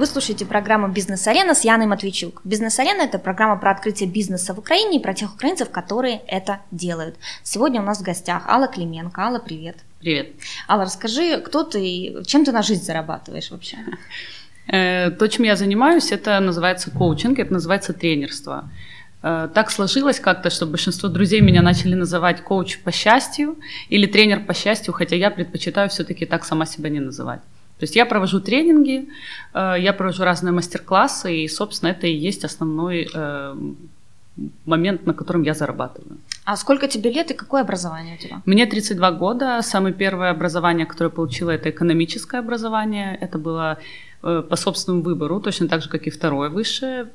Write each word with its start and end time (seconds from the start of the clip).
Вы 0.00 0.06
слушаете 0.06 0.46
программу 0.46 0.88
«Бизнес-арена» 0.88 1.54
с 1.54 1.62
Яной 1.62 1.84
Матвейчук. 1.84 2.40
«Бизнес-арена»– 2.42 3.02
это 3.04 3.18
программа 3.18 3.58
про 3.60 3.72
открытие 3.72 4.08
бизнеса 4.08 4.54
в 4.54 4.58
Украине 4.58 4.96
и 4.96 5.02
про 5.02 5.12
тех 5.12 5.34
украинцев, 5.34 5.68
которые 5.68 6.22
это 6.26 6.60
делают. 6.70 7.16
Сегодня 7.42 7.82
у 7.82 7.84
нас 7.84 7.98
в 7.98 8.02
гостях 8.02 8.48
Алла 8.48 8.66
Клименко. 8.66 9.20
Алла, 9.20 9.40
привет. 9.40 9.76
Привет. 10.00 10.28
Алла, 10.66 10.84
расскажи, 10.84 11.42
кто 11.42 11.64
ты, 11.64 12.24
чем 12.24 12.46
ты 12.46 12.52
на 12.52 12.62
жизнь 12.62 12.82
зарабатываешь 12.82 13.50
вообще? 13.50 13.76
Э, 14.68 15.10
то, 15.10 15.28
чем 15.28 15.44
я 15.44 15.54
занимаюсь, 15.54 16.12
это 16.12 16.40
называется 16.40 16.90
коучинг, 16.90 17.38
это 17.38 17.52
называется 17.52 17.92
тренерство. 17.92 18.70
Э, 19.22 19.50
так 19.52 19.70
сложилось 19.70 20.18
как-то, 20.18 20.48
что 20.48 20.64
большинство 20.64 21.10
друзей 21.10 21.42
меня 21.42 21.60
начали 21.60 21.94
называть 21.94 22.40
коуч 22.40 22.78
по 22.78 22.90
счастью 22.90 23.58
или 23.90 24.06
тренер 24.06 24.46
по 24.46 24.54
счастью, 24.54 24.94
хотя 24.94 25.16
я 25.16 25.30
предпочитаю 25.30 25.90
все-таки 25.90 26.24
так 26.24 26.46
сама 26.46 26.64
себя 26.64 26.88
не 26.88 27.00
называть. 27.00 27.42
То 27.80 27.84
есть 27.84 27.96
я 27.96 28.04
провожу 28.04 28.40
тренинги, 28.40 29.08
э, 29.54 29.76
я 29.78 29.92
провожу 29.92 30.24
разные 30.24 30.52
мастер-классы, 30.52 31.44
и, 31.44 31.48
собственно, 31.48 31.90
это 31.90 32.06
и 32.06 32.28
есть 32.28 32.44
основной 32.44 33.08
э, 33.14 33.56
момент, 34.66 35.06
на 35.06 35.14
котором 35.14 35.42
я 35.42 35.54
зарабатываю. 35.54 36.18
А 36.44 36.56
сколько 36.56 36.88
тебе 36.88 37.10
лет 37.10 37.30
и 37.30 37.34
какое 37.34 37.62
образование 37.62 38.16
у 38.16 38.18
тебя? 38.18 38.42
Мне 38.44 38.66
32 38.66 39.12
года. 39.12 39.62
Самое 39.62 39.94
первое 39.94 40.30
образование, 40.30 40.84
которое 40.84 41.10
получила, 41.10 41.50
это 41.50 41.70
экономическое 41.70 42.40
образование. 42.40 43.16
Это 43.18 43.38
было 43.38 43.78
э, 44.22 44.42
по 44.50 44.56
собственному 44.56 45.02
выбору, 45.02 45.40
точно 45.40 45.66
так 45.66 45.82
же, 45.82 45.88
как 45.88 46.06
и 46.06 46.10
второе 46.10 46.50
высшее. 46.50 47.06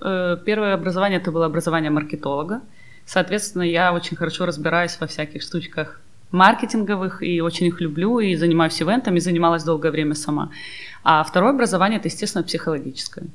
Первое 0.45 0.73
образование 0.73 1.19
это 1.19 1.31
было 1.31 1.45
образование 1.45 1.91
маркетолога. 1.91 2.61
Соответственно, 3.05 3.61
я 3.63 3.93
очень 3.93 4.17
хорошо 4.17 4.47
разбираюсь 4.47 4.97
во 4.99 5.05
всяких 5.05 5.43
штучках 5.43 6.02
маркетинговых, 6.35 7.23
и 7.23 7.41
очень 7.41 7.67
их 7.67 7.81
люблю, 7.81 8.20
и 8.20 8.35
занимаюсь 8.35 8.81
ивентами, 8.81 9.20
занималась 9.20 9.63
долгое 9.63 9.91
время 9.91 10.14
сама. 10.14 10.50
А 11.03 11.23
второе 11.23 11.52
образование– 11.52 12.00
это, 12.00 12.08
естественно, 12.08 12.44
психологическое. 12.44 13.25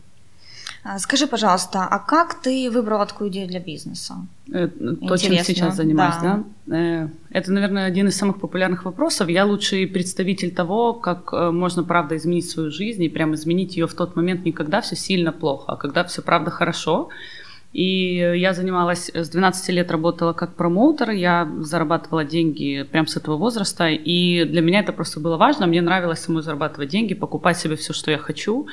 А, 0.82 0.98
скажи, 0.98 1.26
пожалуйста, 1.26 1.86
а 1.90 1.98
как 1.98 2.40
ты 2.40 2.70
выбрала 2.70 3.04
такую 3.04 3.30
идею 3.30 3.48
для 3.48 3.60
бизнеса? 3.60 4.14
Э, 4.50 4.68
то, 4.68 5.16
чем 5.18 5.34
сейчас 5.44 5.76
занимаюсь, 5.76 6.14
да. 6.22 6.42
да? 6.66 6.76
Э, 6.76 7.08
это, 7.30 7.52
наверное, 7.52 7.84
один 7.84 8.08
из 8.08 8.16
самых 8.16 8.40
популярных 8.40 8.84
вопросов. 8.84 9.28
Я 9.28 9.44
лучший 9.44 9.86
представитель 9.86 10.54
того, 10.54 10.94
как 10.94 11.32
э, 11.34 11.50
можно, 11.50 11.84
правда, 11.84 12.16
изменить 12.16 12.48
свою 12.48 12.70
жизнь 12.70 13.02
и 13.02 13.10
прям 13.10 13.34
изменить 13.34 13.76
ее 13.76 13.86
в 13.86 13.94
тот 13.94 14.16
момент 14.16 14.44
не 14.46 14.52
когда 14.52 14.80
все 14.80 14.96
сильно 14.96 15.32
плохо, 15.32 15.72
а 15.72 15.76
когда 15.76 16.02
все, 16.04 16.22
правда, 16.22 16.50
хорошо– 16.50 17.08
и 17.72 18.16
я 18.16 18.52
занималась, 18.52 19.10
с 19.14 19.28
12 19.28 19.68
лет 19.70 19.90
работала 19.90 20.32
как 20.32 20.56
промоутер, 20.56 21.10
я 21.10 21.50
зарабатывала 21.60 22.24
деньги 22.24 22.82
прямо 22.90 23.06
с 23.06 23.16
этого 23.16 23.36
возраста, 23.36 23.88
и 23.88 24.44
для 24.44 24.60
меня 24.60 24.80
это 24.80 24.92
просто 24.92 25.20
было 25.20 25.36
важно, 25.36 25.66
мне 25.66 25.80
нравилось 25.80 26.20
самой 26.20 26.42
зарабатывать 26.42 26.88
деньги, 26.88 27.14
покупать 27.14 27.58
себе 27.58 27.76
все, 27.76 27.92
что 27.92 28.10
я 28.10 28.18
хочу, 28.18 28.66
Э, 28.66 28.70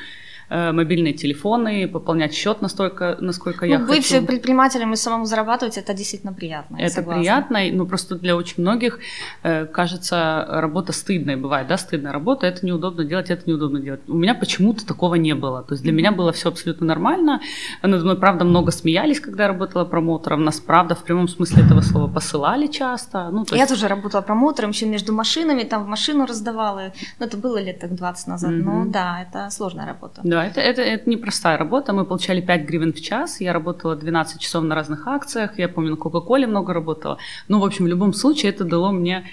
мобильные 0.50 1.14
телефоны, 1.14 1.88
пополнять 1.88 2.34
счет 2.34 2.62
настолько, 2.62 3.18
насколько 3.20 3.66
ну, 3.66 3.72
я 3.72 3.80
быть 3.80 4.08
хочу. 4.08 4.22
Быть 4.22 4.28
предпринимателем 4.28 4.94
и 4.94 4.96
самому 4.96 5.26
зарабатывать, 5.26 5.78
это 5.78 5.94
действительно 5.94 6.34
приятно. 6.34 6.78
Это 6.78 6.96
согласна. 6.96 7.22
приятно, 7.22 7.60
но 7.72 7.86
просто 7.86 8.16
для 8.16 8.36
очень 8.36 8.56
многих 8.58 9.00
э, 9.44 9.66
кажется 9.66 10.46
работа 10.50 10.94
стыдной, 10.94 11.36
бывает, 11.36 11.68
да, 11.68 11.78
стыдная 11.78 12.12
работа, 12.12 12.48
это 12.48 12.66
неудобно 12.66 13.04
делать, 13.04 13.30
это 13.30 13.50
неудобно 13.50 13.80
делать. 13.80 14.02
У 14.08 14.16
меня 14.16 14.36
почему-то 14.36 14.86
такого 14.86 15.16
не 15.16 15.36
было, 15.36 15.64
то 15.64 15.74
есть 15.74 15.84
для 15.84 15.92
меня 15.92 16.12
было 16.12 16.32
все 16.32 16.50
абсолютно 16.50 16.86
нормально, 16.86 17.42
надо 17.82 18.04
мной, 18.04 18.18
правда, 18.18 18.46
много 18.46 18.72
смеялись, 18.72 19.20
когда 19.20 19.44
я 19.44 19.50
работала 19.50 19.86
промоутером, 19.86 20.44
нас, 20.44 20.60
правда, 20.60 20.96
в 20.96 21.04
прямом 21.04 21.28
смысле 21.28 21.64
этого 21.64 21.82
слова 21.82 22.08
посылали 22.08 22.68
часто. 22.68 23.30
Ну, 23.32 23.46
то 23.46 23.56
есть... 23.56 23.62
Я 23.62 23.68
тоже 23.68 23.88
работала 23.88 24.22
промоутером, 24.22 24.72
еще 24.72 24.86
между 24.86 25.14
машинами, 25.14 25.64
там 25.64 25.84
в 25.84 25.88
машину 25.88 26.26
раздавала, 26.26 26.94
но 27.20 27.26
это 27.26 27.38
было 27.38 27.58
лет 27.62 27.80
так 27.80 27.96
20 27.96 28.28
назад, 28.28 28.52
mm-hmm. 28.52 28.64
но 28.64 28.86
да, 28.86 29.22
это 29.22 29.50
сложная 29.50 29.86
работа. 29.86 30.22
Да, 30.24 30.37
это, 30.46 30.62
это, 30.62 30.82
это 30.82 31.10
непростая 31.10 31.58
работа. 31.58 31.94
Мы 31.94 32.06
получали 32.06 32.42
5 32.42 32.66
гривен 32.66 32.94
в 32.94 33.02
час. 33.02 33.42
Я 33.42 33.54
работала 33.54 33.96
12 33.96 34.40
часов 34.40 34.64
на 34.64 34.76
разных 34.76 35.08
акциях. 35.08 35.60
Я 35.60 35.68
помню, 35.68 35.92
на 35.92 35.98
Кока-Коле 35.98 36.48
много 36.48 36.74
работала. 36.74 37.18
Ну, 37.48 37.60
в 37.60 37.66
общем, 37.66 37.86
в 37.86 37.88
любом 37.88 38.14
случае 38.14 38.52
это 38.52 38.64
дало 38.64 38.92
мне 38.92 39.26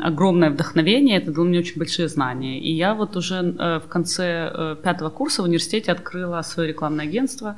огромное 0.00 0.50
вдохновение, 0.50 1.18
это 1.18 1.32
дало 1.32 1.46
мне 1.46 1.58
очень 1.58 1.78
большие 1.78 2.08
знания. 2.08 2.60
И 2.60 2.72
я 2.72 2.94
вот 2.94 3.16
уже 3.16 3.36
э, 3.36 3.80
в 3.80 3.88
конце 3.88 4.50
э, 4.52 4.76
пятого 4.82 5.10
курса 5.10 5.42
в 5.42 5.46
университете 5.46 5.92
открыла 5.92 6.42
свое 6.42 6.68
рекламное 6.68 7.04
агентство 7.04 7.56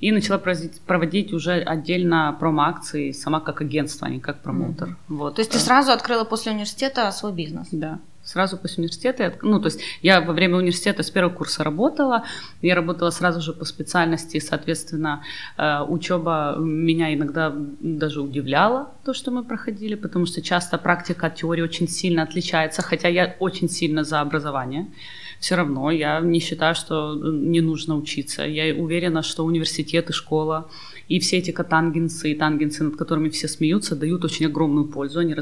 и 0.00 0.10
начала 0.10 0.38
проводить, 0.38 0.80
проводить 0.80 1.32
уже 1.32 1.52
отдельно 1.52 2.36
промо-акции 2.40 3.12
сама 3.12 3.38
как 3.38 3.60
агентство, 3.60 4.08
а 4.08 4.10
не 4.10 4.18
как 4.18 4.42
промоутер. 4.42 4.88
Mm-hmm. 4.88 4.96
Вот. 5.16 5.36
То 5.36 5.40
есть 5.40 5.52
ты 5.52 5.58
сразу 5.58 5.92
открыла 5.92 6.24
после 6.24 6.50
университета 6.50 7.08
свой 7.12 7.32
бизнес? 7.32 7.68
Да 7.70 8.00
сразу 8.24 8.56
после 8.56 8.82
университета. 8.82 9.34
Ну, 9.42 9.60
то 9.60 9.66
есть 9.66 9.80
я 10.02 10.20
во 10.20 10.32
время 10.32 10.56
университета 10.56 11.02
с 11.02 11.10
первого 11.10 11.34
курса 11.34 11.64
работала, 11.64 12.24
я 12.60 12.74
работала 12.74 13.10
сразу 13.10 13.40
же 13.40 13.52
по 13.52 13.64
специальности, 13.64 14.38
соответственно, 14.38 15.22
э, 15.58 15.82
учеба 15.82 16.56
меня 16.58 17.12
иногда 17.14 17.52
даже 17.80 18.20
удивляла, 18.20 18.90
то, 19.04 19.12
что 19.12 19.30
мы 19.30 19.44
проходили, 19.44 19.94
потому 19.94 20.26
что 20.26 20.42
часто 20.42 20.78
практика 20.78 21.26
от 21.26 21.36
теории 21.36 21.62
очень 21.62 21.88
сильно 21.88 22.22
отличается, 22.22 22.82
хотя 22.82 23.08
я 23.08 23.36
очень 23.40 23.68
сильно 23.68 24.04
за 24.04 24.20
образование. 24.20 24.86
Все 25.40 25.56
равно 25.56 25.90
я 25.90 26.20
не 26.20 26.38
считаю, 26.38 26.74
что 26.76 27.14
не 27.14 27.60
нужно 27.60 27.96
учиться. 27.96 28.44
Я 28.44 28.74
уверена, 28.74 29.22
что 29.22 29.44
университет 29.44 30.10
и 30.10 30.12
школа 30.12 30.70
и 31.08 31.18
все 31.18 31.38
эти 31.38 31.50
катангенсы 31.50 32.30
и 32.30 32.34
тангенсы, 32.34 32.84
над 32.84 32.96
которыми 32.96 33.28
все 33.28 33.48
смеются, 33.48 33.96
дают 33.96 34.24
очень 34.24 34.46
огромную 34.46 34.86
пользу. 34.86 35.18
Они 35.18 35.34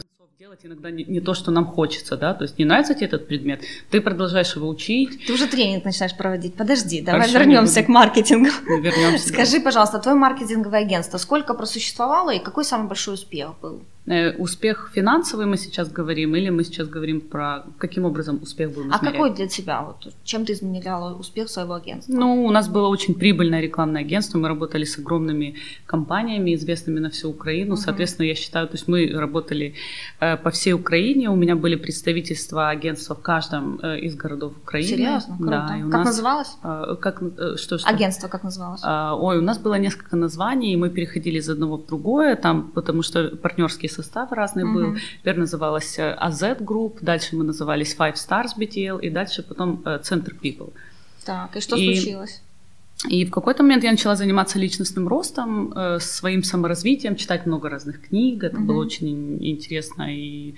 делать 0.51 0.65
иногда 0.65 0.91
не, 0.91 1.05
не 1.05 1.21
то, 1.21 1.33
что 1.33 1.53
нам 1.53 1.65
хочется, 1.65 2.17
да, 2.17 2.35
то 2.35 2.43
есть 2.43 2.59
не 2.59 2.65
нравится 2.65 2.95
тебе 2.95 3.07
этот 3.07 3.29
предмет, 3.29 3.61
ты 3.89 4.01
продолжаешь 4.01 4.57
его 4.57 4.69
учить. 4.69 5.25
Ты 5.25 5.33
уже 5.33 5.47
тренинг 5.47 5.85
начинаешь 5.85 6.17
проводить. 6.17 6.55
Подожди, 6.55 7.01
давай 7.03 7.21
Хорошо, 7.21 7.39
вернемся 7.39 7.85
к 7.85 7.89
маркетингу. 7.89 8.51
Вернемся. 8.67 9.29
Скажи, 9.33 9.59
да. 9.59 9.65
пожалуйста, 9.65 10.01
твое 10.01 10.17
маркетинговое 10.17 10.81
агентство 10.81 11.19
сколько 11.19 11.55
просуществовало 11.55 12.31
и 12.31 12.41
какой 12.41 12.65
самый 12.65 12.89
большой 12.89 13.15
успех 13.15 13.51
был? 13.63 13.81
Э, 14.11 14.33
успех 14.39 14.91
финансовый 14.93 15.47
мы 15.47 15.57
сейчас 15.57 15.89
говорим, 15.89 16.35
или 16.35 16.51
мы 16.51 16.65
сейчас 16.65 16.89
говорим 16.89 17.21
про 17.21 17.63
каким 17.79 18.05
образом 18.05 18.41
успех 18.43 18.75
был? 18.75 18.83
А 18.91 18.99
какой 18.99 19.33
для 19.33 19.47
тебя? 19.47 19.83
Вот, 19.83 20.13
чем 20.25 20.45
ты 20.45 20.53
изменяла 20.53 21.15
успех 21.15 21.49
своего 21.49 21.75
агентства? 21.75 22.13
Ну, 22.13 22.45
у 22.45 22.51
нас 22.51 22.69
было 22.69 22.89
очень 22.89 23.15
прибыльное 23.15 23.61
рекламное 23.61 24.01
агентство, 24.01 24.39
мы 24.39 24.49
работали 24.49 24.83
с 24.83 24.99
огромными 24.99 25.55
компаниями, 25.87 26.57
известными 26.57 26.99
на 26.99 27.11
всю 27.11 27.31
Украину. 27.31 27.75
Угу. 27.75 27.83
Соответственно, 27.83 28.27
я 28.27 28.35
считаю, 28.35 28.67
то 28.67 28.75
есть 28.75 28.89
мы 28.89 29.13
работали 29.15 29.75
э, 30.19 30.37
по 30.37 30.51
всей 30.51 30.73
Украине, 30.73 31.31
у 31.31 31.37
меня 31.37 31.55
были 31.55 31.77
представительства 31.77 32.69
агентства 32.71 33.15
в 33.15 33.23
каждом 33.23 33.79
э, 33.81 34.01
из 34.01 34.17
городов 34.17 34.55
Украины. 34.57 34.89
Серьезно? 34.89 35.37
Круто. 35.37 35.51
Да, 35.51 35.69
как 35.69 35.93
нас, 35.93 36.07
называлось? 36.07 36.57
Э, 36.65 36.97
как, 37.01 37.23
э, 37.23 37.57
что, 37.57 37.79
что? 37.79 37.89
Агентство 37.89 38.27
как 38.27 38.43
называлось? 38.43 38.83
Э, 38.83 39.13
ой, 39.13 39.39
у 39.39 39.43
нас 39.43 39.59
было 39.59 39.79
несколько 39.79 40.17
названий, 40.17 40.73
и 40.73 40.77
мы 40.77 40.91
переходили 40.91 41.39
из 41.39 41.49
одного 41.49 41.77
в 41.77 41.87
другое, 41.87 42.35
там, 42.35 42.73
потому 42.75 43.03
что 43.03 43.37
партнерские 43.37 43.89
состав 44.03 44.33
разный 44.33 44.65
mm-hmm. 44.65 44.75
был. 44.75 44.97
Теперь 45.21 45.39
называлась 45.39 45.99
AZ 45.99 46.43
э, 46.43 46.55
Group, 46.61 46.99
дальше 47.01 47.37
мы 47.37 47.45
назывались 47.45 47.97
Five 47.97 48.15
Stars 48.15 48.57
BTL, 48.59 49.01
и 49.01 49.11
дальше 49.11 49.43
потом 49.43 49.83
э, 49.85 50.01
Center 50.03 50.35
People. 50.41 50.73
Так, 51.25 51.57
и 51.57 51.61
что 51.61 51.77
и, 51.77 51.95
случилось? 51.95 52.43
И 53.09 53.25
в 53.25 53.31
какой-то 53.31 53.63
момент 53.63 53.83
я 53.83 53.91
начала 53.93 54.15
заниматься 54.15 54.59
личностным 54.59 55.09
ростом, 55.09 55.73
э, 55.73 56.01
своим 56.01 56.43
саморазвитием, 56.43 57.17
читать 57.17 57.47
много 57.47 57.71
разных 57.71 58.03
книг. 58.03 58.45
Это 58.45 58.57
mm-hmm. 58.57 58.65
было 58.65 58.83
очень 58.83 59.39
интересно, 59.41 60.15
и 60.15 60.55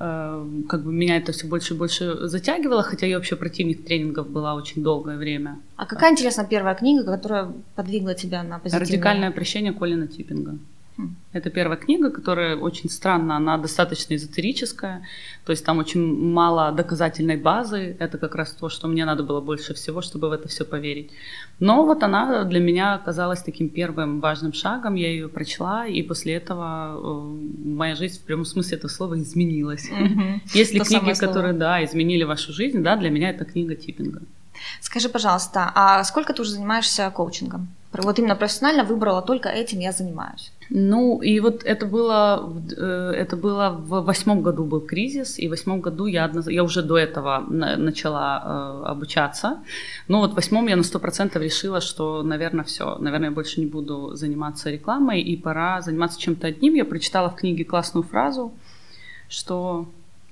э, 0.00 0.46
как 0.68 0.82
бы 0.82 0.92
меня 0.92 1.18
это 1.18 1.32
все 1.32 1.46
больше 1.46 1.74
и 1.74 1.76
больше 1.76 2.26
затягивало, 2.26 2.82
хотя 2.82 3.06
я 3.06 3.16
вообще 3.16 3.36
противник 3.36 3.84
тренингов 3.84 4.30
была 4.30 4.54
очень 4.54 4.82
долгое 4.82 5.18
время. 5.18 5.58
А 5.76 5.84
какая, 5.84 6.12
интересно, 6.12 6.46
первая 6.48 6.74
книга, 6.74 7.04
которая 7.04 7.52
подвигла 7.74 8.14
тебя 8.14 8.42
на 8.42 8.58
позитивное? 8.58 8.86
«Радикальное 8.86 9.30
прощение 9.30 9.72
Колина 9.74 10.06
Типпинга». 10.06 10.58
Это 11.32 11.50
первая 11.50 11.76
книга, 11.76 12.10
которая 12.10 12.56
очень 12.56 12.88
странна, 12.88 13.36
она 13.36 13.58
достаточно 13.58 14.14
эзотерическая, 14.14 15.02
то 15.44 15.50
есть 15.50 15.64
там 15.64 15.78
очень 15.78 16.32
мало 16.32 16.70
доказательной 16.70 17.36
базы, 17.36 17.96
это 17.98 18.18
как 18.18 18.36
раз 18.36 18.52
то, 18.52 18.68
что 18.68 18.86
мне 18.86 19.04
надо 19.04 19.24
было 19.24 19.40
больше 19.40 19.74
всего, 19.74 20.02
чтобы 20.02 20.28
в 20.28 20.32
это 20.32 20.46
все 20.46 20.64
поверить. 20.64 21.10
Но 21.58 21.84
вот 21.84 22.04
она 22.04 22.44
для 22.44 22.60
меня 22.60 22.94
оказалась 22.94 23.42
таким 23.42 23.68
первым 23.68 24.20
важным 24.20 24.52
шагом, 24.52 24.94
я 24.94 25.08
ее 25.08 25.28
прочла, 25.28 25.86
и 25.86 26.02
после 26.02 26.34
этого 26.34 26.96
э, 26.96 27.68
моя 27.68 27.96
жизнь 27.96 28.20
в 28.20 28.22
прямом 28.24 28.44
смысле 28.44 28.78
этого 28.78 28.90
слова 28.90 29.18
изменилась. 29.18 29.90
Mm-hmm. 29.90 30.40
Если 30.54 30.78
то 30.78 30.84
книги, 30.84 31.18
которые, 31.18 31.54
да, 31.54 31.84
изменили 31.84 32.22
вашу 32.22 32.52
жизнь, 32.52 32.82
да, 32.82 32.96
для 32.96 33.10
меня 33.10 33.30
это 33.30 33.44
книга 33.44 33.74
Типпинга. 33.74 34.22
Скажи, 34.80 35.08
пожалуйста, 35.08 35.72
а 35.74 36.04
сколько 36.04 36.32
ты 36.32 36.42
уже 36.42 36.52
занимаешься 36.52 37.10
коучингом? 37.10 37.68
Вот 37.92 38.18
именно 38.18 38.34
профессионально 38.34 38.84
выбрала 38.84 39.22
только 39.22 39.48
этим 39.48 39.78
я 39.78 39.92
занимаюсь. 39.92 40.52
Ну, 40.70 41.20
и 41.20 41.40
вот 41.40 41.62
это 41.64 41.86
было, 41.86 42.52
э, 42.76 43.12
это 43.16 43.36
было 43.36 43.70
в 43.70 44.00
восьмом 44.02 44.42
году 44.42 44.64
был 44.64 44.80
кризис, 44.80 45.38
и 45.38 45.46
в 45.46 45.50
восьмом 45.50 45.80
году 45.80 46.06
я, 46.06 46.24
одно, 46.24 46.42
я 46.50 46.64
уже 46.64 46.82
до 46.82 46.96
этого 46.96 47.44
начала 47.48 48.42
э, 48.44 48.88
обучаться. 48.88 49.58
Но 50.08 50.20
вот 50.20 50.32
в 50.32 50.34
восьмом 50.34 50.68
я 50.68 50.76
на 50.76 50.82
сто 50.82 50.98
процентов 50.98 51.42
решила, 51.42 51.80
что, 51.80 52.22
наверное, 52.22 52.64
все, 52.64 52.96
наверное, 52.98 53.28
я 53.28 53.34
больше 53.34 53.60
не 53.60 53.66
буду 53.66 54.14
заниматься 54.14 54.70
рекламой, 54.70 55.20
и 55.20 55.36
пора 55.36 55.82
заниматься 55.82 56.20
чем-то 56.20 56.46
одним. 56.46 56.74
Я 56.74 56.84
прочитала 56.84 57.30
в 57.30 57.36
книге 57.36 57.64
классную 57.64 58.04
фразу, 58.04 58.52
что 59.28 59.86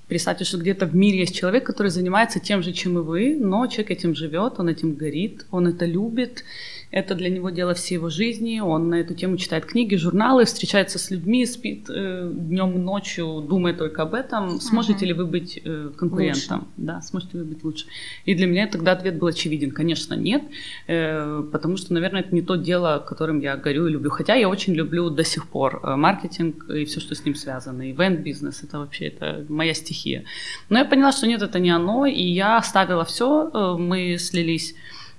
Представьте, 0.09 0.45
что 0.45 0.59
где-то 0.59 0.85
в 0.85 0.95
мире 0.95 1.21
есть 1.21 1.35
человек, 1.35 1.65
который 1.65 1.89
занимается 1.89 2.39
тем 2.39 2.63
же, 2.63 2.73
чем 2.73 2.99
и 2.99 3.01
вы, 3.01 3.35
но 3.35 3.67
человек 3.67 3.93
этим 3.93 4.15
живет, 4.15 4.59
он 4.59 4.69
этим 4.69 4.95
горит, 4.95 5.47
он 5.51 5.69
это 5.69 5.87
любит, 5.87 6.45
это 6.93 7.15
для 7.15 7.31
него 7.31 7.49
дело 7.49 7.73
всей 7.73 7.95
его 7.95 8.11
жизни. 8.11 8.61
Он 8.61 8.91
на 8.91 8.97
эту 8.97 9.15
тему 9.15 9.39
читает 9.39 9.65
книги, 9.65 9.97
журналы, 9.97 10.45
встречается 10.45 10.99
с 10.99 11.11
людьми, 11.11 11.47
спит 11.47 11.87
э, 11.89 12.31
днем 12.31 12.75
и 12.75 12.79
ночью, 12.79 13.45
думает 13.49 13.79
только 13.79 14.03
об 14.03 14.13
этом. 14.13 14.61
Сможете 14.61 15.05
uh-huh. 15.05 15.09
ли 15.09 15.13
вы 15.15 15.27
быть 15.27 15.59
э, 15.65 15.91
конкурентом? 15.97 16.59
Лучше. 16.59 16.71
Да, 16.77 17.01
сможете 17.01 17.39
ли 17.39 17.45
вы 17.45 17.51
быть 17.55 17.65
лучше? 17.65 17.87
И 18.27 18.35
для 18.35 18.47
меня 18.47 18.67
тогда 18.67 18.93
ответ 18.93 19.19
был 19.19 19.29
очевиден. 19.29 19.71
Конечно, 19.71 20.13
нет, 20.13 20.43
э, 20.87 21.43
потому 21.51 21.79
что, 21.79 21.95
наверное, 21.95 22.21
это 22.21 22.35
не 22.35 22.43
то 22.43 22.57
дело, 22.57 23.03
которым 23.05 23.41
я 23.41 23.57
горю 23.57 23.87
и 23.87 23.91
люблю. 23.91 24.11
Хотя 24.11 24.35
я 24.35 24.51
очень 24.51 24.75
люблю 24.75 25.09
до 25.09 25.25
сих 25.25 25.47
пор 25.49 25.81
э, 25.83 25.97
маркетинг 25.97 26.69
и 26.69 26.85
все, 26.85 27.01
что 27.01 27.15
с 27.15 27.25
ним 27.25 27.35
связано. 27.35 27.91
Ивент-бизнес— 27.91 28.63
это 28.65 28.79
вообще 28.79 29.07
это 29.07 29.47
моя 29.49 29.73
стихия. 29.73 30.25
Но 30.69 30.79
я 30.79 30.85
поняла, 30.85 31.13
что 31.13 31.27
нет, 31.27 31.41
это 31.41 31.59
не 31.59 31.71
оно, 31.71 32.05
и 32.05 32.23
я 32.23 32.59
оставила 32.59 33.07
все. 33.07 33.51
Э, 33.55 33.77
мы 33.79 34.19
слились 34.19 34.75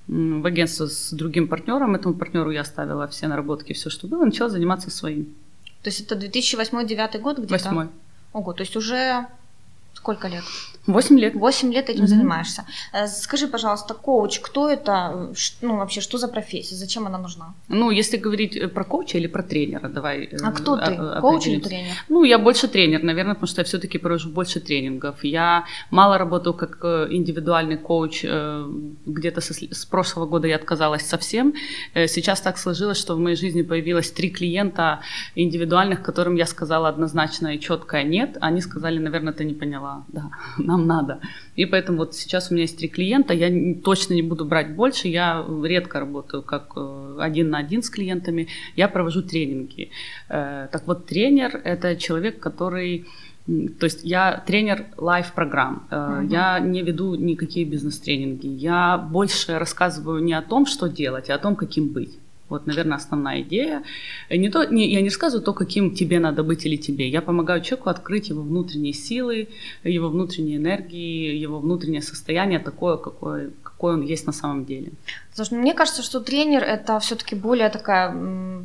в 0.08 0.46
агентство 0.46 0.88
с 0.88 1.12
другим 1.12 1.48
партнером. 1.48 1.96
Этому 1.96 2.16
партнеру 2.16 2.52
я 2.52 2.62
оставила 2.62 3.08
все 3.08 3.28
наработки, 3.28 3.74
все, 3.74 3.90
что 3.90 4.08
было, 4.08 4.26
начала 4.26 4.50
заниматься 4.50 4.90
своим. 4.90 5.36
То 5.82 5.90
есть 5.90 6.02
это 6.02 6.16
2008-2009 6.16 7.20
год 7.20 7.38
где-то? 7.38 7.54
Восьмой. 7.54 7.90
Ого, 8.34 8.54
то 8.54 8.62
есть 8.62 8.76
уже 8.76 9.28
сколько 9.94 10.28
лет? 10.28 10.44
Восемь 10.86 11.18
лет. 11.18 11.34
Восемь 11.36 11.72
лет 11.74 11.90
этим 11.90 12.04
mm-hmm. 12.04 12.08
занимаешься. 12.08 12.66
Э, 12.92 13.08
скажи, 13.08 13.48
пожалуйста, 13.48 13.94
коуч, 13.94 14.40
кто 14.42 14.70
это? 14.70 15.32
Ну, 15.62 15.78
вообще, 15.78 16.02
что 16.02 16.18
за 16.18 16.28
профессия? 16.28 16.76
Зачем 16.76 17.08
она 17.08 17.18
нужна? 17.18 17.54
Ну, 17.70 17.90
если 17.90 18.18
говорить 18.18 18.58
э, 18.58 18.68
про 18.68 18.84
коуча 18.84 19.18
или 19.18 19.28
про 19.28 19.44
тренера, 19.44 19.88
давай. 19.88 20.26
Э, 20.26 20.38
а 20.44 20.52
кто 20.52 20.76
ты? 20.76 21.22
Коуч 21.22 21.48
или 21.48 21.62
тренер? 21.62 21.94
Ну, 22.10 22.26
я 22.26 22.38
больше 22.38 22.68
тренер, 22.68 23.04
наверное, 23.04 23.36
потому 23.36 23.48
что 23.48 23.62
я 23.62 23.66
все-таки 23.66 23.98
провожу 23.98 24.30
больше 24.30 24.60
тренингов. 24.60 25.24
Я 25.24 25.64
мало 25.90 26.18
работаю 26.18 26.54
как 26.54 26.84
индивидуальный 27.12 27.78
коуч. 27.78 28.26
Где-то 29.06 29.42
с 29.42 29.86
прошлого 29.86 30.26
года 30.26 30.48
я 30.48 30.58
отказалась 30.58 31.06
совсем. 31.08 31.54
Сейчас 31.94 32.42
так 32.42 32.58
сложилось, 32.58 32.98
что 32.98 33.16
в 33.16 33.20
моей 33.20 33.38
жизни 33.38 33.62
появилось 33.62 34.12
три 34.12 34.30
клиента 34.30 35.00
индивидуальных, 35.36 36.04
которым 36.04 36.36
я 36.36 36.46
сказала 36.46 36.90
однозначно 36.90 37.56
и 37.56 37.60
четко 37.60 38.04
нет. 38.04 38.38
Они 38.42 38.60
сказали, 38.62 39.00
наверное, 39.00 39.34
ты 39.34 39.46
не 39.46 39.54
поняла. 39.54 39.83
Да, 40.08 40.32
нам 40.58 40.88
надо. 40.88 41.20
И 41.56 41.66
поэтому 41.66 42.00
вот 42.00 42.16
сейчас 42.16 42.50
у 42.50 42.54
меня 42.54 42.64
есть 42.64 42.78
три 42.78 42.88
клиента, 42.88 43.34
я 43.34 43.50
точно 43.84 44.14
не 44.14 44.22
буду 44.22 44.46
брать 44.46 44.76
больше, 44.76 45.08
я 45.08 45.46
редко 45.64 46.00
работаю 46.00 46.44
как 46.44 46.74
э, 46.76 47.18
один 47.20 47.50
на 47.50 47.60
один 47.60 47.82
с 47.82 47.90
клиентами, 47.90 48.48
я 48.76 48.88
провожу 48.88 49.22
тренинги. 49.22 49.90
Э, 50.30 50.68
так 50.72 50.88
вот, 50.88 51.06
тренер– 51.06 51.62
это 51.64 51.96
человек, 51.96 52.40
который 52.40 53.06
то 53.46 53.86
есть 53.86 54.06
я 54.06 54.42
тренер 54.48 54.86
лайв-программ, 54.96 55.88
uh-huh. 55.92 56.32
я 56.32 56.60
не 56.60 56.82
веду 56.82 57.16
никакие 57.16 57.66
бизнес-тренинги, 57.66 58.48
я 58.48 58.98
больше 58.98 59.60
рассказываю 59.60 60.24
не 60.24 60.34
о 60.34 60.42
том, 60.42 60.66
что 60.66 60.88
делать, 60.88 61.30
а 61.30 61.36
о 61.36 61.40
том, 61.40 61.58
каким 61.58 61.90
быть. 61.90 62.18
Вот, 62.54 62.68
наверное, 62.68 62.98
основная 62.98 63.42
идея. 63.42 63.84
Не 64.30 64.50
то, 64.50 64.64
не, 64.66 64.94
я 64.94 65.02
не 65.02 65.10
рассказываю 65.10 65.44
то, 65.44 65.54
каким 65.54 65.96
тебе 65.96 66.20
надо 66.20 66.44
быть 66.44 66.68
или 66.68 66.76
тебе. 66.76 67.10
Я 67.10 67.22
помогаю 67.22 67.62
человеку 67.62 67.90
открыть 67.90 68.30
его 68.30 68.44
внутренние 68.44 68.94
силы, 68.94 69.48
его 69.84 70.10
внутренние 70.10 70.58
энергии, 70.58 71.36
его 71.36 71.60
внутреннее 71.60 72.04
состояние 72.04 72.60
такое, 72.60 72.98
какое, 72.98 73.54
какой 73.84 73.96
он 73.96 74.02
есть 74.02 74.26
на 74.26 74.32
самом 74.32 74.64
деле. 74.64 74.94
Потому 75.32 75.46
что 75.46 75.56
мне 75.56 75.74
кажется, 75.74 76.04
что 76.04 76.20
тренер 76.20 76.64
это 76.64 77.00
все-таки 77.00 77.36
более 77.36 77.70
такая 77.70 78.16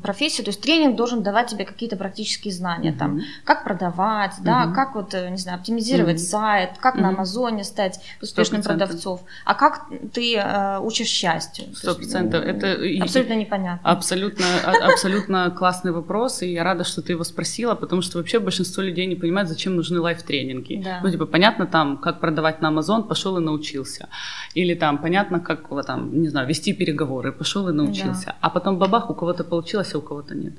профессия, 0.03 0.43
то 0.43 0.51
есть 0.51 0.61
тренинг 0.61 0.97
должен 0.97 1.23
давать 1.23 1.49
тебе 1.49 1.65
какие-то 1.65 1.97
практические 1.97 2.53
знания, 2.53 2.91
mm-hmm. 2.91 2.99
там, 2.99 3.21
как 3.45 3.65
продавать, 3.65 4.33
mm-hmm. 4.33 4.45
да, 4.45 4.73
как 4.75 4.95
вот, 4.95 5.15
э, 5.15 5.31
не 5.31 5.39
знаю, 5.39 5.59
оптимизировать 5.59 6.17
mm-hmm. 6.17 6.31
сайт, 6.31 6.71
как 6.79 6.95
mm-hmm. 6.95 7.01
на 7.01 7.09
Амазоне 7.09 7.65
стать 7.65 8.01
успешным 8.23 8.61
100%. 8.61 8.65
продавцом, 8.65 9.21
а 9.45 9.55
как 9.55 9.87
ты 10.13 10.37
э, 10.37 10.79
учишь 10.81 11.09
счастью. 11.09 11.65
Сто 11.75 11.95
процентов. 11.95 12.45
Это 12.45 12.77
абсолютно 13.03 13.35
непонятно. 13.35 13.91
Абсолютно, 13.91 14.45
а, 14.65 14.93
абсолютно 14.93 15.51
классный 15.51 15.93
вопрос, 15.93 16.43
и 16.43 16.53
я 16.53 16.65
рада, 16.65 16.85
что 16.85 17.01
ты 17.01 17.13
его 17.13 17.25
спросила, 17.25 17.75
потому 17.75 18.03
что 18.03 18.19
вообще 18.19 18.39
большинство 18.39 18.83
людей 18.83 19.07
не 19.07 19.17
понимает, 19.17 19.49
зачем 19.49 19.75
нужны 19.75 20.01
лайф-тренинги. 20.01 20.83
Да. 20.85 21.01
Ну, 21.03 21.11
типа, 21.11 21.25
понятно 21.27 21.67
там, 21.67 21.97
как 21.97 22.21
продавать 22.21 22.61
на 22.61 22.69
Амазон, 22.69 23.09
пошел 23.09 23.39
и 23.39 23.41
научился. 23.41 24.09
Или 24.55 24.75
там, 24.75 24.99
понятно, 25.09 25.41
как 25.41 25.87
там, 25.87 26.21
не 26.23 26.29
знаю, 26.29 26.49
вести 26.49 26.75
переговоры, 26.75 27.33
пошел 27.33 27.69
и 27.69 27.73
научился. 27.73 28.27
Да. 28.27 28.35
А 28.41 28.51
потом 28.51 28.79
бабах, 28.79 29.11
у 29.11 29.15
кого-то 29.15 29.45
получилось, 29.45 29.95
а 29.95 29.99
у 29.99 30.03
кого-то 30.03 30.35
нет. 30.35 30.53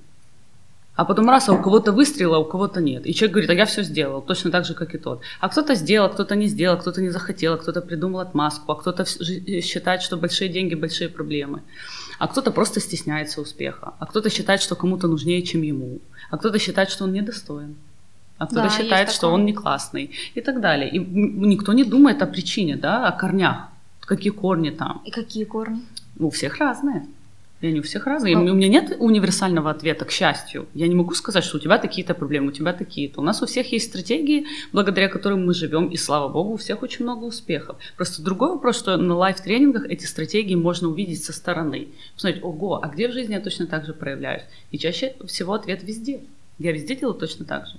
А 0.96 1.06
потом 1.06 1.30
раз, 1.30 1.50
а 1.50 1.54
у 1.54 1.62
кого-то 1.62 1.92
выстрел, 1.92 2.34
а 2.34 2.40
у 2.40 2.46
кого-то 2.46 2.82
нет. 2.82 3.06
И 3.06 3.14
человек 3.14 3.34
говорит, 3.34 3.50
а 3.52 3.54
я 3.54 3.66
все 3.66 3.84
сделал, 3.84 4.22
точно 4.22 4.52
так 4.52 4.66
же, 4.66 4.74
как 4.74 4.96
и 4.96 4.98
тот. 4.98 5.22
А 5.40 5.50
кто-то 5.50 5.76
сделал, 5.76 6.10
кто-то 6.10 6.36
не 6.36 6.48
сделал, 6.48 6.78
кто-то 6.78 7.02
не 7.02 7.12
захотел, 7.12 7.58
кто-то 7.58 7.82
придумал 7.82 8.20
отмазку, 8.20 8.72
а 8.72 8.76
кто-то 8.76 9.06
считает, 9.62 10.02
что 10.02 10.18
большие 10.18 10.50
деньги– 10.50 10.76
большие 10.82 11.10
проблемы. 11.10 11.62
А 12.20 12.28
кто-то 12.28 12.52
просто 12.52 12.80
стесняется 12.80 13.42
успеха, 13.42 13.94
а 14.00 14.06
кто-то 14.06 14.30
считает, 14.30 14.62
что 14.62 14.76
кому-то 14.76 15.08
нужнее, 15.08 15.42
чем 15.42 15.62
ему, 15.62 16.00
а 16.32 16.38
кто-то 16.38 16.60
считает, 16.60 16.90
что 16.90 17.04
он 17.04 17.14
недостоин 17.14 17.76
а 18.40 18.46
кто-то 18.46 18.64
да, 18.64 18.70
считает, 18.70 19.12
что 19.12 19.28
он 19.28 19.46
не 19.46 19.54
классный 19.54 20.12
и 20.36 20.42
так 20.42 20.62
далее. 20.62 20.90
И 20.90 20.98
никто 20.98 21.74
не 21.74 21.84
думает 21.84 22.22
о 22.22 22.26
причине, 22.26 22.78
да, 22.78 23.08
о 23.08 23.12
корнях, 23.12 23.68
какие 24.10 24.32
корни 24.32 24.72
там. 24.72 25.02
И 25.06 25.12
какие 25.12 25.46
корни? 25.46 25.82
У 26.18 26.30
всех 26.32 26.58
разные. 26.58 27.06
И 27.62 27.68
они 27.68 27.80
у 27.80 27.84
всех 27.84 28.08
разные. 28.08 28.36
Но... 28.36 28.52
У 28.52 28.56
меня 28.56 28.68
нет 28.68 28.96
универсального 29.00 29.70
ответа, 29.70 30.06
к 30.06 30.12
счастью. 30.12 30.66
Я 30.74 30.88
не 30.88 30.96
могу 30.96 31.14
сказать, 31.14 31.44
что 31.44 31.58
у 31.58 31.60
тебя 31.60 31.78
такие-то 31.78 32.16
проблемы, 32.16 32.48
у 32.48 32.52
тебя 32.52 32.74
такие-то. 32.74 33.22
У 33.22 33.24
нас 33.24 33.44
у 33.44 33.46
всех 33.46 33.72
есть 33.72 33.90
стратегии, 33.90 34.46
благодаря 34.74 35.10
которым 35.10 35.46
мы 35.46 35.54
живем, 35.54 35.88
и 35.90 35.98
слава 35.98 36.28
богу, 36.28 36.54
у 36.54 36.58
всех 36.58 36.82
очень 36.82 37.06
много 37.06 37.26
успехов. 37.26 37.78
Просто 37.98 38.24
другой 38.24 38.50
вопрос, 38.50 38.80
что 38.80 38.98
на 38.98 39.16
лайв-тренингах 39.16 39.86
эти 39.86 40.06
стратегии 40.06 40.56
можно 40.56 40.88
увидеть 40.88 41.24
со 41.24 41.34
стороны. 41.34 41.90
Посмотреть, 42.16 42.44
ого, 42.44 42.80
а 42.82 42.88
где 42.88 43.10
в 43.10 43.12
жизни 43.12 43.34
я 43.34 43.42
точно 43.42 43.68
так 43.68 43.86
же 43.86 43.94
проявляюсь? 43.94 44.44
И 44.72 44.80
чаще 44.80 45.14
всего 45.28 45.54
ответ 45.54 45.84
везде. 45.84 46.22
Я 46.58 46.72
везде 46.72 46.96
делаю 46.96 47.16
точно 47.16 47.46
так 47.46 47.68
же. 47.68 47.74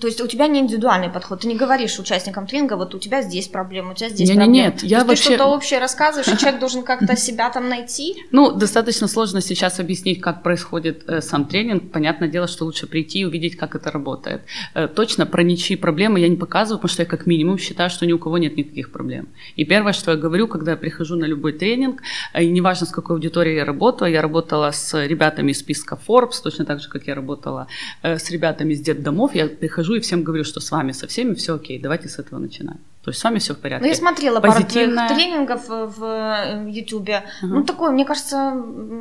То 0.00 0.06
есть 0.06 0.20
у 0.20 0.26
тебя 0.26 0.46
не 0.46 0.60
индивидуальный 0.60 1.10
подход, 1.10 1.40
ты 1.40 1.48
не 1.48 1.56
говоришь 1.56 1.98
участникам 1.98 2.46
тренинга, 2.46 2.76
вот 2.76 2.94
у 2.94 2.98
тебя 2.98 3.22
здесь 3.22 3.48
проблема, 3.48 3.92
у 3.92 3.94
тебя 3.94 4.08
здесь 4.08 4.28
не, 4.28 4.34
проблема. 4.34 4.52
Нет, 4.52 4.82
нет, 4.82 4.90
я 4.90 5.04
вообще... 5.04 5.16
Ты 5.16 5.34
что-то 5.34 5.46
общее 5.46 5.80
рассказываешь, 5.80 6.28
и 6.28 6.38
человек 6.38 6.60
должен 6.68 6.82
как-то 6.82 7.16
себя 7.16 7.50
там 7.50 7.68
найти? 7.68 8.16
Ну, 8.30 8.52
достаточно 8.52 9.08
сложно 9.08 9.40
сейчас 9.40 9.80
объяснить, 9.80 10.20
как 10.20 10.42
происходит 10.42 11.04
э, 11.08 11.20
сам 11.20 11.44
тренинг. 11.46 11.90
Понятное 11.90 12.28
дело, 12.28 12.46
что 12.46 12.64
лучше 12.64 12.86
прийти 12.86 13.20
и 13.20 13.24
увидеть, 13.24 13.56
как 13.56 13.74
это 13.74 13.90
работает. 13.90 14.42
Э, 14.74 14.88
точно 14.88 15.26
про 15.26 15.42
ничьи 15.42 15.76
проблемы 15.76 16.20
я 16.20 16.28
не 16.28 16.36
показываю, 16.36 16.78
потому 16.78 16.92
что 16.92 17.02
я 17.02 17.08
как 17.08 17.26
минимум 17.26 17.58
считаю, 17.58 17.90
что 17.90 18.06
ни 18.06 18.12
у 18.12 18.18
кого 18.18 18.38
нет 18.38 18.56
никаких 18.56 18.92
проблем. 18.92 19.28
И 19.56 19.64
первое, 19.64 19.92
что 19.92 20.12
я 20.12 20.16
говорю, 20.16 20.48
когда 20.48 20.72
я 20.72 20.76
прихожу 20.76 21.16
на 21.16 21.24
любой 21.24 21.52
тренинг, 21.52 22.02
э, 22.32 22.44
и 22.44 22.50
неважно, 22.50 22.86
с 22.86 22.90
какой 22.90 23.16
аудиторией 23.16 23.56
я 23.56 23.64
работаю, 23.64 24.12
я 24.12 24.22
работала 24.22 24.70
с 24.70 25.06
ребятами 25.06 25.52
из 25.52 25.58
списка 25.58 25.98
Forbes, 26.06 26.42
точно 26.42 26.64
так 26.64 26.80
же, 26.80 26.88
как 26.88 27.06
я 27.06 27.14
работала 27.14 27.66
э, 28.02 28.18
с 28.18 28.30
ребятами 28.30 28.72
из 28.72 28.80
детдомов, 28.80 29.34
я 29.34 29.46
прихожу 29.48 29.87
и 29.96 30.00
всем 30.00 30.22
говорю, 30.22 30.44
что 30.44 30.60
с 30.60 30.70
вами 30.70 30.92
со 30.92 31.06
всеми 31.06 31.34
все 31.34 31.54
окей, 31.54 31.78
давайте 31.78 32.08
с 32.08 32.18
этого 32.18 32.38
начинать. 32.38 32.78
То 33.08 33.10
есть 33.10 33.20
с 33.20 33.24
вами 33.24 33.38
все 33.38 33.54
в 33.54 33.58
порядке. 33.58 33.84
Ну, 33.84 33.88
я 33.88 33.94
смотрела 33.94 34.38
Позитивная... 34.38 35.08
пару 35.08 35.18
тренингов 35.18 35.66
в 35.66 36.66
Ютубе. 36.68 37.22
Угу. 37.42 37.54
Ну, 37.54 37.64
такое, 37.64 37.90
мне 37.90 38.04
кажется, 38.04 38.52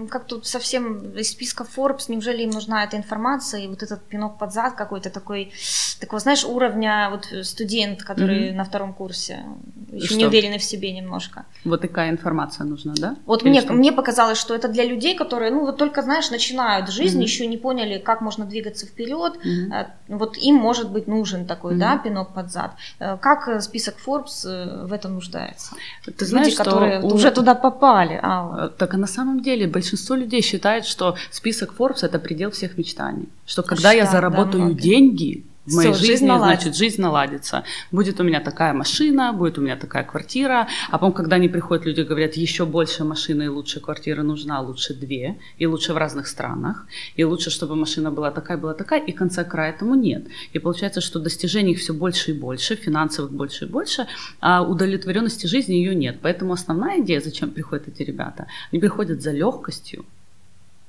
как 0.10 0.28
тут 0.28 0.48
совсем 0.48 1.12
из 1.12 1.32
списка 1.32 1.66
Forbes, 1.76 2.06
неужели 2.08 2.44
им 2.44 2.52
нужна 2.52 2.86
эта 2.86 2.96
информация, 2.96 3.66
и 3.66 3.68
вот 3.68 3.84
этот 3.84 4.02
пинок 4.04 4.38
под 4.38 4.54
зад 4.54 4.76
какой-то 4.76 5.10
такой, 5.10 5.52
такого, 6.00 6.22
знаешь, 6.22 6.46
уровня 6.46 7.10
вот 7.12 7.46
студент, 7.46 8.02
который 8.04 8.52
угу. 8.52 8.58
на 8.58 8.64
втором 8.64 8.94
курсе, 8.94 9.44
еще 9.92 10.16
не 10.16 10.26
уверенный 10.26 10.58
в 10.58 10.64
себе 10.64 10.94
немножко. 10.94 11.44
Вот 11.66 11.82
такая 11.82 12.10
информация 12.10 12.66
нужна, 12.66 12.94
да? 12.98 13.18
Вот 13.26 13.44
мне, 13.44 13.62
мне 13.62 13.92
показалось, 13.92 14.38
что 14.38 14.56
это 14.56 14.70
для 14.70 14.86
людей, 14.86 15.18
которые, 15.18 15.52
ну, 15.52 15.66
вот 15.66 15.78
только, 15.78 16.02
знаешь, 16.02 16.32
начинают 16.32 16.90
жизнь, 16.90 17.18
угу. 17.18 17.24
еще 17.24 17.46
не 17.46 17.58
поняли, 17.58 17.98
как 17.98 18.22
можно 18.22 18.46
двигаться 18.46 18.86
вперед, 18.86 19.34
угу. 19.36 20.18
вот 20.18 20.38
им 20.38 20.56
может 20.56 20.92
быть 20.92 21.08
нужен 21.08 21.46
такой, 21.46 21.74
угу. 21.74 21.82
да, 21.82 21.98
пинок 21.98 22.34
под 22.34 22.54
зад. 22.54 22.72
Э, 23.00 23.18
как 23.18 23.62
список 23.62 23.97
Forbes 24.06 24.46
э, 24.46 24.86
в 24.86 24.94
этом 24.94 25.16
нуждается. 25.16 25.76
Ты 26.18 26.26
знаешь, 26.26 26.48
Люди, 26.48 26.58
которые 26.58 27.02
у... 27.02 27.08
уже 27.08 27.32
туда 27.32 27.56
попали. 27.56 28.20
А... 28.22 28.66
Э, 28.66 28.70
так 28.78 28.94
а 28.94 28.98
на 28.98 29.08
самом 29.08 29.42
деле 29.42 29.68
большинство 29.68 30.16
людей 30.16 30.42
считает, 30.42 30.86
что 30.86 31.16
список 31.32 31.74
Forbes 31.78 32.06
это 32.06 32.20
предел 32.20 32.50
всех 32.52 32.78
мечтаний. 32.78 33.30
Что 33.46 33.64
когда 33.64 33.92
Штат, 33.92 33.96
я 33.96 34.06
заработаю 34.06 34.74
да, 34.74 34.82
деньги, 34.82 35.44
в 35.68 35.76
моей 35.76 35.92
Всё, 35.92 36.00
жизни, 36.00 36.12
жизнь 36.14 36.26
значит, 36.26 36.76
жизнь 36.76 37.02
наладится. 37.02 37.64
Будет 37.92 38.20
у 38.20 38.24
меня 38.24 38.40
такая 38.40 38.74
машина, 38.74 39.34
будет 39.34 39.58
у 39.58 39.62
меня 39.62 39.76
такая 39.76 40.04
квартира. 40.04 40.68
А 40.90 40.98
потом, 40.98 41.12
когда 41.12 41.36
они 41.36 41.50
приходят, 41.50 41.86
люди 41.86 42.02
говорят, 42.02 42.36
еще 42.36 42.66
больше 42.66 43.04
машины 43.04 43.44
и 43.44 43.48
лучше 43.48 43.80
квартира 43.80 44.24
нужна, 44.24 44.62
лучше 44.62 44.94
две, 44.94 45.38
и 45.58 45.68
лучше 45.68 45.94
в 45.94 45.98
разных 45.98 46.28
странах, 46.28 46.88
и 47.18 47.24
лучше, 47.26 47.50
чтобы 47.50 47.76
машина 47.76 48.12
была 48.12 48.32
такая, 48.32 48.58
была 48.58 48.74
такая, 48.74 49.02
и 49.02 49.12
конца 49.12 49.44
края 49.44 49.74
этому 49.74 49.96
нет. 49.96 50.28
И 50.54 50.60
получается, 50.60 51.02
что 51.02 51.20
достижений 51.20 51.76
все 51.76 51.94
больше 51.94 52.32
и 52.32 52.34
больше, 52.34 52.76
финансовых 52.76 53.32
больше 53.32 53.66
и 53.66 53.68
больше, 53.68 54.08
а 54.40 54.64
удовлетворенности 54.64 55.48
жизни 55.48 55.76
ее 55.76 55.96
нет. 55.96 56.20
Поэтому 56.22 56.54
основная 56.54 57.02
идея, 57.02 57.20
зачем 57.20 57.52
приходят 57.52 57.88
эти 57.88 58.04
ребята, 58.04 58.48
они 58.72 58.80
приходят 58.80 59.22
за 59.22 59.32
легкостью, 59.32 60.06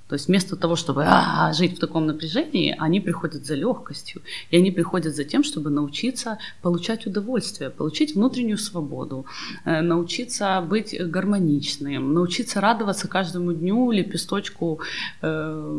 То 0.09 0.15
есть 0.15 0.29
вместо 0.29 0.57
того, 0.57 0.75
чтобы 0.75 1.05
а, 1.07 1.53
жить 1.53 1.77
в 1.77 1.81
таком 1.81 2.07
напряжении, 2.07 2.75
они 2.79 3.01
приходят 3.01 3.45
за 3.45 3.55
легкостью. 3.55 4.23
И 4.51 4.57
они 4.57 4.71
приходят 4.71 5.15
за 5.15 5.25
тем, 5.25 5.45
чтобы 5.45 5.71
научиться 5.71 6.39
получать 6.63 7.07
удовольствие, 7.07 7.69
получить 7.69 8.15
внутреннюю 8.15 8.57
свободу, 8.57 9.27
э, 9.67 9.83
научиться 9.83 10.61
быть 10.63 10.97
гармоничным, 10.99 12.15
научиться 12.15 12.61
радоваться 12.61 13.07
каждому 13.07 13.53
дню, 13.53 13.91
лепесточку. 13.91 14.81
Э, 15.21 15.79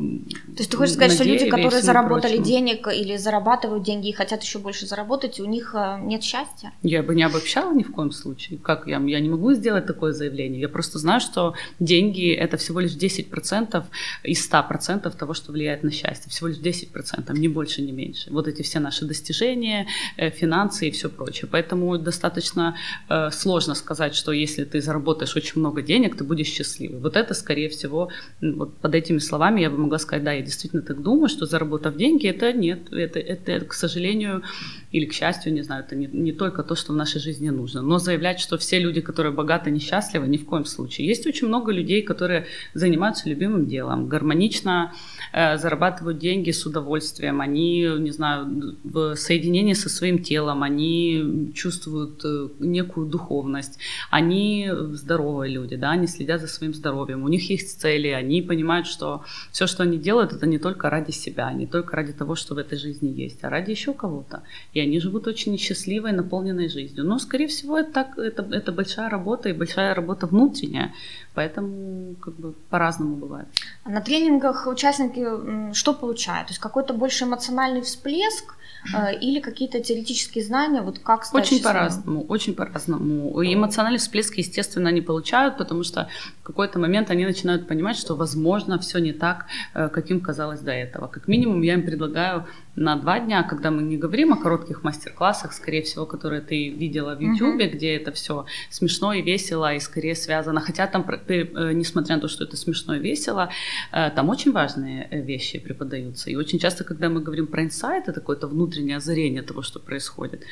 То 0.55 0.59
есть 0.59 0.69
ты 0.69 0.77
хочешь 0.77 0.93
сказать, 0.93 1.13
что 1.13 1.23
люди, 1.23 1.49
которые 1.49 1.81
заработали 1.81 2.37
прочему. 2.37 2.45
денег 2.45 2.87
или 2.87 3.17
зарабатывают 3.17 3.83
деньги 3.83 4.09
и 4.09 4.13
хотят 4.13 4.43
еще 4.43 4.59
больше 4.59 4.85
заработать, 4.85 5.39
у 5.39 5.45
них 5.45 5.73
э, 5.73 5.99
нет 6.03 6.23
счастья? 6.23 6.71
Я 6.83 7.01
бы 7.01 7.15
не 7.15 7.23
обобщала 7.23 7.73
ни 7.73 7.81
в 7.81 7.91
коем 7.91 8.11
случае. 8.11 8.59
Как 8.59 8.85
я? 8.85 8.99
Я 8.99 9.19
не 9.19 9.29
могу 9.29 9.53
сделать 9.53 9.87
такое 9.87 10.13
заявление. 10.13 10.61
Я 10.61 10.69
просто 10.69 10.99
знаю, 10.99 11.19
что 11.19 11.55
деньги 11.79 12.31
это 12.31 12.57
всего 12.57 12.79
лишь 12.79 12.95
10% 12.95 13.83
из 14.23 14.49
100% 14.49 15.15
того, 15.17 15.33
что 15.33 15.51
влияет 15.51 15.83
на 15.83 15.91
счастье. 15.91 16.29
Всего 16.29 16.47
лишь 16.47 16.57
10%, 16.57 17.37
не 17.37 17.47
больше, 17.47 17.81
не 17.81 17.91
меньше. 17.91 18.31
Вот 18.31 18.47
эти 18.47 18.61
все 18.61 18.79
наши 18.79 19.05
достижения, 19.05 19.87
э, 20.17 20.29
финансы 20.29 20.87
и 20.87 20.91
все 20.91 21.09
прочее. 21.09 21.47
Поэтому 21.51 21.97
достаточно 21.97 22.75
э, 23.09 23.31
сложно 23.31 23.75
сказать, 23.75 24.15
что 24.15 24.31
если 24.31 24.63
ты 24.63 24.81
заработаешь 24.81 25.35
очень 25.35 25.59
много 25.59 25.81
денег, 25.81 26.17
ты 26.17 26.23
будешь 26.23 26.47
счастливый. 26.47 26.99
Вот 26.99 27.15
это, 27.15 27.33
скорее 27.33 27.69
всего, 27.69 28.09
вот 28.41 28.77
под 28.77 28.95
этими 28.95 29.19
словами 29.19 29.61
я 29.61 29.69
бы 29.69 29.77
могла 29.77 29.99
сказать, 29.99 30.23
да, 30.23 30.33
я 30.33 30.41
действительно 30.41 30.81
так 30.81 31.01
думаю, 31.01 31.29
что 31.29 31.45
заработав 31.45 31.95
деньги, 31.95 32.27
это 32.27 32.53
нет, 32.53 32.91
это, 32.91 33.19
это 33.19 33.65
к 33.65 33.73
сожалению, 33.73 34.43
или 34.91 35.05
к 35.05 35.13
счастью, 35.13 35.53
не 35.53 35.61
знаю, 35.61 35.83
это 35.83 35.95
не, 35.95 36.07
не 36.07 36.31
только 36.31 36.63
то, 36.63 36.75
что 36.75 36.93
в 36.93 36.95
нашей 36.95 37.21
жизни 37.21 37.49
нужно. 37.49 37.81
Но 37.81 37.99
заявлять, 37.99 38.39
что 38.39 38.57
все 38.57 38.79
люди, 38.79 39.01
которые 39.01 39.31
богаты, 39.31 39.71
несчастливы, 39.71 40.27
ни 40.27 40.37
в 40.37 40.45
коем 40.45 40.65
случае. 40.65 41.07
Есть 41.07 41.27
очень 41.27 41.47
много 41.47 41.71
людей, 41.71 42.01
которые 42.01 42.45
занимаются 42.73 43.29
любимым 43.29 43.67
делом, 43.67 44.08
гармонично 44.09 44.93
э, 45.31 45.57
зарабатывают 45.57 46.19
деньги 46.19 46.51
с 46.51 46.65
удовольствием, 46.65 47.39
они, 47.41 47.87
не 47.99 48.11
знаю, 48.11 48.75
в 48.83 49.15
соединении 49.15 49.73
со 49.73 49.89
своим 49.89 50.21
телом, 50.23 50.63
они 50.63 51.51
чувствуют 51.55 52.25
э, 52.25 52.49
некую 52.59 53.07
духовность, 53.07 53.79
они 54.09 54.69
здоровые 54.93 55.53
люди, 55.53 55.75
да, 55.75 55.91
они 55.91 56.07
следят 56.07 56.41
за 56.41 56.47
своим 56.47 56.73
здоровьем, 56.73 57.23
у 57.23 57.27
них 57.29 57.49
есть 57.49 57.79
цели, 57.79 58.07
они 58.07 58.41
понимают, 58.41 58.87
что 58.87 59.23
все, 59.51 59.67
что 59.67 59.83
они 59.83 59.97
делают, 59.97 60.33
это 60.33 60.45
не 60.47 60.59
только 60.59 60.89
ради 60.89 61.11
себя, 61.11 61.53
не 61.53 61.67
только 61.67 61.95
ради 61.95 62.13
того, 62.13 62.35
что 62.35 62.55
в 62.55 62.57
этой 62.57 62.77
жизни 62.77 63.09
есть, 63.09 63.43
а 63.43 63.49
ради 63.49 63.71
еще 63.71 63.93
кого-то. 63.93 64.41
И 64.73 64.79
они 64.79 64.99
живут 64.99 65.27
очень 65.27 65.57
счастливой, 65.57 66.11
наполненной 66.11 66.69
жизнью. 66.69 67.05
Но, 67.05 67.19
скорее 67.19 67.47
всего, 67.47 67.77
это, 67.77 67.91
так, 67.91 68.17
это, 68.17 68.47
это 68.51 68.71
большая 68.71 69.09
работа 69.09 69.49
и 69.49 69.53
большая 69.53 69.93
работа 69.93 70.27
внутренняя, 70.27 70.93
поэтому 71.39 72.15
как 72.15 72.33
бы 72.35 72.53
по-разному 72.69 73.15
бывает. 73.15 73.47
А 73.85 73.89
на 73.89 74.01
тренингах 74.01 74.67
участники 74.67 75.73
что 75.73 75.93
получают? 75.93 76.47
То 76.47 76.51
есть 76.51 76.61
какой-то 76.61 76.93
больше 76.93 77.23
эмоциональный 77.23 77.81
всплеск, 77.81 78.55
Э, 78.95 79.13
или 79.13 79.39
какие-то 79.39 79.79
теоретические 79.79 80.43
знания, 80.43 80.81
вот 80.81 80.99
как 80.99 81.25
стать 81.25 81.45
Очень 81.45 81.61
по-разному, 81.61 82.25
очень 82.27 82.53
по-разному. 82.55 83.41
И 83.41 83.53
эмоциональный 83.53 83.99
всплеск, 83.99 84.37
естественно, 84.37 84.89
они 84.89 85.01
получают, 85.01 85.57
потому 85.57 85.83
что 85.83 86.07
в 86.41 86.43
какой-то 86.43 86.79
момент 86.79 87.11
они 87.11 87.25
начинают 87.25 87.67
понимать, 87.67 87.97
что, 87.97 88.15
возможно, 88.15 88.79
все 88.79 88.99
не 88.99 89.11
так, 89.11 89.45
э, 89.73 89.89
каким 89.89 90.21
казалось 90.21 90.61
до 90.61 90.71
этого. 90.71 91.07
Как 91.07 91.27
минимум, 91.27 91.61
я 91.61 91.73
им 91.73 91.83
предлагаю 91.83 92.45
на 92.79 92.95
два 92.95 93.19
дня, 93.19 93.43
когда 93.43 93.71
мы 93.71 93.81
не 93.81 93.97
говорим 93.97 94.33
о 94.33 94.37
коротких 94.37 94.83
мастер-классах, 94.83 95.53
скорее 95.53 95.81
всего, 95.81 96.05
которые 96.05 96.41
ты 96.41 96.69
видела 96.69 97.15
в 97.15 97.19
YouTube, 97.19 97.61
uh-huh. 97.61 97.69
где 97.69 97.95
это 97.95 98.11
все 98.11 98.45
смешно 98.69 99.13
и 99.13 99.21
весело, 99.21 99.73
и 99.73 99.79
скорее 99.79 100.15
связано. 100.15 100.61
Хотя 100.61 100.87
там, 100.87 101.05
э, 101.27 101.73
несмотря 101.73 102.15
на 102.15 102.21
то, 102.21 102.27
что 102.27 102.43
это 102.45 102.57
смешно 102.57 102.95
и 102.95 102.99
весело, 102.99 103.49
там 103.91 104.29
очень 104.29 104.51
важные 104.51 105.07
вещи 105.11 105.59
преподаются. 105.59 106.29
И 106.29 106.35
очень 106.35 106.59
часто, 106.59 106.83
когда 106.83 107.09
мы 107.09 107.21
говорим 107.21 107.47
про 107.47 107.63
инсайт, 107.63 108.07
это 108.07 108.19
какое-то 108.19 108.47
внутреннее 108.47 108.97
озарение 108.97 109.41
того, 109.41 109.61
что 109.61 109.79
происходит. 109.79 110.43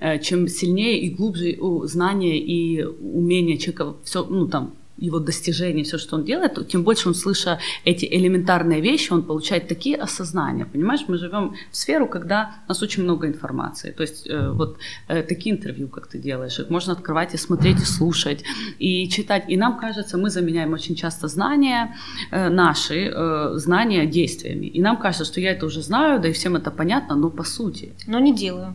Э, 0.00 0.18
чем 0.18 0.48
сильнее 0.48 1.00
и 1.00 1.10
глубже 1.10 1.56
знание 1.84 2.38
и 2.38 2.82
умение 2.84 3.58
человека 3.58 3.96
все, 4.04 4.24
ну 4.24 4.48
там, 4.48 4.74
его 4.96 5.18
достижения, 5.18 5.82
все, 5.82 5.98
что 5.98 6.16
он 6.16 6.24
делает, 6.24 6.68
тем 6.68 6.84
больше 6.84 7.08
он, 7.08 7.14
слыша 7.14 7.58
эти 7.84 8.04
элементарные 8.04 8.80
вещи, 8.80 9.12
он 9.12 9.22
получает 9.22 9.68
такие 9.68 9.96
осознания. 9.96 10.64
Понимаешь, 10.64 11.04
мы 11.08 11.18
живем 11.18 11.54
в 11.70 11.76
сферу, 11.76 12.06
когда 12.06 12.54
у 12.66 12.68
нас 12.68 12.82
очень 12.82 13.02
много 13.02 13.26
информации. 13.26 13.90
То 13.90 14.02
есть 14.02 14.26
э, 14.26 14.50
вот 14.50 14.78
э, 15.08 15.22
такие 15.22 15.54
интервью, 15.54 15.88
как 15.88 16.06
ты 16.06 16.18
делаешь, 16.18 16.58
их 16.58 16.70
можно 16.70 16.92
открывать 16.92 17.34
и 17.34 17.36
смотреть, 17.36 17.82
и 17.82 17.84
слушать, 17.84 18.44
и 18.78 19.08
читать. 19.08 19.44
И 19.48 19.56
нам 19.56 19.78
кажется, 19.78 20.16
мы 20.16 20.30
заменяем 20.30 20.72
очень 20.72 20.94
часто 20.94 21.28
знания 21.28 21.96
э, 22.30 22.48
наши, 22.48 23.10
э, 23.14 23.52
знания 23.56 24.06
действиями. 24.06 24.66
И 24.66 24.80
нам 24.80 24.96
кажется, 24.96 25.24
что 25.24 25.40
я 25.40 25.52
это 25.52 25.66
уже 25.66 25.82
знаю, 25.82 26.20
да 26.20 26.28
и 26.28 26.32
всем 26.32 26.56
это 26.56 26.70
понятно, 26.70 27.16
но 27.16 27.30
по 27.30 27.44
сути. 27.44 27.92
Но 28.06 28.20
не 28.20 28.34
делаю. 28.34 28.74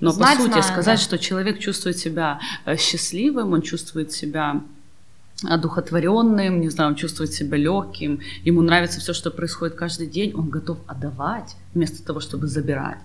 Но 0.00 0.10
Знать 0.10 0.36
по 0.36 0.42
сути 0.42 0.52
знаю, 0.52 0.62
сказать, 0.64 0.98
да. 0.98 1.04
что 1.04 1.18
человек 1.18 1.58
чувствует 1.58 1.98
себя 1.98 2.38
э, 2.66 2.76
счастливым, 2.76 3.52
он 3.52 3.62
чувствует 3.62 4.12
себя 4.12 4.62
одухотворенным, 5.46 6.60
не 6.60 6.68
знаю, 6.68 6.90
он 6.90 6.96
чувствует 6.96 7.32
себя 7.32 7.56
легким, 7.56 8.20
ему 8.44 8.62
нравится 8.62 9.00
все, 9.00 9.12
что 9.12 9.30
происходит 9.30 9.74
каждый 9.74 10.06
день, 10.06 10.32
он 10.34 10.50
готов 10.50 10.78
отдавать 10.86 11.56
вместо 11.74 12.04
того, 12.04 12.20
чтобы 12.20 12.46
забирать 12.46 12.98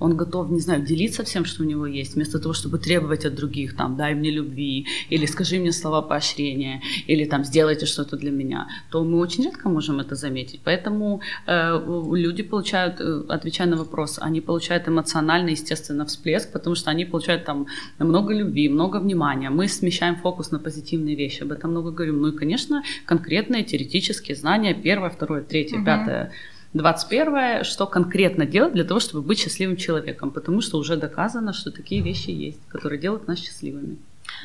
он 0.00 0.16
готов, 0.16 0.50
не 0.50 0.60
знаю, 0.60 0.82
делиться 0.82 1.22
всем, 1.22 1.44
что 1.44 1.62
у 1.62 1.66
него 1.66 1.86
есть, 1.86 2.14
вместо 2.14 2.38
того, 2.38 2.54
чтобы 2.54 2.78
требовать 2.78 3.24
от 3.24 3.34
других, 3.34 3.76
там, 3.76 3.96
дай 3.96 4.14
мне 4.14 4.30
любви, 4.30 4.86
или 5.10 5.26
скажи 5.26 5.58
мне 5.58 5.72
слова 5.72 6.02
поощрения, 6.02 6.82
или 7.06 7.24
там, 7.24 7.44
сделайте 7.44 7.86
что-то 7.86 8.16
для 8.16 8.30
меня, 8.30 8.68
то 8.90 9.04
мы 9.04 9.18
очень 9.18 9.44
редко 9.44 9.68
можем 9.68 10.00
это 10.00 10.14
заметить. 10.14 10.60
Поэтому 10.64 11.20
э, 11.46 11.80
люди 12.14 12.42
получают, 12.42 13.00
э, 13.00 13.22
отвечая 13.28 13.68
на 13.68 13.76
вопрос, 13.76 14.18
они 14.20 14.40
получают 14.40 14.88
эмоциональный, 14.88 15.52
естественно, 15.52 16.04
всплеск, 16.04 16.52
потому 16.52 16.76
что 16.76 16.90
они 16.90 17.04
получают 17.04 17.44
там 17.44 17.66
много 17.98 18.34
любви, 18.34 18.68
много 18.68 19.00
внимания. 19.00 19.50
Мы 19.50 19.68
смещаем 19.68 20.16
фокус 20.16 20.50
на 20.50 20.58
позитивные 20.58 21.16
вещи, 21.16 21.42
об 21.42 21.52
этом 21.52 21.70
много 21.70 21.90
говорим. 21.90 22.20
Ну 22.22 22.28
и, 22.28 22.36
конечно, 22.36 22.82
конкретные 23.06 23.64
теоретические 23.64 24.36
знания, 24.36 24.74
первое, 24.74 25.10
второе, 25.10 25.42
третье, 25.42 25.76
угу. 25.76 25.84
пятое, 25.84 26.32
21 26.74 27.64
что 27.64 27.86
конкретно 27.86 28.46
делать 28.46 28.72
для 28.72 28.84
того, 28.84 29.00
чтобы 29.00 29.22
быть 29.22 29.38
счастливым 29.38 29.76
человеком, 29.76 30.30
потому 30.30 30.60
что 30.60 30.78
уже 30.78 30.96
доказано, 30.96 31.52
что 31.52 31.70
такие 31.70 32.02
вещи 32.02 32.30
есть, 32.30 32.60
которые 32.68 33.00
делают 33.00 33.28
нас 33.28 33.38
счастливыми. 33.38 33.98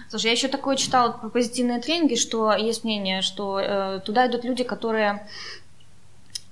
Слушай, 0.09 0.25
я 0.27 0.31
еще 0.33 0.47
такое 0.47 0.75
читала 0.75 1.11
про 1.11 1.29
позитивные 1.29 1.79
тренинги, 1.79 2.15
что 2.15 2.53
есть 2.53 2.83
мнение, 2.83 3.21
что 3.21 3.59
э, 3.59 3.99
туда 4.05 4.27
идут 4.27 4.43
люди, 4.43 4.63
которые 4.63 5.25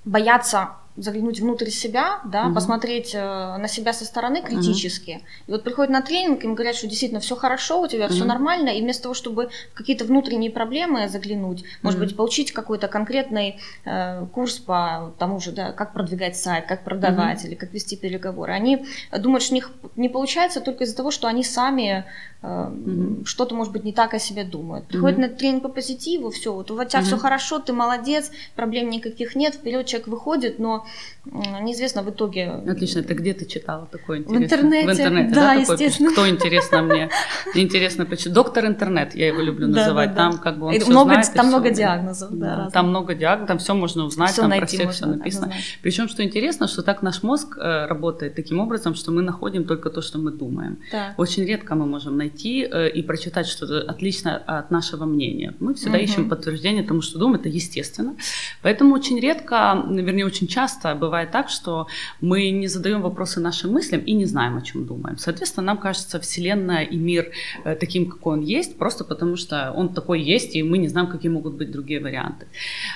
боятся 0.05 0.69
заглянуть 0.97 1.41
внутрь 1.41 1.69
себя, 1.69 2.21
да, 2.25 2.45
угу. 2.45 2.55
посмотреть 2.55 3.13
э, 3.13 3.19
на 3.19 3.67
себя 3.67 3.91
со 3.91 4.05
стороны 4.05 4.41
критически. 4.41 5.11
Угу. 5.11 5.21
И 5.47 5.51
вот 5.51 5.63
приходят 5.63 5.91
на 5.91 6.01
тренинг, 6.01 6.43
им 6.43 6.55
говорят, 6.55 6.75
что 6.75 6.87
действительно 6.87 7.19
все 7.19 7.35
хорошо, 7.35 7.81
у 7.81 7.87
тебя 7.87 8.05
угу. 8.05 8.13
все 8.13 8.23
нормально, 8.23 8.69
и 8.69 8.81
вместо 8.81 9.03
того, 9.03 9.13
чтобы 9.13 9.49
в 9.73 9.77
какие-то 9.77 10.05
внутренние 10.05 10.51
проблемы 10.51 11.09
заглянуть, 11.09 11.61
угу. 11.61 11.67
может 11.83 11.99
быть, 11.99 12.15
получить 12.15 12.51
какой-то 12.53 12.87
конкретный 12.87 13.59
э, 13.83 14.25
курс 14.33 14.59
по 14.59 15.13
тому 15.19 15.39
же, 15.39 15.51
да, 15.51 15.73
как 15.73 15.93
продвигать 15.93 16.37
сайт, 16.37 16.65
как 16.65 16.83
продавать 16.83 17.39
угу. 17.39 17.47
или 17.47 17.55
как 17.55 17.73
вести 17.73 17.97
переговоры, 17.97 18.53
они 18.53 18.85
думают, 19.17 19.43
что 19.43 19.53
у 19.53 19.55
них 19.55 19.71
не 19.95 20.07
получается 20.07 20.61
только 20.61 20.85
из-за 20.85 20.95
того, 20.95 21.11
что 21.11 21.27
они 21.27 21.43
сами 21.43 22.05
mm 22.45 23.25
что-то, 23.25 23.55
может 23.55 23.73
быть, 23.73 23.83
не 23.83 23.93
так 23.93 24.13
о 24.13 24.19
себе 24.19 24.43
думают. 24.43 24.87
Приходит 24.87 25.17
mm 25.17 25.21
на 25.21 25.29
тренинг 25.29 25.63
по 25.63 25.69
позитиву, 25.69 26.29
все, 26.29 26.53
вот 26.53 26.69
у 26.71 26.83
тебя 26.83 26.99
mm 26.99 27.03
все 27.03 27.17
хорошо, 27.17 27.59
ты 27.59 27.73
молодец, 27.73 28.31
проблем 28.55 28.89
никаких 28.89 29.35
нет, 29.35 29.55
вперед 29.55 29.85
человек 29.85 30.07
выходит, 30.07 30.59
но 30.59 30.84
неизвестно 31.25 32.03
в 32.03 32.09
итоге. 32.09 32.49
Отлично, 32.67 33.03
ты 33.03 33.13
где 33.13 33.33
ты 33.33 33.45
читала 33.45 33.87
такое 33.91 34.19
интересное? 34.19 34.39
В 34.39 34.43
интернете. 34.43 34.87
В 34.87 34.91
интернете, 34.91 35.35
да, 35.35 35.41
да 35.41 35.53
естественно. 35.53 36.09
Такой, 36.09 36.25
кто 36.25 36.35
интересно 36.35 36.81
мне? 36.81 37.09
Интересно, 37.55 38.05
почему? 38.05 38.33
Доктор 38.33 38.65
интернет, 38.65 39.15
я 39.15 39.27
его 39.27 39.41
люблю 39.41 39.67
называть. 39.67 40.13
Да, 40.13 40.15
да, 40.15 40.31
там 40.31 40.39
как 40.39 40.59
бы 40.59 40.67
он 40.67 40.79
все 40.79 40.89
много, 40.89 41.13
знает. 41.13 41.33
Там 41.33 41.47
много 41.47 41.69
диагнозов, 41.71 42.31
да. 42.31 42.69
Там 42.71 42.89
много 42.89 43.15
диагнозов, 43.15 43.47
там 43.47 43.57
все 43.57 43.73
можно 43.73 44.05
узнать, 44.05 44.31
всё 44.31 44.41
там 44.43 44.57
про 44.57 44.65
всех 44.65 44.91
все 44.91 45.05
написано. 45.05 45.53
Причем, 45.81 46.07
что 46.07 46.23
интересно, 46.23 46.67
что 46.67 46.83
так 46.83 47.01
наш 47.01 47.23
мозг 47.23 47.57
э, 47.57 47.87
работает 47.87 48.35
таким 48.35 48.59
образом, 48.59 48.95
что 48.95 49.11
мы 49.11 49.21
находим 49.21 49.65
только 49.65 49.89
то, 49.89 50.01
что 50.01 50.19
мы 50.19 50.31
думаем. 50.31 50.79
Очень 51.17 51.45
редко 51.45 51.75
мы 51.75 51.85
можем 51.85 52.17
найти 52.17 52.67
э, 52.71 52.89
и 52.89 53.01
прочитать 53.01 53.47
что-то 53.47 53.81
отлично 53.81 54.37
от 54.37 54.71
нашего 54.71 55.05
мнения. 55.05 55.53
Мы 55.59 55.73
всегда 55.73 55.97
угу. 55.97 56.03
ищем 56.03 56.29
подтверждение 56.29 56.83
тому, 56.83 57.01
что 57.01 57.19
думаем, 57.19 57.39
это 57.39 57.49
естественно. 57.49 58.15
Поэтому 58.61 58.93
очень 58.93 59.19
редко, 59.19 59.83
вернее, 59.89 60.25
очень 60.25 60.47
часто 60.47 60.74
бывает 60.83 61.31
так, 61.31 61.49
что 61.49 61.87
мы 62.21 62.51
не 62.51 62.67
задаем 62.67 63.01
вопросы 63.01 63.39
нашим 63.39 63.71
мыслям 63.71 64.01
и 64.01 64.13
не 64.13 64.25
знаем, 64.25 64.57
о 64.57 64.61
чем 64.61 64.85
думаем. 64.85 65.17
Соответственно, 65.17 65.65
нам 65.67 65.77
кажется 65.77 66.19
Вселенная 66.19 66.83
и 66.83 66.97
мир 66.97 67.31
э, 67.63 67.75
таким, 67.75 68.09
какой 68.09 68.33
он 68.33 68.41
есть, 68.41 68.77
просто 68.77 69.03
потому 69.03 69.35
что 69.35 69.71
он 69.75 69.93
такой 69.93 70.21
есть, 70.21 70.55
и 70.55 70.63
мы 70.63 70.77
не 70.77 70.87
знаем, 70.87 71.07
какие 71.07 71.31
могут 71.31 71.53
быть 71.53 71.71
другие 71.71 71.99
варианты. 71.99 72.47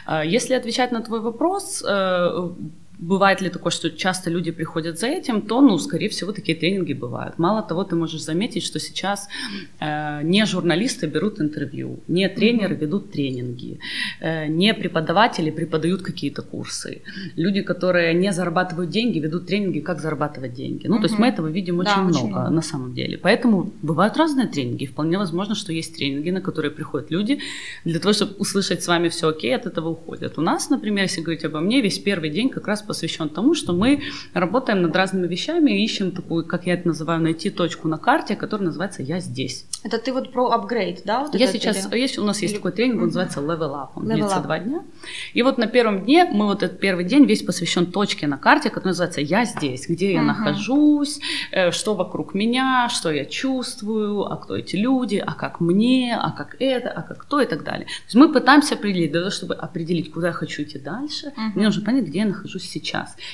Э, 0.07 0.23
если 0.25 0.53
отвечать 0.53 0.91
на 0.91 1.01
твой 1.01 1.21
вопрос, 1.21 1.83
бывает 2.99 3.41
ли 3.41 3.49
такое, 3.49 3.71
что 3.71 3.89
часто 3.89 4.29
люди 4.29 4.51
приходят 4.51 4.99
за 4.99 5.07
этим, 5.07 5.41
то, 5.41 5.61
ну, 5.61 5.77
скорее 5.77 6.09
всего, 6.09 6.31
такие 6.31 6.57
тренинги 6.57 6.93
бывают. 6.93 7.39
Мало 7.39 7.61
того, 7.61 7.83
ты 7.83 7.95
можешь 7.95 8.21
заметить, 8.21 8.63
что 8.63 8.79
сейчас 8.79 9.27
э, 9.79 10.21
не 10.23 10.45
журналисты 10.45 11.07
берут 11.07 11.39
интервью, 11.39 11.99
не 12.07 12.27
тренеры 12.29 12.75
mm-hmm. 12.75 12.79
ведут 12.79 13.11
тренинги, 13.11 13.79
э, 14.19 14.47
не 14.47 14.73
преподаватели 14.73 15.49
преподают 15.51 16.01
какие-то 16.01 16.41
курсы. 16.41 17.01
Люди, 17.37 17.61
которые 17.61 18.13
не 18.13 18.33
зарабатывают 18.33 18.89
деньги, 18.89 19.19
ведут 19.19 19.47
тренинги, 19.47 19.79
как 19.79 20.01
зарабатывать 20.01 20.53
деньги. 20.53 20.87
Ну, 20.87 20.97
mm-hmm. 20.97 21.01
то 21.01 21.07
есть 21.07 21.19
мы 21.19 21.27
этого 21.27 21.47
видим 21.47 21.77
да, 21.77 21.91
очень, 21.91 22.01
много, 22.01 22.27
много 22.27 22.49
на 22.49 22.61
самом 22.61 22.93
деле. 22.93 23.17
Поэтому 23.17 23.71
бывают 23.81 24.17
разные 24.17 24.47
тренинги. 24.47 24.85
Вполне 24.85 25.17
возможно, 25.17 25.55
что 25.55 25.71
есть 25.71 25.95
тренинги, 25.95 26.31
на 26.31 26.41
которые 26.41 26.71
приходят 26.71 27.11
люди 27.11 27.39
для 27.85 27.99
того, 27.99 28.13
чтобы 28.13 28.33
услышать 28.39 28.83
с 28.83 28.87
вами 28.87 29.07
все 29.07 29.29
окей, 29.29 29.55
от 29.55 29.65
этого 29.65 29.89
уходят. 29.89 30.37
У 30.37 30.41
нас, 30.41 30.69
например, 30.69 31.03
если 31.03 31.21
говорить 31.21 31.45
обо 31.45 31.61
мне, 31.61 31.81
весь 31.81 31.99
первый 31.99 32.29
день 32.29 32.49
как 32.49 32.67
раз 32.67 32.88
посвящен 32.89 33.29
тому, 33.29 33.53
что 33.53 33.71
мы 33.73 34.01
работаем 34.33 34.81
над 34.81 34.95
разными 34.95 35.27
вещами 35.27 35.69
и 35.71 35.85
ищем 35.85 36.11
такую, 36.11 36.43
как 36.43 36.65
я 36.65 36.73
это 36.73 36.87
называю, 36.87 37.21
найти 37.21 37.51
точку 37.51 37.87
на 37.87 37.99
карте, 37.99 38.35
которая 38.35 38.65
называется 38.65 39.03
«Я 39.03 39.19
здесь». 39.19 39.65
Это 39.83 39.99
ты 39.99 40.11
вот 40.11 40.33
про 40.33 40.49
апгрейд, 40.49 41.03
да? 41.05 41.21
Вот 41.21 41.35
я 41.35 41.47
сейчас, 41.47 41.85
или... 41.85 41.99
есть, 41.99 42.17
у 42.17 42.23
нас 42.23 42.41
есть 42.41 42.53
или... 42.53 42.57
такой 42.59 42.71
тренинг, 42.71 42.97
он 42.97 43.05
называется 43.05 43.41
Level 43.41 43.73
Up, 43.73 43.89
он 43.95 44.05
Level 44.05 44.15
длится 44.15 44.37
up. 44.37 44.43
два 44.43 44.59
дня. 44.59 44.81
И 45.35 45.43
вот 45.43 45.59
на 45.59 45.67
первом 45.67 46.03
дне, 46.03 46.25
мы 46.25 46.47
вот 46.47 46.63
этот 46.63 46.79
первый 46.79 47.05
день 47.05 47.25
весь 47.25 47.43
посвящен 47.43 47.85
точке 47.85 48.25
на 48.25 48.37
карте, 48.37 48.69
которая 48.69 48.89
называется 48.89 49.21
«Я 49.21 49.45
здесь», 49.45 49.87
где 49.87 50.13
я 50.13 50.21
uh-huh. 50.21 50.23
нахожусь, 50.23 51.19
э, 51.51 51.69
что 51.69 51.93
вокруг 51.93 52.33
меня, 52.33 52.89
что 52.89 53.11
я 53.11 53.25
чувствую, 53.25 54.23
а 54.23 54.35
кто 54.37 54.57
эти 54.57 54.75
люди, 54.75 55.23
а 55.25 55.33
как 55.35 55.59
мне, 55.59 56.17
а 56.19 56.31
как 56.31 56.55
это, 56.59 56.89
а 56.89 57.03
как 57.03 57.19
кто 57.19 57.39
и 57.39 57.45
так 57.45 57.63
далее. 57.63 57.85
То 57.85 58.05
есть 58.05 58.15
мы 58.15 58.33
пытаемся 58.33 58.73
определить, 58.73 59.11
для 59.11 59.21
того, 59.21 59.31
чтобы 59.31 59.53
определить, 59.53 60.11
куда 60.11 60.27
я 60.27 60.33
хочу 60.33 60.63
идти 60.63 60.79
дальше, 60.79 61.27
uh-huh. 61.27 61.51
мне 61.53 61.65
нужно 61.65 61.85
понять, 61.85 62.05
где 62.05 62.19
я 62.19 62.25
нахожусь 62.25 62.63
сейчас. 62.63 62.78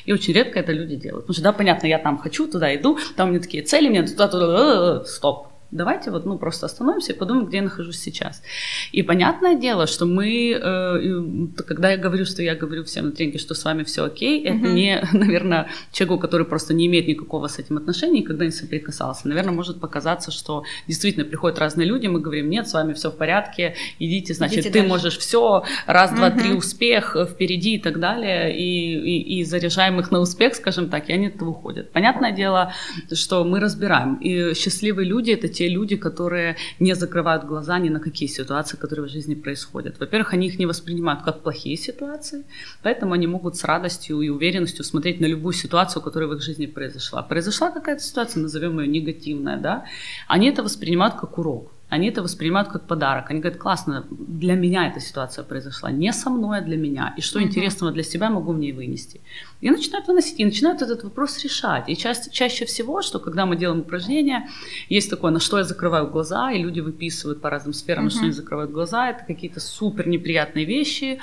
И 0.06 0.14
очень 0.14 0.34
редко 0.34 0.60
это 0.60 0.72
люди 0.72 0.96
делают. 0.96 1.26
Потому 1.26 1.34
что, 1.34 1.44
да, 1.44 1.54
понятно, 1.54 1.88
я 1.88 2.00
там 2.00 2.18
хочу, 2.18 2.48
туда 2.48 2.76
иду, 2.76 2.98
там 3.16 3.30
у 3.30 3.32
меня 3.32 3.42
такие 3.42 3.64
цели, 3.64 3.90
мне 3.90 4.04
туда-туда, 4.04 4.46
э, 4.46 5.02
э, 5.02 5.06
стоп 5.06 5.48
давайте 5.76 6.12
вот, 6.12 6.26
ну, 6.26 6.38
просто 6.38 6.66
остановимся 6.66 7.14
и 7.14 7.16
подумаем, 7.16 7.48
где 7.48 7.58
я 7.58 7.64
нахожусь 7.64 8.00
сейчас. 8.00 8.42
И 8.92 9.04
понятное 9.04 9.56
дело, 9.56 9.88
что 9.88 10.06
мы, 10.06 10.52
э, 10.52 11.64
когда 11.68 11.92
я 11.92 11.98
говорю, 11.98 12.26
что 12.26 12.42
я 12.42 12.56
говорю 12.56 12.84
всем 12.84 13.06
на 13.06 13.12
тренинге, 13.12 13.40
что 13.40 13.54
с 13.54 13.64
вами 13.66 13.84
все 13.84 14.06
окей, 14.06 14.44
это 14.44 14.68
uh-huh. 14.68 14.74
не, 14.74 15.08
наверное, 15.14 15.68
человеку, 15.92 16.20
который 16.20 16.46
просто 16.46 16.74
не 16.74 16.88
имеет 16.88 17.08
никакого 17.08 17.48
с 17.48 17.60
этим 17.60 17.78
отношения, 17.78 18.22
никогда 18.22 18.46
не 18.46 18.52
соприкасался. 18.52 19.28
Наверное, 19.28 19.54
может 19.54 19.80
показаться, 19.80 20.32
что 20.32 20.64
действительно 20.88 21.26
приходят 21.26 21.60
разные 21.60 21.88
люди, 21.88 22.08
мы 22.08 22.20
говорим, 22.20 22.50
нет, 22.50 22.68
с 22.68 22.74
вами 22.74 22.94
все 22.94 23.12
в 23.12 23.18
порядке, 23.18 23.76
идите, 24.00 24.34
значит, 24.34 24.60
идите 24.60 24.70
ты 24.70 24.80
дальше. 24.80 24.90
можешь 24.90 25.18
все, 25.18 25.64
раз, 25.86 26.12
uh-huh. 26.12 26.16
два, 26.16 26.32
три, 26.32 26.54
успех, 26.54 27.16
впереди 27.30 27.76
и 27.76 27.80
так 27.80 28.00
далее, 28.00 28.58
и, 28.58 28.94
и, 28.96 29.40
и 29.40 29.44
заряжаем 29.44 30.00
их 30.00 30.12
на 30.12 30.20
успех, 30.20 30.56
скажем 30.56 30.90
так, 30.90 31.10
и 31.10 31.14
они 31.14 31.28
от 31.28 31.36
этого 31.36 31.50
уходят. 31.50 31.92
Понятное 31.92 32.32
дело, 32.32 32.74
что 33.12 33.44
мы 33.44 33.60
разбираем, 33.60 34.16
и 34.16 34.54
счастливые 34.54 35.08
люди— 35.08 35.32
это 35.32 35.48
те 35.48 35.65
люди, 35.70 35.96
которые 35.96 36.56
не 36.80 36.96
закрывают 36.96 37.46
глаза 37.46 37.80
ни 37.80 37.90
на 37.90 38.00
какие 38.00 38.30
ситуации, 38.30 38.78
которые 38.78 39.08
в 39.08 39.12
жизни 39.12 39.36
происходят. 39.36 40.00
Во-первых, 40.00 40.34
они 40.34 40.48
их 40.48 40.60
не 40.60 40.66
воспринимают 40.66 41.24
как 41.24 41.44
плохие 41.44 41.78
ситуации, 41.78 42.46
поэтому 42.84 43.14
они 43.14 43.28
могут 43.28 43.56
с 43.58 43.64
радостью 43.64 44.22
и 44.22 44.30
уверенностью 44.30 44.84
смотреть 44.84 45.20
на 45.22 45.26
любую 45.26 45.54
ситуацию, 45.54 46.02
которая 46.02 46.30
в 46.30 46.34
их 46.34 46.42
жизни 46.42 46.66
произошла. 46.66 47.22
Произошла 47.22 47.72
какая-то 47.72 48.02
ситуация, 48.02 48.42
назовем 48.42 48.80
ее 48.80 48.88
негативная, 48.88 49.58
да, 49.58 49.86
они 50.28 50.50
это 50.50 50.64
воспринимают 50.64 51.16
как 51.16 51.38
урок 51.38 51.75
они 51.90 52.10
это 52.10 52.24
воспринимают 52.24 52.70
как 52.70 52.88
подарок. 52.88 53.30
Они 53.30 53.40
говорят, 53.40 53.60
классно, 53.60 54.06
для 54.10 54.56
меня 54.56 54.88
эта 54.88 55.00
ситуация 55.00 55.44
произошла, 55.44 55.92
не 55.92 56.12
со 56.14 56.30
мной, 56.30 56.58
а 56.58 56.62
для 56.62 56.78
меня. 56.78 57.14
И 57.16 57.22
что 57.22 57.40
uh-huh. 57.40 57.44
интересного 57.44 57.92
для 57.92 58.04
себя 58.04 58.30
могу 58.30 58.54
в 58.54 58.60
ней 58.60 58.74
вынести. 58.74 59.22
И 59.62 59.70
начинают 59.70 60.08
выносить, 60.08 60.40
и 60.40 60.46
начинают 60.46 60.82
этот 60.82 61.04
вопрос 61.04 61.44
решать. 61.44 61.88
И 61.88 61.96
ча- 61.96 62.30
чаще 62.32 62.66
всего, 62.66 63.02
что 63.02 63.20
когда 63.20 63.46
мы 63.46 63.56
делаем 63.56 63.82
упражнения, 63.82 64.50
есть 64.90 65.10
такое, 65.10 65.32
на 65.32 65.40
что 65.40 65.58
я 65.60 65.64
закрываю 65.64 66.10
глаза, 66.10 66.52
и 66.52 66.62
люди 66.62 66.80
выписывают 66.80 67.40
по 67.40 67.50
разным 67.50 67.74
сферам, 67.74 68.04
uh-huh. 68.04 68.06
на 68.06 68.12
что 68.12 68.22
они 68.22 68.32
закрывают 68.32 68.72
глаза, 68.72 69.12
это 69.12 69.24
какие-то 69.24 69.60
супер 69.60 70.08
неприятные 70.08 70.66
вещи. 70.66 71.20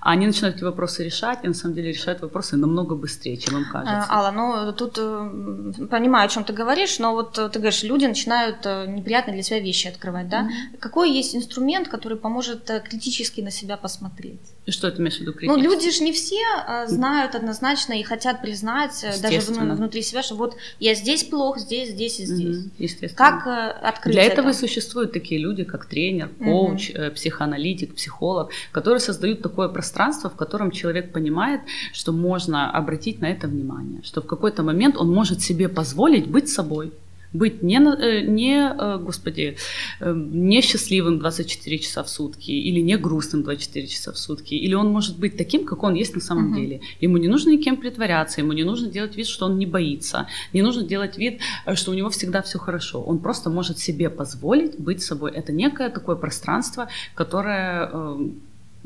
А 0.00 0.12
они 0.12 0.26
начинают 0.26 0.56
эти 0.56 0.64
вопросы 0.64 1.04
решать, 1.04 1.40
и 1.44 1.48
на 1.48 1.54
самом 1.54 1.74
деле 1.74 1.90
решают 1.90 2.22
вопросы 2.22 2.56
намного 2.56 2.94
быстрее, 2.94 3.36
чем 3.36 3.58
им 3.58 3.64
кажется. 3.70 4.06
Алла, 4.10 4.30
ну 4.30 4.72
тут 4.72 4.96
э, 4.98 5.86
понимаю, 5.90 6.24
о 6.24 6.28
чем 6.28 6.44
ты 6.44 6.54
говоришь, 6.54 6.98
но 6.98 7.12
вот 7.12 7.38
э, 7.38 7.50
ты 7.50 7.58
говоришь, 7.58 7.82
люди 7.82 8.06
начинают 8.06 8.64
э, 8.64 8.86
неприятные 8.86 9.34
для 9.34 9.42
себя 9.42 9.60
вещи 9.60 9.88
открывать 9.88 10.05
открывать, 10.06 10.28
да? 10.28 10.42
Mm-hmm. 10.42 10.78
Какой 10.78 11.10
есть 11.10 11.34
инструмент, 11.34 11.88
который 11.88 12.16
поможет 12.16 12.70
э, 12.70 12.80
критически 12.80 13.40
на 13.40 13.50
себя 13.50 13.76
посмотреть? 13.76 14.40
И 14.66 14.70
что 14.70 14.90
ты 14.90 15.00
имеешь 15.00 15.16
в 15.16 15.20
виду 15.20 15.32
критически? 15.32 15.64
Ну, 15.64 15.70
люди 15.70 15.90
же 15.90 16.04
не 16.04 16.12
все 16.12 16.42
э, 16.68 16.86
знают 16.88 17.34
однозначно 17.34 17.94
и 17.94 18.02
хотят 18.02 18.42
признать 18.42 19.04
э, 19.04 19.20
даже 19.20 19.40
внутри 19.52 20.02
себя, 20.02 20.22
что 20.22 20.36
вот 20.36 20.56
я 20.80 20.94
здесь 20.94 21.24
плох, 21.24 21.58
здесь, 21.58 21.90
здесь 21.90 22.20
и 22.20 22.26
здесь. 22.26 22.56
Mm-hmm. 22.56 22.70
Естественно. 22.78 23.30
Как 23.30 23.46
открыть 23.82 24.14
Для 24.14 24.22
этого 24.22 24.48
это? 24.48 24.56
и 24.56 24.60
существуют 24.60 25.12
такие 25.12 25.40
люди, 25.40 25.64
как 25.64 25.86
тренер, 25.86 26.28
коуч, 26.38 26.90
mm-hmm. 26.90 27.10
психоаналитик, 27.10 27.94
психолог, 27.94 28.50
которые 28.72 29.00
создают 29.00 29.42
такое 29.42 29.68
пространство, 29.68 30.30
в 30.30 30.36
котором 30.36 30.70
человек 30.70 31.12
понимает, 31.12 31.60
что 31.92 32.12
можно 32.12 32.70
обратить 32.70 33.20
на 33.20 33.26
это 33.26 33.48
внимание, 33.48 34.02
что 34.02 34.20
в 34.20 34.26
какой-то 34.26 34.62
момент 34.62 34.96
он 34.96 35.12
может 35.12 35.40
себе 35.40 35.68
позволить 35.68 36.26
быть 36.26 36.48
собой 36.48 36.92
быть 37.36 37.62
не, 37.62 37.76
э, 37.76 38.20
не 38.22 38.68
э, 38.68 38.98
господи, 38.98 39.56
э, 40.00 40.14
не 40.14 40.60
счастливым 40.62 41.18
24 41.18 41.78
часа 41.78 42.02
в 42.02 42.08
сутки 42.08 42.50
или 42.50 42.80
не 42.80 42.96
грустным 42.96 43.42
24 43.42 43.86
часа 43.86 44.12
в 44.12 44.18
сутки, 44.18 44.54
или 44.54 44.74
он 44.74 44.88
может 44.88 45.18
быть 45.18 45.36
таким, 45.36 45.64
как 45.64 45.82
он 45.82 45.94
есть 45.94 46.14
на 46.14 46.20
самом 46.20 46.52
uh-huh. 46.52 46.60
деле. 46.60 46.80
Ему 47.00 47.16
не 47.16 47.28
нужно 47.28 47.50
никем 47.50 47.76
притворяться, 47.76 48.40
ему 48.40 48.52
не 48.52 48.64
нужно 48.64 48.88
делать 48.88 49.16
вид, 49.16 49.26
что 49.26 49.46
он 49.46 49.58
не 49.58 49.66
боится, 49.66 50.26
не 50.52 50.62
нужно 50.62 50.82
делать 50.82 51.18
вид, 51.18 51.40
что 51.74 51.90
у 51.90 51.94
него 51.94 52.10
всегда 52.10 52.42
все 52.42 52.58
хорошо. 52.58 53.02
Он 53.02 53.18
просто 53.18 53.50
может 53.50 53.78
себе 53.78 54.10
позволить 54.10 54.78
быть 54.78 55.02
собой. 55.02 55.32
Это 55.32 55.52
некое 55.52 55.88
такое 55.90 56.16
пространство, 56.16 56.88
которое 57.14 57.90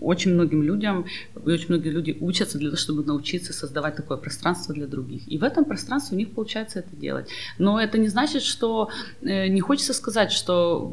очень 0.01 0.35
многим 0.35 0.63
людям, 0.63 1.07
и 1.47 1.51
очень 1.51 1.67
многие 1.69 1.91
люди 1.91 2.17
учатся 2.21 2.59
для 2.59 2.69
того, 2.69 2.77
чтобы 2.77 3.05
научиться 3.05 3.53
создавать 3.53 3.97
такое 3.97 4.17
пространство 4.17 4.75
для 4.75 4.87
других. 4.87 5.23
И 5.27 5.39
в 5.39 5.45
этом 5.45 5.65
пространстве 5.65 6.17
у 6.17 6.19
них 6.19 6.31
получается 6.33 6.81
это 6.81 6.97
делать. 6.97 7.29
Но 7.59 7.81
это 7.81 7.99
не 7.99 8.09
значит, 8.09 8.43
что 8.43 8.91
э, 9.23 9.49
не 9.49 9.61
хочется 9.61 9.95
сказать, 9.95 10.33
что 10.33 10.93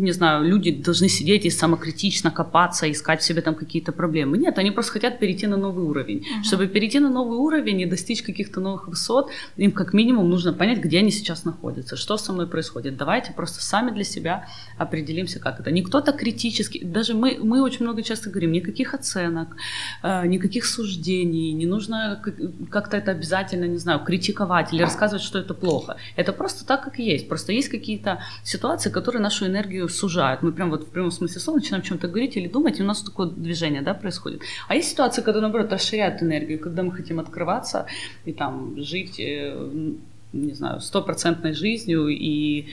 не 0.00 0.12
знаю, 0.12 0.44
люди 0.44 0.70
должны 0.70 1.08
сидеть 1.08 1.44
и 1.44 1.50
самокритично 1.50 2.30
копаться, 2.30 2.90
искать 2.90 3.20
в 3.20 3.24
себе 3.24 3.42
там 3.42 3.54
какие-то 3.54 3.92
проблемы. 3.92 4.38
Нет, 4.38 4.58
они 4.58 4.70
просто 4.70 4.92
хотят 4.92 5.18
перейти 5.18 5.46
на 5.46 5.56
новый 5.56 5.84
уровень. 5.84 6.18
Uh-huh. 6.18 6.44
Чтобы 6.44 6.66
перейти 6.66 6.98
на 6.98 7.10
новый 7.10 7.38
уровень 7.38 7.80
и 7.80 7.86
достичь 7.86 8.22
каких-то 8.22 8.60
новых 8.60 8.88
высот, 8.88 9.30
им 9.56 9.72
как 9.72 9.92
минимум 9.92 10.28
нужно 10.30 10.52
понять, 10.52 10.78
где 10.78 10.98
они 10.98 11.10
сейчас 11.10 11.44
находятся, 11.44 11.96
что 11.96 12.16
со 12.16 12.32
мной 12.32 12.46
происходит. 12.46 12.96
Давайте 12.96 13.32
просто 13.32 13.62
сами 13.62 13.90
для 13.90 14.04
себя 14.04 14.46
определимся, 14.78 15.38
как 15.40 15.60
это. 15.60 15.70
Не 15.70 15.82
кто-то 15.82 16.12
критически, 16.12 16.84
даже 16.84 17.14
мы, 17.14 17.38
мы 17.42 17.62
очень 17.62 17.84
много 17.84 18.02
часто 18.02 18.30
говорим, 18.30 18.52
никаких 18.52 18.94
оценок, 18.94 19.56
э, 20.02 20.26
никаких 20.26 20.64
суждений, 20.64 21.52
не 21.52 21.66
нужно 21.66 22.22
как-то 22.70 22.96
это 22.96 23.10
обязательно, 23.10 23.64
не 23.64 23.78
знаю, 23.78 24.00
критиковать 24.00 24.72
или 24.72 24.82
рассказывать, 24.82 25.22
что 25.22 25.38
это 25.38 25.54
плохо. 25.54 25.96
Это 26.16 26.32
просто 26.32 26.66
так, 26.66 26.84
как 26.84 26.98
есть. 26.98 27.28
Просто 27.28 27.52
есть 27.52 27.68
какие-то 27.68 28.22
ситуации, 28.42 28.90
которые 28.90 29.22
нашу 29.22 29.46
энергию 29.46 29.88
сужают. 29.90 30.42
Мы 30.42 30.52
прям 30.52 30.70
вот 30.70 30.84
в 30.84 30.90
прямом 30.90 31.10
смысле 31.10 31.40
слова 31.40 31.58
начинаем 31.58 31.82
о 31.82 31.86
чем-то 31.86 32.08
говорить 32.08 32.36
или 32.36 32.48
думать, 32.48 32.78
и 32.80 32.82
у 32.82 32.86
нас 32.86 33.02
такое 33.02 33.28
движение 33.28 33.82
да, 33.82 33.94
происходит. 33.94 34.42
А 34.68 34.74
есть 34.74 34.90
ситуации, 34.90 35.22
когда, 35.22 35.40
наоборот, 35.40 35.72
расширяют 35.72 36.22
энергию, 36.22 36.58
когда 36.58 36.82
мы 36.82 36.92
хотим 36.92 37.20
открываться 37.20 37.86
и 38.24 38.32
там 38.32 38.74
жить, 38.78 39.18
э, 39.18 39.92
не 40.32 40.52
знаю, 40.54 40.80
стопроцентной 40.80 41.54
жизнью 41.54 42.08
и 42.08 42.68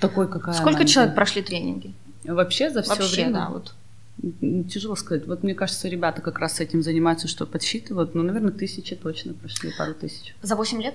такой, 0.00 0.28
какая 0.28 0.54
Сколько 0.54 0.84
человек 0.84 1.14
прошли 1.14 1.42
тренинги? 1.42 1.92
Вообще 2.24 2.70
за 2.70 2.82
все 2.82 2.94
Вообще, 2.94 3.22
время? 3.22 3.32
Да, 3.32 3.48
вот. 3.50 3.74
Тяжело 4.68 4.96
сказать. 4.96 5.26
Вот 5.26 5.42
мне 5.42 5.54
кажется, 5.54 5.88
ребята 5.88 6.22
как 6.22 6.38
раз 6.38 6.60
этим 6.60 6.82
занимаются, 6.82 7.28
что 7.28 7.46
подсчитывают. 7.46 8.14
Ну, 8.14 8.22
наверное, 8.22 8.50
тысячи 8.52 8.96
точно 8.96 9.34
прошли, 9.34 9.70
пару 9.78 9.94
тысяч. 9.94 10.34
За 10.42 10.56
8 10.56 10.82
лет? 10.82 10.94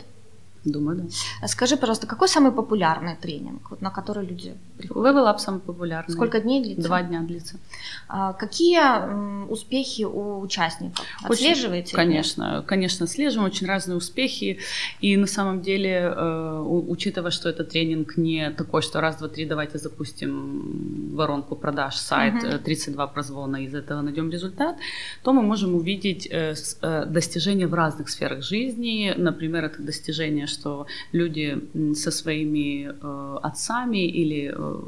Думаю, 0.65 0.97
да. 0.97 1.03
А 1.41 1.47
скажи, 1.47 1.75
пожалуйста, 1.75 2.07
какой 2.07 2.29
самый 2.29 2.53
популярный 2.53 3.15
тренинг, 3.15 3.69
вот, 3.69 3.81
на 3.81 3.89
который 3.89 4.25
люди 4.25 4.55
приходят? 4.77 5.15
Level 5.15 5.33
Up 5.33 5.39
самый 5.39 5.59
популярный. 5.59 6.13
Сколько 6.13 6.39
дней 6.39 6.63
длится? 6.63 6.83
Два 6.83 7.01
дня 7.03 7.21
длится. 7.21 7.57
А 8.07 8.31
какие 8.31 8.79
м, 8.79 9.51
успехи 9.51 10.03
у 10.03 10.39
участников? 10.39 11.05
Отслеживаете? 11.21 11.87
Очень, 11.87 11.95
конечно, 11.97 12.63
конечно, 12.65 13.03
отслеживаем. 13.03 13.51
Очень 13.51 13.67
разные 13.67 13.97
успехи. 13.97 14.59
И 15.01 15.17
на 15.17 15.27
самом 15.27 15.61
деле, 15.61 16.13
э, 16.15 16.61
учитывая, 16.87 17.31
что 17.31 17.49
этот 17.49 17.69
тренинг 17.69 18.15
не 18.15 18.49
такой, 18.51 18.81
что 18.81 19.01
раз, 19.01 19.17
два, 19.17 19.27
три, 19.27 19.45
давайте 19.45 19.77
запустим 19.79 21.13
воронку 21.15 21.55
продаж, 21.57 21.95
сайт, 21.97 22.41
угу. 22.41 22.57
32 22.63 23.07
прозвона, 23.07 23.57
из 23.57 23.75
этого 23.75 24.01
найдем 24.01 24.29
результат, 24.31 24.77
то 25.23 25.33
мы 25.33 25.41
можем 25.41 25.75
увидеть 25.75 26.27
э, 26.31 26.55
э, 26.81 27.05
достижения 27.05 27.67
в 27.67 27.73
разных 27.73 28.09
сферах 28.09 28.43
жизни. 28.43 29.13
Например, 29.17 29.65
это 29.65 29.81
достижение 29.81 30.47
что 30.53 30.85
люди 31.13 31.57
со 31.95 32.11
своими 32.11 32.87
э, 32.87 33.37
отцами 33.41 34.07
или, 34.07 34.53
э, 34.55 34.81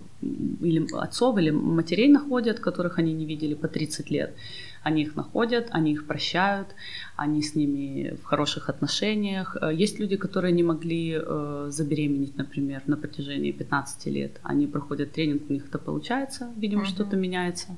или 0.61 0.87
отцов 0.95 1.37
или 1.37 1.51
матерей 1.51 2.07
находят, 2.07 2.59
которых 2.59 2.99
они 2.99 3.13
не 3.13 3.25
видели 3.25 3.55
по 3.55 3.67
30 3.67 4.11
лет. 4.11 4.35
Они 4.83 5.01
их 5.01 5.15
находят, 5.15 5.67
они 5.71 5.91
их 5.93 6.05
прощают, 6.05 6.67
они 7.15 7.41
с 7.41 7.55
ними 7.55 8.17
в 8.21 8.25
хороших 8.25 8.69
отношениях. 8.69 9.55
Э, 9.61 9.73
есть 9.73 9.99
люди, 9.99 10.17
которые 10.17 10.51
не 10.51 10.63
могли 10.63 11.17
э, 11.17 11.67
забеременеть, 11.69 12.37
например, 12.37 12.81
на 12.87 12.97
протяжении 12.97 13.51
15 13.51 14.05
лет. 14.07 14.39
Они 14.43 14.67
проходят 14.67 15.11
тренинг, 15.13 15.43
у 15.49 15.53
них 15.53 15.67
это 15.67 15.77
получается, 15.77 16.51
видимо, 16.57 16.83
uh-huh. 16.83 16.87
что-то 16.87 17.15
меняется. 17.15 17.77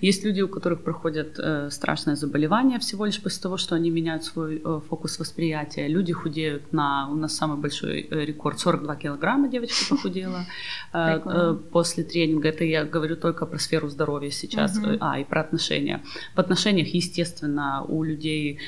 Есть 0.00 0.24
люди, 0.24 0.40
у 0.40 0.48
которых 0.48 0.82
проходят 0.82 1.38
э, 1.38 1.70
страшное 1.70 2.16
заболевание 2.16 2.78
всего 2.78 3.06
лишь 3.06 3.20
после 3.20 3.42
того, 3.42 3.56
что 3.56 3.74
они 3.74 3.90
меняют 3.90 4.24
свой 4.24 4.62
фокус 4.88 5.18
восприятия. 5.18 5.88
Люди 5.88 6.12
худеют 6.12 6.72
на... 6.72 7.08
У 7.10 7.14
нас 7.14 7.36
самый 7.36 7.58
большой 7.58 8.08
рекорд 8.10 8.58
42 8.58 8.96
килограмма 8.96 9.48
девочка 9.48 9.94
похудела 9.94 10.46
после 11.72 12.04
тренинга. 12.04 12.48
Это 12.48 12.64
я 12.64 12.84
говорю 12.84 13.16
только 13.16 13.46
про 13.46 13.58
сферу 13.58 13.88
здоровья 13.88 14.30
сейчас. 14.30 14.78
А, 15.00 15.18
и 15.18 15.24
про 15.24 15.40
отношения. 15.40 16.02
В 16.34 16.38
отношениях, 16.38 16.88
естественно, 16.88 17.84
у 17.88 18.02
людей 18.02 18.60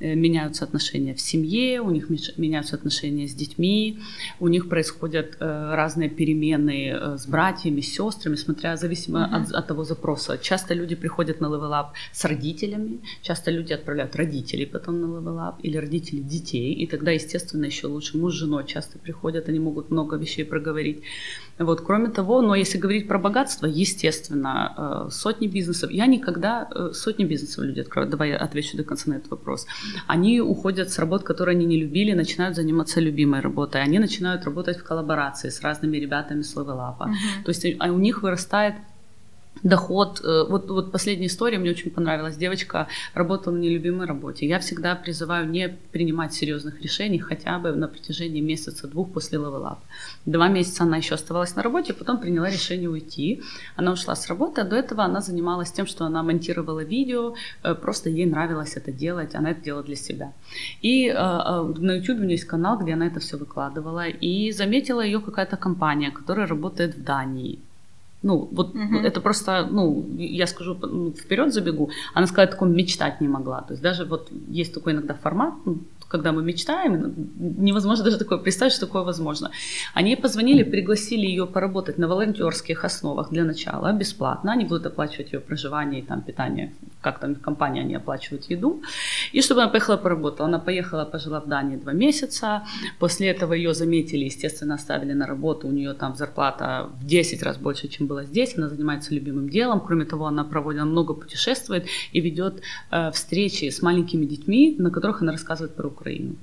меняются 0.00 0.64
отношения 0.64 1.14
в 1.14 1.20
семье, 1.20 1.80
у 1.80 1.90
них 1.90 2.08
меняются 2.36 2.76
отношения 2.76 3.28
с 3.28 3.34
детьми, 3.34 3.98
у 4.40 4.48
них 4.48 4.68
происходят 4.68 5.36
э, 5.38 5.74
разные 5.74 6.08
перемены 6.08 6.90
э, 6.90 7.18
с 7.18 7.26
братьями, 7.26 7.80
с 7.80 7.94
сестрами, 7.94 8.34
смотря 8.34 8.76
зависимо 8.76 9.20
uh-huh. 9.20 9.42
от, 9.42 9.52
от 9.52 9.66
того 9.66 9.84
запроса. 9.84 10.38
Часто 10.38 10.74
люди 10.74 10.96
приходят 10.96 11.40
на 11.40 11.46
level 11.46 11.70
up 11.70 11.86
с 12.12 12.24
родителями, 12.24 13.00
часто 13.22 13.50
люди 13.50 13.72
отправляют 13.72 14.16
родителей 14.16 14.66
потом 14.66 15.00
на 15.00 15.06
level 15.06 15.36
up 15.36 15.54
или 15.62 15.76
родителей 15.76 16.22
детей, 16.22 16.74
и 16.74 16.86
тогда, 16.86 17.12
естественно, 17.12 17.64
еще 17.64 17.86
лучше 17.86 18.18
муж 18.18 18.34
с 18.34 18.36
женой 18.36 18.64
часто 18.66 18.98
приходят, 18.98 19.48
они 19.48 19.60
могут 19.60 19.90
много 19.90 20.16
вещей 20.16 20.44
проговорить. 20.44 21.02
Вот, 21.58 21.82
кроме 21.82 22.08
того, 22.08 22.42
но 22.42 22.56
если 22.56 22.78
говорить 22.78 23.06
про 23.06 23.18
богатство, 23.18 23.66
естественно, 23.66 25.06
сотни 25.10 25.46
бизнесов, 25.46 25.90
я 25.92 26.06
никогда, 26.06 26.68
сотни 26.92 27.24
бизнесов 27.24 27.64
люди 27.64 27.80
открывают, 27.80 28.10
давай 28.10 28.30
я 28.30 28.38
отвечу 28.38 28.76
до 28.76 28.82
конца 28.82 29.10
на 29.10 29.14
этот 29.14 29.30
вопрос 29.30 29.66
они 30.06 30.40
уходят 30.40 30.90
с 30.90 30.98
работ, 30.98 31.22
которые 31.22 31.56
они 31.56 31.66
не 31.66 31.80
любили, 31.80 32.12
начинают 32.12 32.56
заниматься 32.56 33.00
любимой 33.00 33.40
работой. 33.40 33.82
Они 33.82 33.98
начинают 33.98 34.44
работать 34.44 34.78
в 34.78 34.84
коллаборации 34.84 35.48
с 35.48 35.60
разными 35.62 35.96
ребятами 35.96 36.42
с 36.42 36.56
левелапа. 36.56 37.04
Uh-huh. 37.04 37.44
То 37.44 37.50
есть 37.50 37.66
а 37.78 37.92
у 37.92 37.98
них 37.98 38.22
вырастает 38.22 38.74
доход. 39.62 40.20
Э, 40.24 40.44
вот, 40.48 40.70
вот 40.70 40.92
последняя 40.92 41.26
история 41.26 41.58
мне 41.58 41.70
очень 41.70 41.90
понравилась. 41.90 42.36
Девочка 42.36 42.88
работала 43.14 43.54
на 43.54 43.58
нелюбимой 43.60 44.06
работе. 44.06 44.46
Я 44.46 44.58
всегда 44.58 44.94
призываю 44.94 45.48
не 45.48 45.68
принимать 45.92 46.34
серьезных 46.34 46.82
решений 46.82 47.18
хотя 47.18 47.58
бы 47.58 47.72
на 47.72 47.88
протяжении 47.88 48.40
месяца-двух 48.40 49.12
после 49.12 49.38
level 49.38 49.63
up. 49.63 49.78
Два 50.26 50.48
месяца 50.48 50.84
она 50.84 50.96
еще 50.98 51.14
оставалась 51.14 51.56
на 51.56 51.62
работе, 51.62 51.94
потом 51.94 52.18
приняла 52.20 52.50
решение 52.50 52.88
уйти. 52.88 53.42
Она 53.76 53.92
ушла 53.92 54.14
с 54.14 54.28
работы, 54.28 54.60
а 54.60 54.64
до 54.64 54.76
этого 54.76 55.04
она 55.04 55.20
занималась 55.20 55.72
тем, 55.72 55.86
что 55.86 56.04
она 56.04 56.22
монтировала 56.22 56.84
видео, 56.84 57.34
э, 57.62 57.74
просто 57.74 58.10
ей 58.10 58.26
нравилось 58.26 58.76
это 58.76 58.92
делать, 58.92 59.34
она 59.34 59.50
это 59.50 59.60
делала 59.62 59.82
для 59.82 59.96
себя. 59.96 60.32
И 60.82 61.08
э, 61.08 61.14
на 61.14 61.92
YouTube 61.96 62.18
у 62.18 62.22
нее 62.22 62.32
есть 62.32 62.44
канал, 62.44 62.78
где 62.78 62.94
она 62.94 63.06
это 63.06 63.20
все 63.20 63.36
выкладывала, 63.36 64.06
и 64.08 64.52
заметила 64.52 65.00
ее 65.00 65.20
какая-то 65.20 65.56
компания, 65.56 66.10
которая 66.10 66.46
работает 66.46 66.96
в 66.96 67.02
Дании. 67.02 67.58
Ну, 68.24 68.48
вот 68.52 68.74
угу. 68.74 68.96
это 68.96 69.20
просто, 69.20 69.68
ну, 69.70 70.06
я 70.16 70.46
скажу, 70.46 70.76
ну, 70.80 71.12
вперед 71.12 71.52
забегу. 71.52 71.90
Она 72.14 72.26
сказала, 72.26 72.50
таком 72.50 72.72
мечтать 72.72 73.20
не 73.20 73.28
могла. 73.28 73.60
То 73.60 73.74
есть 73.74 73.82
даже 73.82 74.06
вот 74.06 74.30
есть 74.48 74.72
такой 74.72 74.94
иногда 74.94 75.14
формат, 75.14 75.54
ну, 75.66 75.78
когда 76.14 76.30
мы 76.30 76.44
мечтаем, 76.44 77.12
невозможно 77.36 78.04
даже 78.04 78.18
такое 78.18 78.38
представить, 78.38 78.72
что 78.72 78.86
такое 78.86 79.02
возможно. 79.02 79.50
Они 79.94 80.16
позвонили, 80.16 80.62
пригласили 80.62 81.26
ее 81.26 81.44
поработать 81.46 81.98
на 81.98 82.06
волонтерских 82.06 82.84
основах 82.84 83.30
для 83.30 83.44
начала, 83.44 83.92
бесплатно. 83.92 84.52
Они 84.52 84.64
будут 84.64 84.86
оплачивать 84.86 85.32
ее 85.32 85.40
проживание 85.40 86.00
и 86.00 86.04
там 86.04 86.22
питание, 86.22 86.72
как 87.00 87.18
там 87.18 87.34
компания, 87.34 87.80
они 87.80 87.96
оплачивают 87.96 88.50
еду. 88.50 88.80
И 89.32 89.42
чтобы 89.42 89.62
она 89.62 89.70
поехала 89.70 89.96
поработала. 89.96 90.48
Она 90.48 90.58
поехала, 90.60 91.04
пожила 91.04 91.40
в 91.40 91.48
Дании 91.48 91.76
два 91.76 91.92
месяца. 91.92 92.62
После 93.00 93.26
этого 93.26 93.54
ее 93.54 93.74
заметили, 93.74 94.26
естественно, 94.26 94.74
оставили 94.74 95.14
на 95.14 95.26
работу. 95.26 95.68
У 95.68 95.72
нее 95.72 95.94
там 95.94 96.14
зарплата 96.14 96.90
в 97.00 97.06
10 97.06 97.42
раз 97.42 97.56
больше, 97.56 97.88
чем 97.88 98.06
была 98.06 98.24
здесь. 98.24 98.56
Она 98.58 98.68
занимается 98.68 99.14
любимым 99.14 99.48
делом. 99.48 99.80
Кроме 99.80 100.04
того, 100.04 100.26
она 100.26 100.44
проводит, 100.44 100.84
много 100.84 101.14
путешествует 101.14 101.86
и 102.12 102.20
ведет 102.20 102.62
э, 102.92 103.10
встречи 103.10 103.64
с 103.68 103.82
маленькими 103.82 104.26
детьми, 104.26 104.76
на 104.78 104.90
которых 104.90 105.22
она 105.22 105.32
рассказывает 105.32 105.74
про 105.74 105.88
Украину. 105.88 106.03
Ukrainu. 106.04 106.36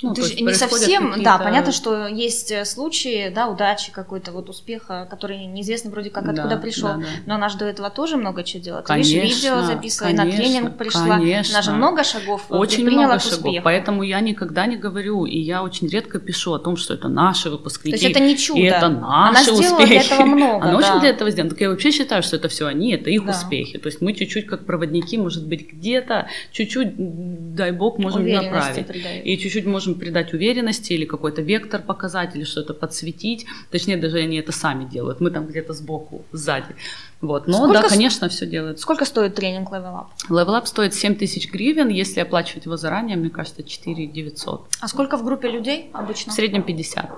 Ну, 0.00 0.14
Ты 0.14 0.22
же 0.22 0.34
не 0.36 0.54
совсем, 0.54 1.22
да, 1.24 1.38
понятно, 1.38 1.72
что 1.72 2.06
есть 2.06 2.52
э, 2.52 2.64
случаи, 2.64 3.30
да, 3.34 3.48
удачи 3.48 3.90
какой-то, 3.90 4.30
вот 4.30 4.48
успеха, 4.48 5.08
который 5.10 5.44
неизвестно 5.46 5.90
вроде 5.90 6.10
как 6.10 6.22
откуда 6.24 6.50
да, 6.50 6.56
пришел, 6.56 6.88
да, 6.90 6.96
да. 6.98 7.06
но 7.26 7.34
она 7.34 7.48
же 7.48 7.58
до 7.58 7.64
этого 7.64 7.90
тоже 7.90 8.16
много 8.16 8.44
чего 8.44 8.62
делала. 8.62 8.82
Конечно, 8.82 9.14
Ты 9.14 9.20
видишь, 9.22 9.36
видео 9.38 9.62
записывала, 9.62 10.10
конечно, 10.10 10.30
на 10.30 10.36
тренинг 10.36 10.76
пришла, 10.76 11.16
конечно. 11.16 11.54
она 11.54 11.62
же 11.62 11.72
много 11.72 12.04
шагов 12.04 12.44
Очень 12.48 12.88
много 12.88 13.18
шагов, 13.18 13.38
успеху. 13.38 13.64
поэтому 13.64 14.04
я 14.04 14.20
никогда 14.20 14.66
не 14.66 14.76
говорю, 14.76 15.24
и 15.24 15.36
я 15.36 15.64
очень 15.64 15.88
редко 15.88 16.20
пишу 16.20 16.52
о 16.52 16.60
том, 16.60 16.76
что 16.76 16.94
это 16.94 17.08
наши 17.08 17.50
выпускники. 17.50 17.98
То 17.98 18.04
есть 18.04 18.16
это 18.16 18.24
не 18.24 18.36
чудо. 18.36 18.60
И 18.60 18.64
это 18.64 18.88
наши 18.88 19.50
она 19.50 19.58
успехи. 19.58 19.86
для 19.86 20.00
этого 20.00 20.22
много, 20.24 20.64
Она 20.64 20.78
да. 20.78 20.78
очень 20.78 21.00
для 21.00 21.08
этого 21.10 21.30
сделана. 21.32 21.50
Так 21.50 21.60
я 21.60 21.70
вообще 21.70 21.90
считаю, 21.90 22.22
что 22.22 22.36
это 22.36 22.48
все 22.48 22.66
они, 22.66 22.92
это 22.92 23.10
их 23.10 23.24
да. 23.24 23.32
успехи. 23.32 23.78
То 23.78 23.88
есть 23.88 24.00
мы 24.00 24.12
чуть-чуть 24.12 24.46
как 24.46 24.64
проводники, 24.64 25.18
может 25.18 25.44
быть, 25.44 25.72
где-то 25.72 26.28
чуть-чуть, 26.52 27.54
дай 27.56 27.72
бог, 27.72 27.98
можем 27.98 28.28
направить. 28.28 28.86
Придает. 28.86 29.26
И 29.26 29.36
чуть-чуть 29.38 29.66
можем 29.66 29.87
придать 29.94 30.32
уверенность 30.32 30.58
уверенности 30.58 30.92
или 30.92 31.04
какой-то 31.04 31.42
вектор 31.42 31.82
показать, 31.82 32.36
или 32.36 32.44
что-то 32.44 32.74
подсветить. 32.74 33.46
Точнее, 33.70 33.96
даже 33.96 34.18
они 34.18 34.36
это 34.36 34.52
сами 34.52 34.84
делают. 34.84 35.20
Мы 35.20 35.30
там 35.30 35.46
где-то 35.46 35.72
сбоку, 35.72 36.22
сзади. 36.32 36.74
Вот. 37.20 37.48
Но 37.48 37.56
Сколько 37.56 37.82
да, 37.82 37.88
конечно, 37.88 38.28
все 38.28 38.46
делают. 38.46 38.80
Сколько 38.80 39.04
стоит 39.04 39.34
тренинг 39.34 39.70
Level 39.70 39.94
Up? 39.94 40.06
Level 40.30 40.54
Up 40.60 40.66
стоит 40.66 40.94
7 40.94 41.14
тысяч 41.14 41.50
гривен. 41.52 41.88
Если 41.88 42.20
оплачивать 42.20 42.66
его 42.66 42.76
заранее, 42.76 43.16
мне 43.16 43.30
кажется, 43.30 43.62
4 43.62 44.06
900. 44.06 44.68
А 44.80 44.88
сколько 44.88 45.16
в 45.16 45.24
группе 45.24 45.48
людей 45.48 45.90
обычно? 45.92 46.32
В 46.32 46.34
среднем 46.34 46.62
50. 46.62 47.10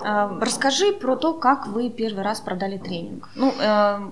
А, 0.00 0.38
расскажи 0.40 0.92
про 0.92 1.16
то, 1.16 1.34
как 1.34 1.66
вы 1.68 1.90
первый 1.90 2.24
раз 2.24 2.40
продали 2.40 2.78
тренинг. 2.78 3.28
Ну, 3.36 3.54
э, 3.60 4.10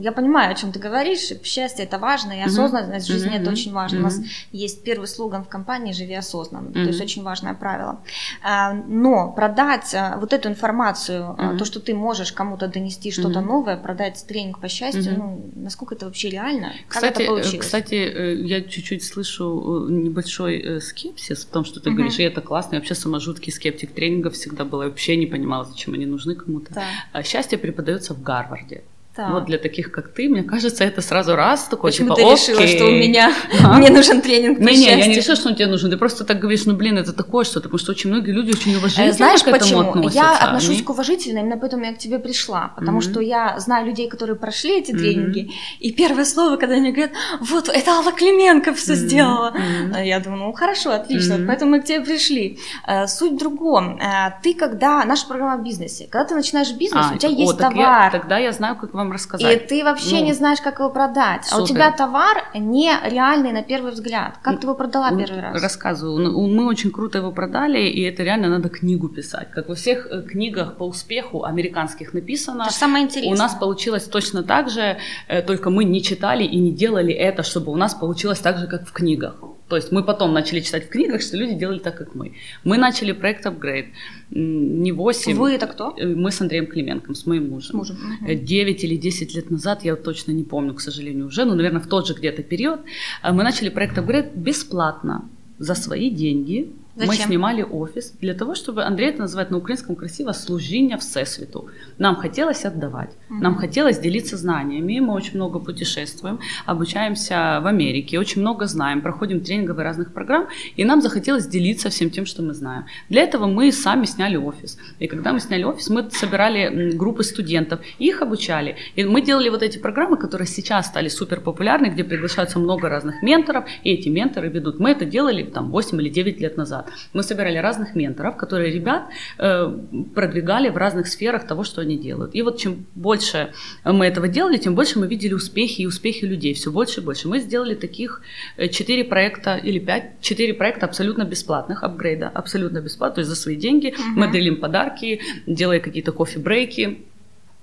я 0.00 0.12
понимаю, 0.12 0.52
о 0.52 0.54
чем 0.54 0.72
ты 0.72 0.78
говоришь. 0.78 1.32
Счастье 1.42 1.84
это 1.84 1.98
важно, 1.98 2.32
и 2.32 2.40
осознанность 2.40 3.08
mm-hmm. 3.08 3.12
в 3.12 3.12
жизни 3.12 3.32
mm-hmm. 3.32 3.42
это 3.42 3.50
очень 3.50 3.72
важно. 3.72 3.96
Mm-hmm. 3.96 4.00
У 4.00 4.04
нас 4.04 4.20
есть 4.52 4.82
первый 4.84 5.06
слоган 5.06 5.44
в 5.44 5.48
компании 5.48 5.92
«Живи 5.92 6.14
осознанно», 6.14 6.68
mm-hmm. 6.68 6.72
то 6.84 6.88
есть 6.88 7.00
очень 7.00 7.22
важное 7.22 7.54
правило. 7.54 8.00
А, 8.42 8.72
но 8.72 9.32
продать 9.32 9.94
а, 9.94 10.18
вот 10.18 10.32
эту 10.32 10.48
информацию, 10.48 11.36
mm-hmm. 11.38 11.58
то, 11.58 11.64
что 11.64 11.80
ты 11.80 11.94
можешь 11.94 12.32
кому-то 12.32 12.68
донести 12.68 13.10
что-то 13.10 13.40
mm-hmm. 13.40 13.44
новое, 13.44 13.76
продать 13.76 14.24
тренинг 14.26 14.60
по 14.60 14.68
счастью, 14.68 15.12
mm-hmm. 15.12 15.18
ну, 15.18 15.50
насколько 15.54 15.94
это 15.94 16.06
вообще 16.06 16.30
реально? 16.30 16.72
Как 16.88 17.02
кстати, 17.02 17.22
это 17.22 17.26
получилось? 17.26 17.66
Кстати, 17.66 17.94
э, 17.94 18.34
я 18.42 18.62
чуть-чуть 18.62 19.04
слышу 19.04 19.86
э, 19.88 19.92
небольшой 19.92 20.58
э, 20.58 20.80
скепсис 20.80 21.44
в 21.44 21.48
том, 21.48 21.64
что 21.64 21.80
ты 21.80 21.90
mm-hmm. 21.90 21.94
говоришь, 21.94 22.18
и 22.18 22.22
это 22.22 22.40
классно. 22.40 22.76
Я 22.76 22.80
вообще 22.80 22.94
сама 22.94 23.20
жуткий 23.20 23.52
скептик 23.52 23.92
тренингов 23.92 24.34
всегда 24.34 24.64
была. 24.64 24.84
Я 24.84 24.90
вообще 24.90 25.16
не 25.16 25.26
понимала, 25.26 25.64
зачем 25.64 25.94
они 25.94 26.06
нужны 26.06 26.34
кому-то. 26.34 26.74
Да. 26.74 27.22
Счастье 27.22 27.58
преподается 27.58 28.14
в 28.14 28.22
Гарварде. 28.22 28.82
Так. 29.16 29.30
Вот 29.30 29.46
для 29.46 29.56
таких, 29.56 29.92
как 29.92 30.08
ты, 30.08 30.28
мне 30.28 30.42
кажется, 30.42 30.84
это 30.84 31.00
сразу 31.00 31.36
раз 31.36 31.64
такой, 31.64 31.90
Почему 31.90 32.14
типа, 32.14 32.28
ты 32.28 32.34
решила, 32.34 32.60
окей. 32.60 32.76
что 32.76 32.84
у 32.84 32.90
меня, 32.90 33.32
а? 33.64 33.78
мне 33.78 33.88
нужен 33.88 34.20
тренинг 34.20 34.58
Не, 34.58 34.76
не, 34.76 34.84
я 34.84 35.06
не 35.06 35.14
решила, 35.14 35.36
что 35.36 35.48
он 35.48 35.54
тебе 35.54 35.68
нужен, 35.68 35.90
ты 35.90 35.96
просто 35.96 36.24
так 36.24 36.38
говоришь, 36.38 36.66
ну, 36.66 36.74
блин, 36.74 36.98
это 36.98 37.14
такое 37.14 37.44
что-то, 37.44 37.62
потому 37.62 37.78
что 37.78 37.92
очень 37.92 38.10
многие 38.10 38.32
люди 38.32 38.50
очень 38.50 38.76
уважительно 38.76 39.12
Знаешь, 39.12 39.42
к 39.42 39.48
этому 39.48 39.60
почему? 39.62 39.80
относятся. 39.80 40.18
Я 40.18 40.36
отношусь 40.36 40.76
они... 40.76 40.82
к 40.82 40.90
уважительно, 40.90 41.38
именно 41.38 41.56
поэтому 41.56 41.84
я 41.84 41.94
к 41.94 41.98
тебе 41.98 42.18
пришла, 42.18 42.74
потому 42.76 42.98
mm-hmm. 42.98 43.10
что 43.10 43.20
я 43.20 43.58
знаю 43.58 43.86
людей, 43.86 44.10
которые 44.10 44.36
прошли 44.36 44.80
эти 44.80 44.92
тренинги, 44.92 45.44
mm-hmm. 45.46 45.78
и 45.80 45.92
первое 45.92 46.26
слово, 46.26 46.56
когда 46.58 46.74
они 46.74 46.92
говорят, 46.92 47.12
вот, 47.40 47.70
это 47.70 47.92
Алла 47.92 48.12
Клименко 48.12 48.74
все 48.74 48.92
mm-hmm. 48.92 48.96
сделала, 48.96 49.54
mm-hmm. 49.56 50.06
я 50.06 50.20
думаю, 50.20 50.42
ну, 50.42 50.52
хорошо, 50.52 50.90
отлично, 50.90 51.34
mm-hmm. 51.34 51.46
поэтому 51.46 51.70
мы 51.70 51.80
к 51.80 51.84
тебе 51.86 52.02
пришли. 52.02 52.58
Э, 52.86 53.06
суть 53.06 53.32
в 53.32 53.38
другом, 53.38 53.98
э, 53.98 54.34
ты 54.42 54.52
когда, 54.52 55.06
наша 55.06 55.26
программа 55.26 55.56
в 55.56 55.64
бизнесе, 55.64 56.06
когда 56.10 56.26
ты 56.26 56.34
начинаешь 56.34 56.70
бизнес, 56.72 57.06
а, 57.10 57.14
у 57.14 57.18
тебя 57.18 57.30
о, 57.30 57.32
есть 57.32 57.56
товар. 57.56 57.76
Я, 57.76 58.10
тогда 58.10 58.36
я 58.36 58.52
знаю, 58.52 58.76
как 58.76 58.92
вам 58.92 59.05
рассказать. 59.12 59.64
И 59.64 59.66
ты 59.66 59.84
вообще 59.84 60.16
ну, 60.16 60.26
не 60.26 60.32
знаешь, 60.32 60.60
как 60.60 60.78
его 60.78 60.90
продать. 60.90 61.44
Супер. 61.44 61.60
А 61.60 61.62
у 61.62 61.66
тебя 61.66 61.92
товар 61.92 62.44
нереальный 62.54 63.52
на 63.52 63.62
первый 63.62 63.92
взгляд. 63.92 64.38
Как 64.42 64.60
ты 64.60 64.66
его 64.66 64.74
продала 64.74 65.10
первый 65.10 65.40
раз? 65.40 65.62
Рассказываю. 65.62 66.18
Ну, 66.18 66.46
мы 66.48 66.66
очень 66.66 66.90
круто 66.90 67.18
его 67.18 67.32
продали, 67.32 67.80
и 67.80 68.02
это 68.02 68.22
реально 68.22 68.48
надо 68.48 68.68
книгу 68.68 69.08
писать. 69.08 69.50
Как 69.50 69.68
во 69.68 69.74
всех 69.74 70.06
э, 70.10 70.22
книгах 70.22 70.76
по 70.76 70.84
успеху 70.84 71.44
американских 71.44 72.14
написано. 72.14 72.62
Это 72.62 72.72
самое 72.72 73.04
интересное. 73.04 73.34
У 73.34 73.38
нас 73.38 73.54
получилось 73.54 74.04
точно 74.04 74.42
так 74.42 74.70
же, 74.70 74.98
э, 75.28 75.42
только 75.42 75.70
мы 75.70 75.84
не 75.84 76.02
читали 76.02 76.44
и 76.44 76.58
не 76.58 76.72
делали 76.72 77.12
это, 77.12 77.42
чтобы 77.42 77.72
у 77.72 77.76
нас 77.76 77.94
получилось 77.94 78.38
так 78.38 78.58
же, 78.58 78.66
как 78.66 78.86
в 78.86 78.92
книгах. 78.92 79.36
То 79.68 79.76
есть 79.76 79.92
мы 79.92 80.04
потом 80.04 80.32
начали 80.32 80.60
читать 80.60 80.86
в 80.86 80.88
книгах, 80.88 81.22
что 81.22 81.36
люди 81.36 81.54
делали 81.54 81.78
так, 81.78 81.96
как 81.96 82.14
мы. 82.14 82.32
Мы 82.64 82.78
начали 82.78 83.12
проект 83.12 83.46
Upgrade. 83.46 83.86
Не 84.30 84.92
8. 84.92 85.34
Вы 85.34 85.54
это 85.54 85.66
кто? 85.66 85.94
Э, 85.96 86.06
мы 86.06 86.30
с 86.30 86.40
Андреем 86.40 86.66
Клименком, 86.66 87.14
с 87.14 87.26
моим 87.26 87.50
мужем. 87.50 87.70
С 87.70 87.74
мужем. 87.74 87.96
9 88.22 88.84
или 88.84 88.96
10 88.96 89.34
лет 89.34 89.50
назад, 89.50 89.84
я 89.84 89.96
точно 89.96 90.32
не 90.32 90.44
помню, 90.44 90.74
к 90.74 90.80
сожалению, 90.80 91.26
уже, 91.26 91.44
но, 91.44 91.54
наверное, 91.54 91.80
в 91.80 91.88
тот 91.88 92.06
же 92.06 92.14
где-то 92.14 92.42
период, 92.42 92.80
э, 93.22 93.32
мы 93.32 93.42
начали 93.42 93.68
проект 93.68 93.98
Upgrade 93.98 94.36
бесплатно 94.36 95.28
за 95.58 95.74
свои 95.74 96.10
деньги 96.10 96.70
Зачем? 96.96 97.14
Мы 97.14 97.16
снимали 97.16 97.62
офис 97.62 98.14
для 98.22 98.32
того, 98.34 98.54
чтобы, 98.54 98.82
Андрей 98.82 99.10
это 99.10 99.20
называет 99.20 99.50
на 99.50 99.58
украинском 99.58 99.96
красиво, 99.96 100.32
служение 100.32 100.96
всесвіту. 100.96 101.68
Нам 101.98 102.16
хотелось 102.16 102.64
отдавать, 102.64 103.10
mm-hmm. 103.10 103.42
нам 103.42 103.54
хотелось 103.56 103.98
делиться 103.98 104.36
знаниями. 104.36 105.00
Мы 105.00 105.12
очень 105.12 105.34
много 105.34 105.58
путешествуем, 105.58 106.38
обучаемся 106.64 107.60
в 107.62 107.66
Америке, 107.66 108.18
очень 108.18 108.40
много 108.40 108.66
знаем, 108.66 109.02
проходим 109.02 109.40
тренинговые 109.40 109.84
разных 109.84 110.14
программ, 110.14 110.48
и 110.78 110.84
нам 110.84 111.02
захотелось 111.02 111.46
делиться 111.46 111.88
всем 111.90 112.10
тем, 112.10 112.24
что 112.24 112.42
мы 112.42 112.54
знаем. 112.54 112.84
Для 113.10 113.22
этого 113.22 113.46
мы 113.46 113.72
сами 113.72 114.06
сняли 114.06 114.36
офис. 114.36 114.78
И 114.98 115.06
когда 115.06 115.32
мы 115.32 115.40
сняли 115.40 115.64
офис, 115.64 115.90
мы 115.90 116.10
собирали 116.10 116.92
группы 116.96 117.24
студентов, 117.24 117.80
их 117.98 118.22
обучали. 118.22 118.76
И 118.96 119.04
мы 119.04 119.20
делали 119.20 119.50
вот 119.50 119.62
эти 119.62 119.78
программы, 119.78 120.16
которые 120.16 120.46
сейчас 120.46 120.86
стали 120.86 121.08
супер 121.08 121.40
популярны, 121.40 121.88
где 121.90 122.04
приглашаются 122.04 122.58
много 122.58 122.88
разных 122.88 123.22
менторов, 123.22 123.64
и 123.84 123.90
эти 123.90 124.08
менторы 124.08 124.48
ведут. 124.48 124.80
Мы 124.80 124.92
это 124.92 125.04
делали 125.04 125.42
там 125.42 125.70
8 125.70 126.00
или 126.00 126.08
9 126.08 126.40
лет 126.40 126.56
назад. 126.56 126.85
Мы 127.12 127.22
собирали 127.22 127.58
разных 127.58 127.94
менторов, 127.94 128.36
которые 128.36 128.72
ребят 128.72 129.08
э, 129.38 129.78
продвигали 130.14 130.68
в 130.68 130.76
разных 130.76 131.06
сферах 131.06 131.46
того, 131.46 131.64
что 131.64 131.80
они 131.80 131.98
делают. 131.98 132.34
И 132.34 132.42
вот 132.42 132.58
чем 132.58 132.86
больше 132.94 133.52
мы 133.84 134.06
этого 134.06 134.28
делали, 134.28 134.56
тем 134.56 134.74
больше 134.74 134.98
мы 134.98 135.06
видели 135.06 135.34
успехи 135.34 135.82
и 135.82 135.86
успехи 135.86 136.24
людей, 136.24 136.54
все 136.54 136.70
больше 136.70 137.00
и 137.00 137.04
больше. 137.04 137.28
Мы 137.28 137.40
сделали 137.40 137.74
таких 137.74 138.22
4 138.58 139.02
э, 139.02 139.04
проекта 139.04 139.56
или 139.56 139.78
5, 139.78 140.20
4 140.20 140.54
проекта 140.54 140.86
абсолютно 140.86 141.24
бесплатных, 141.24 141.82
апгрейда, 141.82 142.28
абсолютно 142.28 142.80
бесплатно, 142.80 143.16
то 143.16 143.20
есть 143.20 143.30
за 143.30 143.36
свои 143.36 143.56
деньги. 143.56 143.88
Угу. 143.88 144.20
Мы 144.20 144.32
делим 144.32 144.56
подарки, 144.60 145.20
делая 145.46 145.80
какие-то 145.80 146.12
кофе-брейки, 146.12 146.98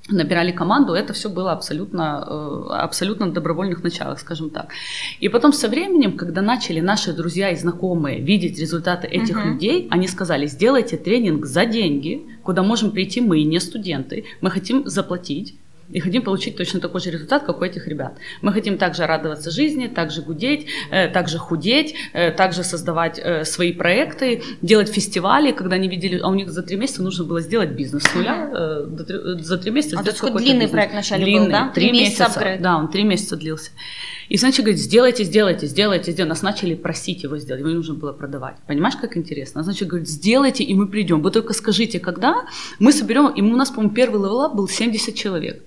набирали 0.09 0.51
команду, 0.51 0.93
это 0.93 1.13
все 1.13 1.29
было 1.29 1.51
абсолютно, 1.51 2.25
э, 2.27 2.73
абсолютно 2.73 3.25
на 3.25 3.31
добровольных 3.31 3.83
началах, 3.83 4.19
скажем 4.19 4.49
так. 4.49 4.67
И 5.21 5.29
потом 5.29 5.53
со 5.53 5.69
временем, 5.69 6.17
когда 6.17 6.41
начали 6.41 6.81
наши 6.81 7.13
друзья 7.13 7.51
и 7.51 7.55
знакомые 7.55 8.19
видеть 8.19 8.59
результаты 8.59 9.07
этих 9.07 9.37
uh-huh. 9.37 9.53
людей, 9.53 9.87
они 9.91 10.07
сказали, 10.07 10.47
сделайте 10.47 10.97
тренинг 10.97 11.45
за 11.45 11.65
деньги, 11.65 12.21
куда 12.43 12.63
можем 12.63 12.91
прийти 12.91 13.21
мы, 13.21 13.43
не 13.43 13.59
студенты, 13.59 14.25
мы 14.41 14.51
хотим 14.51 14.85
заплатить, 14.87 15.55
и 15.89 15.99
хотим 15.99 16.21
получить 16.21 16.55
точно 16.57 16.79
такой 16.79 17.01
же 17.01 17.11
результат, 17.11 17.43
как 17.43 17.61
у 17.61 17.63
этих 17.63 17.87
ребят. 17.87 18.17
Мы 18.41 18.53
хотим 18.53 18.77
также 18.77 19.05
радоваться 19.05 19.51
жизни, 19.51 19.87
также 19.87 20.21
гудеть, 20.21 20.67
э, 20.91 21.07
также 21.09 21.37
худеть, 21.37 21.95
э, 22.13 22.31
также 22.31 22.63
создавать 22.63 23.19
э, 23.19 23.45
свои 23.45 23.73
проекты, 23.73 24.41
делать 24.61 24.89
фестивали, 24.89 25.51
когда 25.51 25.75
они 25.75 25.87
видели, 25.87 26.19
а 26.19 26.29
у 26.29 26.35
них 26.35 26.49
за 26.49 26.63
три 26.63 26.77
месяца 26.77 27.03
нужно 27.03 27.25
было 27.25 27.41
сделать 27.41 27.71
бизнес 27.71 28.03
с 28.03 28.15
нуля, 28.15 28.49
за 29.39 29.57
три 29.57 29.71
месяца 29.71 29.99
а 29.99 30.03
какой-то 30.03 30.37
длинный 30.37 30.61
бизнес. 30.61 30.71
проект 30.71 30.93
вначале 30.93 31.25
длинный, 31.25 31.45
был, 31.45 31.51
да? 31.51 31.71
Три 31.73 31.91
месяца, 31.91 32.23
месяца 32.23 32.57
да, 32.59 32.77
он 32.77 32.89
три 32.89 33.03
месяца 33.03 33.35
длился. 33.35 33.71
И 34.29 34.37
сначала 34.37 34.65
говорит, 34.65 34.81
сделайте, 34.81 35.23
сделайте, 35.23 35.67
сделайте, 35.67 36.11
сделайте. 36.11 36.29
Нас 36.29 36.41
начали 36.41 36.75
просить 36.75 37.23
его 37.23 37.37
сделать, 37.37 37.59
его 37.59 37.69
не 37.69 37.75
нужно 37.75 37.95
было 37.95 38.13
продавать. 38.13 38.57
Понимаешь, 38.67 38.95
как 38.95 39.17
интересно? 39.17 39.63
Значит, 39.63 39.87
говорит, 39.87 40.09
сделайте, 40.09 40.63
и 40.63 40.73
мы 40.73 40.87
придем. 40.87 41.21
Вы 41.21 41.31
только 41.31 41.53
скажите, 41.53 41.99
когда 41.99 42.45
мы 42.79 42.91
соберем, 42.91 43.27
и 43.27 43.41
у 43.41 43.55
нас, 43.55 43.69
по-моему, 43.69 43.93
первый 43.93 44.21
level 44.21 44.53
был 44.53 44.67
70 44.67 45.15
человек. 45.15 45.63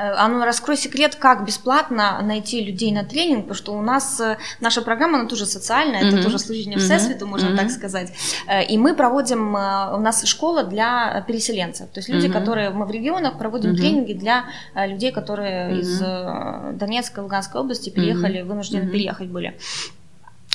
А 0.00 0.28
ну, 0.28 0.44
раскрой 0.44 0.76
секрет, 0.76 1.14
как 1.16 1.44
бесплатно 1.44 2.20
найти 2.22 2.64
людей 2.64 2.90
на 2.92 3.04
тренинг, 3.04 3.42
потому 3.42 3.54
что 3.54 3.72
у 3.74 3.82
нас 3.82 4.18
э, 4.20 4.38
наша 4.60 4.80
программа, 4.80 5.18
она 5.18 5.28
тоже 5.28 5.44
социальная, 5.44 6.02
mm-hmm. 6.02 6.14
это 6.14 6.22
тоже 6.22 6.38
служение 6.38 6.78
mm-hmm. 6.78 7.24
Можно 7.26 7.48
mm-hmm. 7.48 7.56
так 7.56 7.70
сказать. 7.70 8.12
Э, 8.46 8.64
и 8.64 8.78
мы 8.78 8.94
проводим, 8.94 9.50
у 9.50 10.00
нас 10.00 10.24
школа 10.24 10.64
для 10.64 11.22
переселенцев, 11.26 11.90
то 11.90 11.98
есть 11.98 12.08
люди, 12.08 12.26
mm-hmm. 12.26 12.32
которые 12.32 12.70
мы 12.70 12.86
в 12.86 12.90
регионах 12.90 13.36
проводим 13.36 13.72
mm-hmm. 13.72 13.76
тренинги 13.76 14.12
для 14.14 14.44
людей, 14.74 15.12
которые 15.12 15.70
mm-hmm. 15.70 15.80
из 15.80 16.78
Донецкой, 16.78 17.22
Луганской 17.24 17.60
области 17.60 17.90
переехали, 17.90 18.40
mm-hmm. 18.40 18.44
вынуждены 18.44 18.84
mm-hmm. 18.84 18.90
переехать 18.90 19.28
были. 19.28 19.54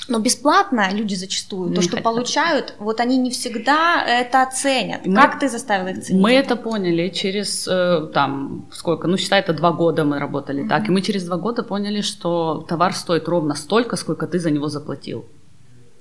Но 0.08 0.20
бесплатно 0.20 0.92
люди 0.94 1.16
зачастую, 1.16 1.74
то, 1.74 1.82
что 1.82 1.98
получают, 1.98 2.76
вот 2.80 3.00
они 3.00 3.18
не 3.18 3.30
всегда 3.32 4.04
это 4.06 4.44
оценят. 4.44 5.06
Мы, 5.06 5.16
как 5.16 5.40
ты 5.40 5.50
заставила 5.50 5.90
их 5.90 6.04
ценить? 6.04 6.22
Мы 6.22 6.34
это 6.34 6.56
поняли 6.56 7.10
через, 7.10 7.68
э, 7.68 8.10
там, 8.14 8.68
сколько, 8.72 9.08
ну, 9.08 9.18
считай, 9.18 9.40
это 9.40 9.54
два 9.54 9.72
года 9.72 10.04
мы 10.04 10.20
работали 10.20 10.64
mm-hmm. 10.64 10.70
так, 10.70 10.88
и 10.88 10.92
мы 10.92 11.02
через 11.02 11.26
два 11.26 11.38
года 11.38 11.64
поняли, 11.64 12.02
что 12.02 12.66
товар 12.68 12.94
стоит 12.94 13.28
ровно 13.28 13.56
столько, 13.56 13.96
сколько 13.96 14.28
ты 14.28 14.40
за 14.40 14.52
него 14.52 14.68
заплатил. 14.68 15.26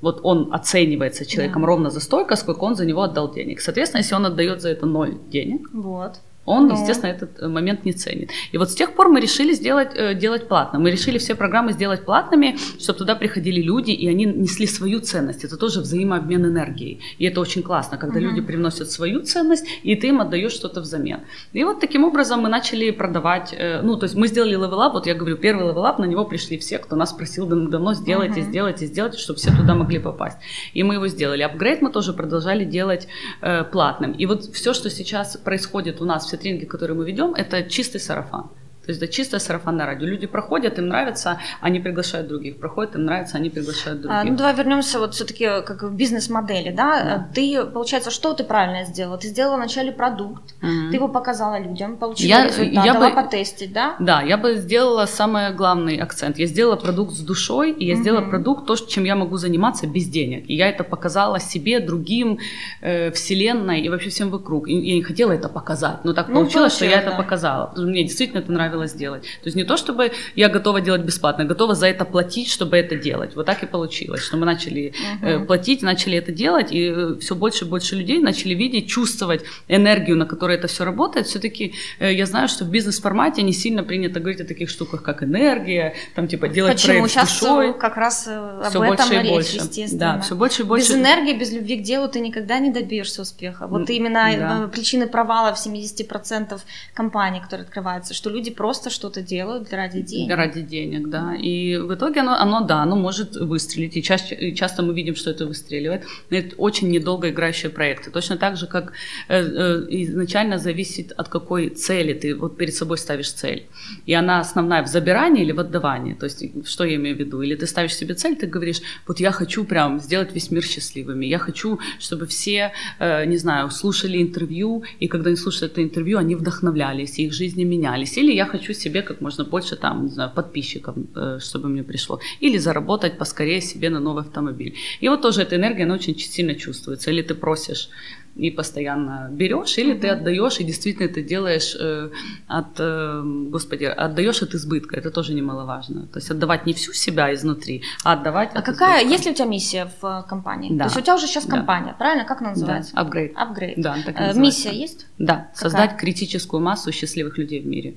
Вот 0.00 0.20
он 0.22 0.52
оценивается 0.52 1.24
человеком 1.24 1.62
да. 1.62 1.68
ровно 1.68 1.90
за 1.90 2.00
столько, 2.00 2.36
сколько 2.36 2.64
он 2.64 2.76
за 2.76 2.84
него 2.84 3.02
отдал 3.02 3.32
денег. 3.32 3.60
Соответственно, 3.60 4.02
если 4.02 4.14
он 4.14 4.26
отдает 4.26 4.60
за 4.60 4.68
это 4.68 4.84
ноль 4.84 5.16
денег, 5.30 5.70
вот 5.72 6.20
он, 6.46 6.68
ну. 6.68 6.74
естественно, 6.74 7.10
этот 7.10 7.40
э, 7.40 7.48
момент 7.48 7.84
не 7.84 7.92
ценит. 7.92 8.30
И 8.52 8.58
вот 8.58 8.70
с 8.70 8.74
тех 8.74 8.94
пор 8.94 9.08
мы 9.08 9.20
решили 9.20 9.52
сделать, 9.54 9.90
э, 9.94 10.14
делать 10.14 10.48
платно. 10.48 10.78
Мы 10.78 10.90
решили 10.90 11.18
все 11.18 11.34
программы 11.34 11.72
сделать 11.72 12.04
платными, 12.04 12.56
чтобы 12.78 12.98
туда 12.98 13.14
приходили 13.14 13.62
люди, 13.62 13.92
и 13.92 14.08
они 14.08 14.26
несли 14.26 14.66
свою 14.66 15.00
ценность. 15.00 15.44
Это 15.44 15.56
тоже 15.56 15.80
взаимообмен 15.80 16.44
энергией. 16.44 17.00
И 17.18 17.24
это 17.24 17.40
очень 17.40 17.62
классно, 17.62 17.96
когда 17.96 18.18
угу. 18.18 18.26
люди 18.26 18.40
привносят 18.42 18.90
свою 18.90 19.22
ценность, 19.22 19.66
и 19.82 19.96
ты 19.96 20.08
им 20.08 20.20
отдаешь 20.20 20.52
что-то 20.52 20.80
взамен. 20.80 21.20
И 21.52 21.64
вот 21.64 21.80
таким 21.80 22.04
образом 22.04 22.40
мы 22.40 22.48
начали 22.48 22.90
продавать, 22.90 23.54
э, 23.56 23.80
ну, 23.82 23.96
то 23.96 24.04
есть 24.04 24.14
мы 24.14 24.28
сделали 24.28 24.54
level 24.54 24.78
up, 24.78 24.92
вот 24.92 25.06
я 25.06 25.14
говорю, 25.14 25.36
первый 25.36 25.68
level 25.68 25.87
up, 25.87 25.98
на 25.98 26.04
него 26.04 26.24
пришли 26.24 26.58
все, 26.58 26.78
кто 26.78 26.96
нас 26.96 27.12
просил 27.12 27.46
давно, 27.46 27.94
сделайте, 27.94 28.40
угу. 28.40 28.48
сделайте, 28.50 28.86
сделайте, 28.86 29.18
чтобы 29.18 29.38
все 29.38 29.50
туда 29.50 29.74
могли 29.74 29.98
попасть. 29.98 30.38
И 30.74 30.82
мы 30.82 30.94
его 30.94 31.08
сделали. 31.08 31.42
Апгрейд 31.42 31.80
мы 31.80 31.90
тоже 31.90 32.12
продолжали 32.12 32.64
делать 32.64 33.08
э, 33.40 33.64
платным. 33.64 34.12
И 34.12 34.26
вот 34.26 34.44
все, 34.44 34.74
что 34.74 34.90
сейчас 34.90 35.36
происходит 35.36 36.02
у 36.02 36.04
нас 36.04 36.26
в 36.26 36.33
все 36.34 36.42
тренинги, 36.42 36.64
которые 36.64 36.96
мы 36.96 37.06
ведем, 37.06 37.34
это 37.34 37.62
чистый 37.62 38.00
сарафан. 38.00 38.50
То 38.84 38.90
есть 38.90 39.02
это 39.02 39.12
чистое 39.12 39.40
сарафанное 39.40 39.86
радио. 39.86 40.06
Люди 40.06 40.26
проходят, 40.26 40.78
им 40.78 40.88
нравится, 40.88 41.38
они 41.60 41.80
приглашают 41.80 42.28
других. 42.28 42.58
Проходят, 42.58 42.94
им 42.94 43.04
нравится, 43.04 43.38
они 43.38 43.50
приглашают 43.50 44.02
других. 44.02 44.20
А, 44.20 44.24
ну 44.24 44.36
давай 44.36 44.54
вернемся 44.54 44.98
вот 44.98 45.14
все-таки 45.14 45.44
как 45.44 45.82
в 45.82 45.94
бизнес-модели, 45.94 46.70
да? 46.70 47.04
да? 47.04 47.28
Ты, 47.34 47.64
получается, 47.64 48.10
что 48.10 48.34
ты 48.34 48.44
правильно 48.44 48.84
сделала? 48.84 49.18
Ты 49.18 49.28
сделала 49.28 49.56
вначале 49.56 49.92
продукт, 49.92 50.54
mm-hmm. 50.62 50.90
ты 50.90 50.96
его 50.96 51.08
показала 51.08 51.58
людям, 51.58 51.96
получила 51.96 52.28
я, 52.28 52.46
результат, 52.46 52.84
я 52.84 52.92
дала 52.92 53.08
бы, 53.08 53.14
потестить, 53.14 53.72
да? 53.72 53.96
Да, 53.98 54.22
я 54.22 54.36
бы 54.36 54.54
сделала 54.56 55.06
самый 55.06 55.54
главный 55.54 55.96
акцент. 55.96 56.38
Я 56.38 56.46
сделала 56.46 56.76
продукт 56.76 57.12
с 57.12 57.20
душой, 57.20 57.72
и 57.72 57.86
я 57.86 57.94
mm-hmm. 57.94 58.00
сделала 58.00 58.28
продукт, 58.28 58.66
то, 58.66 58.76
чем 58.76 59.04
я 59.04 59.16
могу 59.16 59.36
заниматься 59.36 59.86
без 59.86 60.08
денег. 60.08 60.44
И 60.48 60.54
я 60.54 60.68
это 60.68 60.84
показала 60.84 61.40
себе, 61.40 61.80
другим, 61.80 62.38
э, 62.82 63.10
вселенной 63.10 63.80
и 63.80 63.88
вообще 63.88 64.10
всем 64.10 64.30
вокруг. 64.30 64.68
И 64.68 64.74
я 64.74 64.94
не 64.94 65.02
хотела 65.02 65.32
это 65.32 65.48
показать, 65.48 66.04
но 66.04 66.12
так 66.12 66.28
ну, 66.28 66.34
получилось, 66.34 66.74
что 66.74 66.84
я 66.84 66.96
да. 66.96 67.02
это 67.02 67.16
показала. 67.16 67.72
Мне 67.76 68.02
действительно 68.02 68.40
это 68.40 68.52
нравилось 68.52 68.73
нравилось 68.74 68.92
делать. 68.92 69.22
То 69.22 69.46
есть 69.46 69.56
не 69.56 69.64
то, 69.64 69.76
чтобы 69.76 70.12
я 70.34 70.48
готова 70.48 70.80
делать 70.80 71.02
бесплатно, 71.02 71.44
готова 71.44 71.74
за 71.74 71.86
это 71.86 72.04
платить, 72.04 72.50
чтобы 72.50 72.76
это 72.76 72.96
делать. 72.96 73.36
Вот 73.36 73.46
так 73.46 73.62
и 73.62 73.66
получилось, 73.66 74.22
что 74.22 74.36
мы 74.36 74.46
начали 74.46 74.92
uh-huh. 75.22 75.46
платить, 75.46 75.82
начали 75.82 76.18
это 76.18 76.32
делать, 76.32 76.72
и 76.72 76.92
э, 76.94 77.16
все 77.20 77.34
больше 77.34 77.64
и 77.64 77.68
больше 77.68 77.96
людей 77.96 78.18
начали 78.18 78.54
видеть, 78.54 78.88
чувствовать 78.88 79.42
энергию, 79.68 80.16
на 80.16 80.26
которой 80.26 80.56
это 80.56 80.66
все 80.66 80.84
работает. 80.84 81.26
Все-таки 81.26 81.74
э, 82.00 82.12
я 82.12 82.26
знаю, 82.26 82.48
что 82.48 82.64
в 82.64 82.70
бизнес-формате 82.70 83.42
не 83.42 83.52
сильно 83.52 83.84
принято 83.84 84.20
говорить 84.20 84.40
о 84.40 84.44
таких 84.44 84.68
штуках, 84.68 85.02
как 85.02 85.22
энергия, 85.22 85.94
там 86.14 86.26
типа 86.28 86.48
делать 86.48 86.74
Почему? 86.74 86.98
проект 86.98 87.10
Сейчас 87.10 87.40
душой. 87.40 87.78
как 87.78 87.96
раз 87.96 88.26
об 88.28 88.68
все 88.68 88.82
этом 88.82 88.96
больше 88.96 89.14
и 89.14 89.18
речь, 89.18 89.30
больше. 89.30 89.56
естественно. 89.56 90.14
Да, 90.16 90.20
все 90.20 90.34
больше 90.34 90.62
и 90.62 90.64
больше. 90.64 90.88
Без 90.88 90.96
энергии, 90.96 91.38
без 91.38 91.52
любви 91.52 91.76
к 91.76 91.82
делу 91.82 92.08
ты 92.08 92.20
никогда 92.20 92.58
не 92.58 92.70
добьешься 92.70 93.22
успеха. 93.22 93.66
Вот 93.66 93.90
именно 93.90 94.24
да. 94.38 94.68
причины 94.72 95.06
провала 95.06 95.54
в 95.54 95.64
70% 95.64 96.60
компаний, 96.94 97.40
которые 97.40 97.64
открываются, 97.64 98.14
что 98.14 98.30
люди 98.30 98.50
просто 98.50 98.63
что-то 98.72 99.22
делают 99.22 99.72
ради 99.72 100.00
денег. 100.00 100.34
Ради 100.34 100.62
денег, 100.62 101.08
да. 101.08 101.34
И 101.34 101.76
в 101.76 101.94
итоге 101.94 102.20
оно, 102.20 102.32
оно 102.32 102.66
да, 102.66 102.82
оно 102.82 102.96
может 102.96 103.36
выстрелить. 103.36 103.96
И 103.96 104.02
часто, 104.02 104.52
часто 104.52 104.82
мы 104.82 104.94
видим, 104.94 105.16
что 105.16 105.30
это 105.30 105.46
выстреливает. 105.46 106.04
Но 106.30 106.36
это 106.36 106.56
очень 106.56 106.90
недолго 106.90 107.28
играющие 107.28 107.70
проекты. 107.70 108.10
Точно 108.10 108.36
так 108.36 108.56
же, 108.56 108.66
как 108.66 108.92
э, 109.28 109.40
э, 109.40 109.86
изначально 109.88 110.58
зависит 110.58 111.12
от 111.16 111.28
какой 111.28 111.68
цели 111.68 112.14
ты 112.14 112.34
вот 112.34 112.56
перед 112.56 112.74
собой 112.74 112.98
ставишь 112.98 113.32
цель. 113.32 113.66
И 114.06 114.14
она 114.14 114.40
основная 114.40 114.82
в 114.82 114.86
забирании 114.86 115.42
или 115.42 115.52
в 115.52 115.60
отдавании. 115.60 116.14
То 116.14 116.24
есть, 116.26 116.66
что 116.66 116.84
я 116.84 116.94
имею 116.94 117.16
в 117.16 117.18
виду? 117.18 117.42
Или 117.42 117.56
ты 117.56 117.66
ставишь 117.66 117.94
себе 117.94 118.14
цель, 118.14 118.36
ты 118.36 118.46
говоришь, 118.46 118.80
вот 119.06 119.20
я 119.20 119.32
хочу 119.32 119.64
прям 119.64 120.00
сделать 120.00 120.32
весь 120.34 120.50
мир 120.50 120.62
счастливыми. 120.64 121.26
Я 121.26 121.38
хочу, 121.38 121.78
чтобы 121.98 122.26
все, 122.26 122.72
э, 122.98 123.26
не 123.26 123.36
знаю, 123.36 123.70
слушали 123.70 124.22
интервью, 124.22 124.84
и 125.00 125.08
когда 125.08 125.28
они 125.28 125.36
слушают 125.36 125.72
это 125.72 125.82
интервью, 125.82 126.18
они 126.18 126.34
вдохновлялись, 126.34 127.18
и 127.18 127.24
их 127.26 127.32
жизни 127.32 127.64
менялись. 127.64 128.16
Или 128.16 128.32
я 128.32 128.46
хочу 128.58 128.74
себе 128.74 129.02
как 129.02 129.20
можно 129.20 129.44
больше 129.44 129.76
там, 129.76 130.04
не 130.04 130.10
знаю, 130.10 130.30
подписчиков, 130.34 130.96
э, 131.16 131.38
чтобы 131.40 131.68
мне 131.68 131.82
пришло. 131.82 132.18
Или 132.42 132.58
заработать 132.58 133.18
поскорее 133.18 133.60
себе 133.60 133.90
на 133.90 134.00
новый 134.00 134.22
автомобиль. 134.22 134.74
И 135.02 135.08
вот 135.08 135.22
тоже 135.22 135.42
эта 135.42 135.56
энергия, 135.56 135.84
она 135.84 135.94
очень 135.94 136.18
сильно 136.18 136.54
чувствуется. 136.54 137.10
Или 137.10 137.22
ты 137.22 137.34
просишь 137.34 137.88
и 138.36 138.50
постоянно 138.50 139.28
берешь, 139.30 139.78
или 139.78 139.94
mm-hmm. 139.94 140.00
ты 140.00 140.08
отдаешь 140.08 140.60
и 140.60 140.64
действительно 140.64 141.08
ты 141.08 141.22
делаешь 141.22 141.76
э, 141.80 142.10
от, 142.48 142.80
э, 142.80 143.22
господи, 143.50 143.84
отдаешь 143.84 144.42
от 144.42 144.54
избытка. 144.54 144.96
Это 144.96 145.10
тоже 145.10 145.34
немаловажно. 145.34 146.06
То 146.06 146.18
есть 146.18 146.30
отдавать 146.30 146.66
не 146.66 146.72
всю 146.72 146.92
себя 146.92 147.32
изнутри, 147.32 147.82
а 148.04 148.12
отдавать. 148.12 148.50
А 148.54 148.62
какая, 148.62 148.98
избытка. 148.98 149.12
есть 149.12 149.26
ли 149.26 149.30
у 149.30 149.34
тебя 149.34 149.46
миссия 149.46 149.90
в 150.00 150.04
э, 150.04 150.28
компании? 150.28 150.70
Да. 150.70 150.84
То 150.84 150.84
есть 150.84 150.96
у 150.96 151.00
тебя 151.00 151.14
уже 151.14 151.26
сейчас 151.26 151.44
компания, 151.44 151.92
да. 151.92 151.98
правильно? 151.98 152.24
Как 152.24 152.40
она 152.40 152.50
называется? 152.50 152.92
Да. 152.94 153.02
Upgrade. 153.02 153.34
Upgrade. 153.34 153.74
Да, 153.76 153.96
так 154.04 154.14
э, 154.18 154.32
Миссия 154.34 154.72
есть? 154.72 155.06
Да. 155.18 155.34
Какая? 155.34 155.54
Создать 155.54 155.96
критическую 155.96 156.60
массу 156.60 156.90
счастливых 156.92 157.38
людей 157.38 157.60
в 157.60 157.66
мире 157.66 157.94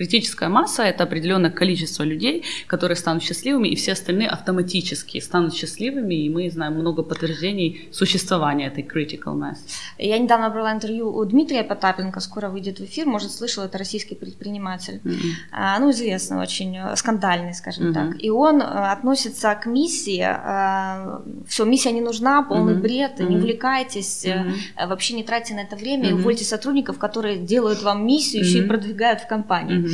Критическая 0.00 0.48
масса– 0.48 0.82
это 0.84 1.04
определенное 1.04 1.50
количество 1.50 2.04
людей, 2.04 2.42
которые 2.66 2.96
станут 2.96 3.22
счастливыми, 3.22 3.68
и 3.68 3.76
все 3.76 3.92
остальные 3.92 4.28
автоматически 4.28 5.20
станут 5.20 5.54
счастливыми, 5.54 6.14
и 6.14 6.30
мы 6.30 6.50
знаем 6.50 6.72
много 6.76 7.02
подтверждений 7.02 7.90
существования 7.92 8.68
этой 8.68 8.82
critical 8.82 9.36
mass. 9.36 9.58
Я 9.98 10.18
недавно 10.18 10.48
брала 10.48 10.72
интервью 10.72 11.14
у 11.14 11.22
Дмитрия 11.26 11.64
Потапенко, 11.64 12.20
скоро 12.20 12.48
выйдет 12.48 12.80
в 12.80 12.84
эфир, 12.86 13.06
может, 13.06 13.30
слышал, 13.30 13.62
это 13.62 13.76
российский 13.76 14.14
предприниматель, 14.14 15.02
mm-hmm. 15.04 15.80
ну, 15.80 15.90
известный 15.90 16.38
очень, 16.38 16.78
э, 16.78 16.96
скандальный, 16.96 17.52
скажем 17.52 17.88
mm-hmm. 17.88 17.92
так. 17.92 18.24
И 18.24 18.30
он 18.30 18.62
э, 18.62 18.64
относится 18.64 19.54
к 19.54 19.66
миссии, 19.66 20.24
э, 20.24 21.44
все, 21.46 21.66
миссия 21.66 21.92
не 21.92 22.00
нужна, 22.00 22.42
полный 22.42 22.72
mm-hmm. 22.72 22.80
бред, 22.80 23.20
mm-hmm. 23.20 23.28
не 23.28 23.36
увлекайтесь, 23.36 24.24
mm-hmm. 24.24 24.86
вообще 24.86 25.12
не 25.12 25.24
тратьте 25.24 25.52
на 25.52 25.60
это 25.60 25.76
время, 25.76 26.08
mm-hmm. 26.08 26.20
увольте 26.20 26.46
сотрудников, 26.46 26.98
которые 26.98 27.36
делают 27.36 27.82
вам 27.82 28.06
миссию, 28.06 28.42
mm-hmm. 28.42 28.46
еще 28.46 28.58
и 28.60 28.66
продвигают 28.66 29.20
в 29.20 29.26
компании. 29.26 29.76
Mm-hmm. 29.76 29.89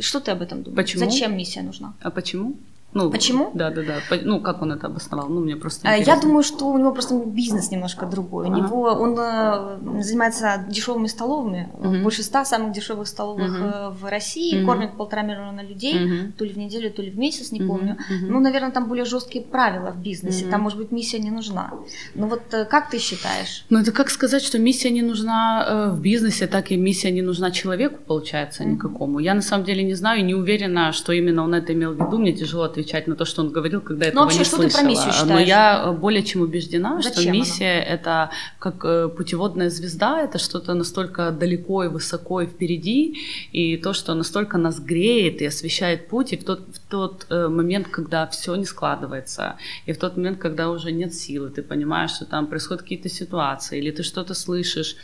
Что 0.00 0.20
ты 0.20 0.30
об 0.30 0.42
этом 0.42 0.62
думаешь? 0.62 0.76
Почему? 0.76 1.10
Зачем 1.10 1.36
миссия 1.36 1.62
нужна? 1.62 1.94
А 2.00 2.10
почему? 2.10 2.56
Ну, 2.94 3.10
Почему? 3.10 3.50
Да, 3.54 3.70
да, 3.70 3.82
да. 3.82 4.16
Ну, 4.22 4.40
как 4.40 4.62
он 4.62 4.72
это 4.72 4.86
обосновал? 4.86 5.28
Ну, 5.28 5.40
мне 5.40 5.56
просто 5.56 5.88
интересно. 5.88 6.12
Я 6.12 6.20
думаю, 6.20 6.44
что 6.44 6.68
у 6.68 6.78
него 6.78 6.92
просто 6.92 7.16
бизнес 7.26 7.72
немножко 7.72 8.06
другой. 8.06 8.46
У 8.46 8.52
ага. 8.52 8.60
него 8.60 8.82
он 8.82 9.16
э, 9.18 10.02
занимается 10.02 10.64
дешевыми 10.68 11.08
столовыми. 11.08 11.68
Угу. 11.74 12.02
Больше 12.04 12.22
ста 12.22 12.44
самых 12.44 12.72
дешевых 12.72 13.08
столовых 13.08 13.50
угу. 13.50 13.98
в 14.00 14.08
России. 14.08 14.58
Угу. 14.58 14.66
Кормит 14.66 14.92
полтора 14.96 15.22
миллиона 15.22 15.60
людей, 15.60 16.04
угу. 16.04 16.32
то 16.38 16.44
ли 16.44 16.52
в 16.52 16.56
неделю, 16.56 16.90
то 16.92 17.02
ли 17.02 17.10
в 17.10 17.18
месяц, 17.18 17.50
не 17.50 17.62
угу. 17.62 17.68
помню. 17.68 17.94
Угу. 17.94 18.32
Ну, 18.32 18.40
наверное, 18.40 18.70
там 18.70 18.88
более 18.88 19.04
жесткие 19.04 19.44
правила 19.44 19.90
в 19.90 20.00
бизнесе. 20.00 20.44
Угу. 20.44 20.50
Там, 20.52 20.60
может 20.60 20.78
быть, 20.78 20.92
миссия 20.92 21.18
не 21.18 21.30
нужна. 21.30 21.72
Ну 22.14 22.28
вот 22.28 22.42
э, 22.52 22.64
как 22.64 22.90
ты 22.90 22.98
считаешь? 22.98 23.64
Ну, 23.70 23.80
это 23.80 23.90
как 23.90 24.08
сказать, 24.10 24.42
что 24.42 24.58
миссия 24.60 24.90
не 24.90 25.02
нужна 25.02 25.90
в 25.92 26.00
бизнесе, 26.00 26.46
так 26.46 26.70
и 26.70 26.76
миссия 26.76 27.10
не 27.10 27.22
нужна 27.22 27.50
человеку, 27.50 27.98
получается, 28.06 28.62
угу. 28.62 28.70
никакому. 28.70 29.18
Я 29.18 29.34
на 29.34 29.42
самом 29.42 29.64
деле 29.64 29.82
не 29.82 29.94
знаю 29.94 30.20
и 30.20 30.22
не 30.22 30.34
уверена, 30.34 30.92
что 30.92 31.12
именно 31.12 31.42
он 31.42 31.54
это 31.54 31.72
имел 31.72 31.92
в 31.92 31.96
виду. 31.96 32.18
Мне 32.18 32.32
тяжело 32.32 32.64
отвечать 32.84 33.06
на 33.06 33.16
то, 33.16 33.24
что 33.24 33.42
он 33.42 33.50
говорил 33.50 33.80
когда 33.80 34.06
этого 34.06 34.24
вообще, 34.24 34.38
не 34.38 34.44
что 34.44 34.56
слышала. 34.56 34.70
Ты 34.70 34.78
про 34.78 34.88
миссию 34.88 35.12
считаешь? 35.12 35.30
Но 35.30 35.38
я 35.40 35.92
более 35.92 36.22
чем 36.22 36.42
убеждена, 36.42 37.00
Зачем 37.02 37.22
что 37.22 37.32
миссия 37.32 37.82
она? 37.82 37.94
это 37.94 38.30
как 38.58 38.84
э, 38.84 39.08
путеводная 39.08 39.70
звезда, 39.70 40.22
это 40.22 40.38
что-то 40.38 40.74
настолько 40.74 41.30
далеко 41.30 41.84
и 41.84 41.88
высоко 41.88 42.42
и 42.42 42.46
впереди, 42.46 43.18
и 43.52 43.76
то, 43.76 43.92
что 43.92 44.14
настолько 44.14 44.58
нас 44.58 44.80
греет 44.80 45.42
и 45.42 45.46
освещает 45.46 46.08
путь, 46.08 46.32
и 46.32 46.36
в 46.36 46.44
тот, 46.44 46.60
в 46.60 46.83
тот 46.88 47.26
э, 47.30 47.48
момент, 47.48 47.88
когда 47.88 48.26
все 48.26 48.54
не 48.56 48.64
складывается, 48.64 49.56
и 49.86 49.92
в 49.92 49.98
тот 49.98 50.16
момент, 50.16 50.38
когда 50.38 50.70
уже 50.70 50.92
нет 50.92 51.14
силы, 51.14 51.50
ты 51.50 51.62
понимаешь, 51.62 52.12
что 52.12 52.24
там 52.24 52.46
происходят 52.46 52.82
какие-то 52.82 53.08
ситуации, 53.08 53.78
или 53.78 53.90
ты 53.90 54.02
что-то 54.02 54.34
слышишь, 54.34 54.96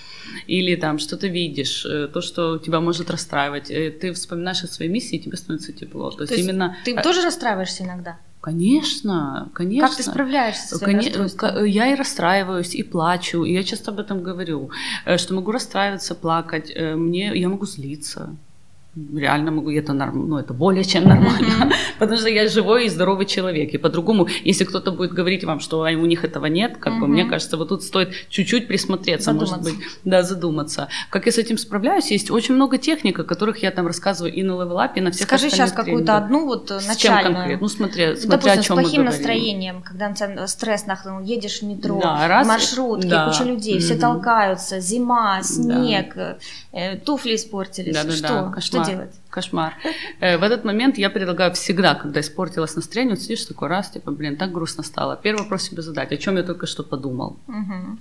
или 0.47 0.77
там 0.77 0.99
что-то 0.99 1.27
видишь, 1.27 1.85
э, 1.87 2.09
то, 2.09 2.21
что 2.21 2.59
тебя 2.59 2.81
может 2.81 3.11
расстраивать, 3.11 3.69
ты 3.69 4.12
вспоминаешь 4.12 4.64
о 4.64 4.66
своей 4.66 4.90
миссии, 4.90 5.16
и 5.16 5.21
тебе 5.21 5.37
становится 5.37 5.73
тепло. 5.73 6.11
То, 6.11 6.19
то 6.19 6.23
есть, 6.23 6.33
есть 6.33 6.49
именно... 6.49 6.77
Ты 6.85 7.01
тоже 7.03 7.23
расстраиваешься 7.23 7.85
иногда? 7.85 8.19
Конечно, 8.40 9.51
конечно. 9.53 9.88
Как 9.88 9.97
ты 9.97 10.03
справляешься 10.03 10.77
с 10.77 10.81
Коне- 10.81 11.69
Я 11.69 11.93
и 11.93 11.95
расстраиваюсь, 11.95 12.75
и 12.75 12.83
плачу. 12.83 13.45
И 13.45 13.53
я 13.53 13.62
часто 13.62 13.90
об 13.90 13.99
этом 13.99 14.23
говорю, 14.23 14.71
э, 15.05 15.19
что 15.19 15.35
могу 15.35 15.53
расстраиваться, 15.53 16.14
плакать. 16.14 16.73
Э, 16.75 16.97
мне, 16.97 17.38
я 17.38 17.49
могу 17.49 17.66
злиться 17.66 18.35
реально 19.15 19.51
могу, 19.51 19.71
это, 19.71 19.93
норм, 19.93 20.29
ну, 20.29 20.39
это 20.39 20.55
более 20.55 20.85
чем 20.85 21.05
нормально, 21.05 21.73
потому 21.99 22.19
что 22.19 22.29
я 22.29 22.49
живой 22.49 22.87
и 22.87 22.89
здоровый 22.89 23.27
человек, 23.27 23.75
и 23.75 23.79
по-другому, 23.79 24.29
если 24.45 24.65
кто-то 24.65 24.93
будет 24.93 25.13
говорить 25.13 25.45
вам, 25.45 25.61
что 25.61 25.81
у 25.81 26.07
них 26.07 26.25
этого 26.25 26.47
нет, 26.47 26.77
как 26.79 26.99
бы, 26.99 27.07
мне 27.07 27.25
кажется, 27.25 27.57
вот 27.57 27.69
тут 27.69 27.83
стоит 27.83 28.13
чуть-чуть 28.29 28.69
присмотреться, 28.69 29.33
может 29.33 29.63
быть, 29.63 29.75
да, 30.05 30.23
задуматься. 30.23 30.89
Как 31.11 31.27
я 31.27 31.33
с 31.33 31.39
этим 31.39 31.59
справляюсь, 31.59 32.11
есть 32.11 32.31
очень 32.31 32.55
много 32.55 32.79
техник, 32.79 33.19
о 33.19 33.25
которых 33.25 33.63
я 33.63 33.71
там 33.71 33.87
рассказываю 33.87 34.33
и 34.33 34.43
на 34.43 34.53
Up, 34.53 34.93
и 34.97 35.01
на 35.01 35.11
всех 35.11 35.27
Скажи 35.27 35.51
сейчас 35.51 35.73
какую-то 35.73 36.17
одну 36.17 36.47
вот 36.47 36.71
начальную. 36.71 36.95
С 36.95 36.97
чем 36.97 37.23
конкретно? 37.23 37.59
Ну, 37.61 37.69
смотри, 37.69 38.17
смотря 38.17 38.55
Допустим, 38.55 38.61
о 38.61 38.63
чем 38.63 38.77
с 38.77 38.81
плохим 38.81 39.05
настроением, 39.05 39.83
когда 39.83 40.09
на 40.09 40.15
тебя 40.15 40.47
стресс 40.47 40.87
нахлынул, 40.87 41.21
едешь 41.21 41.61
в 41.61 41.63
метро, 41.65 42.01
да, 42.03 42.29
раз, 42.29 42.47
маршрутки, 42.47 43.09
да. 43.09 43.27
куча 43.27 43.45
людей, 43.45 43.79
все 43.79 43.97
толкаются, 43.97 44.81
зима, 44.81 45.43
снег, 45.43 46.17
туфли 47.04 47.35
испортились, 47.35 47.94
да, 47.94 48.04
да, 48.04 48.12
что? 48.12 48.52
Да, 48.54 48.61
что 48.61 48.85
делать? 48.85 49.11
Кошмар. 49.28 49.74
Э, 50.20 50.38
в 50.38 50.42
этот 50.42 50.64
момент 50.64 50.98
я 50.98 51.11
предлагаю 51.11 51.52
всегда, 51.52 51.94
когда 51.94 52.20
испортилось 52.20 52.76
настроение, 52.76 53.16
вот 53.16 53.22
сидишь 53.22 53.44
такой 53.44 53.68
раз, 53.68 53.90
типа, 53.90 54.12
блин, 54.12 54.37
так 54.37 54.52
грустно 54.52 54.85
стало. 54.85 55.16
Первый 55.16 55.42
вопрос 55.42 55.62
себе 55.62 55.83
задать, 55.83 56.12
о 56.12 56.16
чем 56.16 56.37
я 56.37 56.42
только 56.42 56.66
что 56.66 56.83
подумал. 56.85 57.37
Угу. 57.48 57.98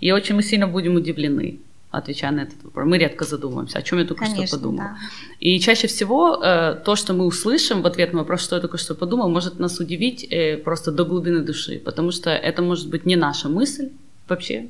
И 0.00 0.12
очень 0.12 0.34
мы 0.34 0.42
сильно 0.42 0.66
будем 0.66 0.96
удивлены 0.96 1.58
отвечая 1.90 2.32
на 2.32 2.40
этот 2.40 2.62
вопрос. 2.64 2.86
Мы 2.86 2.98
редко 2.98 3.24
задумываемся, 3.24 3.78
о 3.78 3.82
чем 3.82 3.98
я 3.98 4.04
только 4.04 4.24
Конечно, 4.24 4.46
что 4.46 4.56
подумал. 4.56 4.78
Да. 4.78 4.96
И 5.40 5.58
чаще 5.58 5.86
всего 5.86 6.42
э, 6.42 6.74
то, 6.84 6.96
что 6.96 7.14
мы 7.14 7.24
услышим 7.24 7.82
в 7.82 7.86
ответ 7.86 8.12
на 8.12 8.18
вопрос, 8.18 8.42
что 8.42 8.56
я 8.56 8.60
только 8.60 8.78
что 8.78 8.94
подумал, 8.94 9.30
может 9.30 9.58
нас 9.58 9.80
удивить 9.80 10.26
э, 10.30 10.58
просто 10.58 10.92
до 10.92 11.04
глубины 11.04 11.40
души, 11.40 11.80
потому 11.84 12.12
что 12.12 12.30
это 12.30 12.62
может 12.62 12.88
быть 12.90 13.06
не 13.06 13.16
наша 13.16 13.48
мысль 13.48 13.88
вообще, 14.28 14.68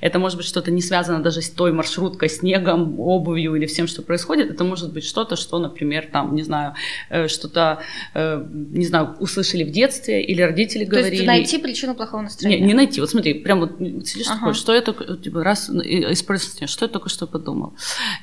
это 0.00 0.18
может 0.18 0.36
быть 0.38 0.46
что-то 0.46 0.70
не 0.70 0.82
связано 0.82 1.22
даже 1.22 1.42
с 1.42 1.50
той 1.50 1.72
маршруткой, 1.72 2.28
снегом, 2.28 2.98
обувью 3.00 3.54
или 3.54 3.66
всем, 3.66 3.86
что 3.86 4.02
происходит. 4.02 4.50
Это 4.50 4.64
может 4.64 4.92
быть 4.92 5.04
что-то, 5.04 5.36
что, 5.36 5.58
например, 5.58 6.08
там, 6.12 6.34
не 6.34 6.42
знаю, 6.42 6.74
э, 7.10 7.28
что-то, 7.28 7.80
э, 8.14 8.44
не 8.52 8.86
знаю, 8.86 9.16
услышали 9.20 9.64
в 9.64 9.70
детстве 9.70 10.24
или 10.24 10.42
родители 10.42 10.84
То 10.84 10.90
говорили. 10.90 11.10
То 11.10 11.14
есть 11.16 11.26
найти 11.26 11.58
причину 11.58 11.94
плохого 11.94 12.22
настроения? 12.22 12.60
Не, 12.60 12.66
не 12.68 12.74
найти. 12.74 13.00
Вот 13.00 13.10
смотри, 13.10 13.34
прям 13.34 13.60
вот 13.60 13.78
сидишь 14.06 14.26
ага. 14.28 14.38
такой, 14.38 14.54
что 14.54 14.74
я 14.74 14.82
только, 14.82 15.16
типа, 15.16 15.42
раз, 15.42 15.70
использовать, 15.70 16.68
что 16.68 16.84
я 16.84 16.88
только 16.88 17.08
что 17.08 17.26
подумал. 17.26 17.74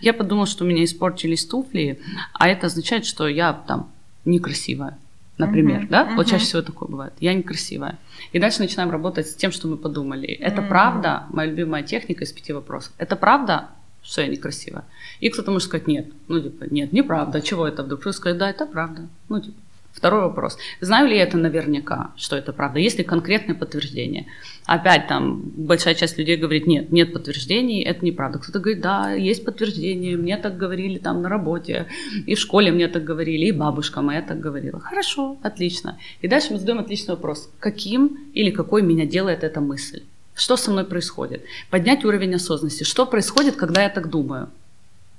Я 0.01 0.13
подумал, 0.13 0.45
что 0.45 0.63
у 0.63 0.67
меня 0.67 0.83
испортились 0.83 1.45
туфли, 1.45 1.99
а 2.33 2.47
это 2.47 2.67
означает, 2.67 3.05
что 3.05 3.27
я 3.27 3.53
там 3.53 3.91
некрасивая 4.25 4.97
например, 5.37 5.83
uh-huh, 5.83 5.89
да? 5.89 6.03
Uh-huh. 6.03 6.15
Вот 6.15 6.27
чаще 6.27 6.45
всего 6.45 6.61
такое 6.61 6.89
бывает. 6.89 7.13
Я 7.19 7.33
некрасивая. 7.33 7.97
И 8.31 8.39
дальше 8.39 8.59
начинаем 8.59 8.91
работать 8.91 9.27
с 9.27 9.35
тем, 9.35 9.51
что 9.51 9.67
мы 9.67 9.77
подумали. 9.77 10.27
Это 10.27 10.61
uh-huh. 10.61 10.67
правда, 10.67 11.23
моя 11.29 11.49
любимая 11.49 11.83
техника 11.83 12.23
из 12.23 12.31
пяти 12.31 12.53
вопросов. 12.53 12.93
Это 12.97 13.15
правда, 13.15 13.69
что 14.01 14.21
я 14.21 14.27
некрасивая? 14.27 14.85
И 15.19 15.29
кто-то 15.29 15.51
может 15.51 15.67
сказать 15.67 15.87
нет. 15.87 16.07
Ну, 16.27 16.39
типа, 16.39 16.65
нет, 16.69 16.93
неправда. 16.93 17.41
Чего 17.41 17.67
это 17.67 17.83
вдруг? 17.83 18.01
Кто 18.01 18.11
сказать, 18.11 18.37
да, 18.37 18.49
это 18.49 18.65
правда. 18.65 19.07
Ну, 19.29 19.39
типа, 19.41 19.57
Второй 19.95 20.23
вопрос. 20.23 20.57
Знаю 20.81 21.07
ли 21.07 21.15
я 21.15 21.23
это 21.23 21.37
наверняка, 21.37 22.11
что 22.17 22.35
это 22.35 22.51
правда? 22.51 22.79
Есть 22.79 22.97
ли 22.97 23.05
конкретное 23.05 23.55
подтверждение? 23.55 24.25
Опять 24.65 25.07
там 25.07 25.41
большая 25.55 25.95
часть 25.95 26.17
людей 26.17 26.35
говорит, 26.35 26.67
нет, 26.67 26.91
нет 26.91 27.13
подтверждений, 27.13 27.81
это 27.81 28.03
неправда. 28.03 28.39
Кто-то 28.39 28.59
говорит, 28.59 28.81
да, 28.81 29.13
есть 29.13 29.45
подтверждение, 29.45 30.17
мне 30.17 30.35
так 30.35 30.57
говорили 30.57 30.97
там 30.97 31.21
на 31.21 31.29
работе, 31.29 31.87
и 32.25 32.35
в 32.35 32.39
школе 32.39 32.73
мне 32.73 32.89
так 32.89 33.05
говорили, 33.05 33.45
и 33.45 33.51
бабушка 33.53 34.01
моя 34.01 34.21
так 34.21 34.41
говорила. 34.41 34.81
Хорошо, 34.81 35.37
отлично. 35.41 35.97
И 36.21 36.27
дальше 36.27 36.51
мы 36.51 36.59
задаем 36.59 36.79
отличный 36.79 37.15
вопрос. 37.15 37.49
Каким 37.59 38.17
или 38.33 38.51
какой 38.51 38.81
меня 38.81 39.05
делает 39.05 39.45
эта 39.45 39.61
мысль? 39.61 40.03
Что 40.35 40.57
со 40.57 40.71
мной 40.71 40.83
происходит? 40.83 41.45
Поднять 41.69 42.03
уровень 42.03 42.35
осознанности. 42.35 42.83
Что 42.83 43.05
происходит, 43.05 43.55
когда 43.55 43.83
я 43.83 43.89
так 43.89 44.09
думаю? 44.09 44.49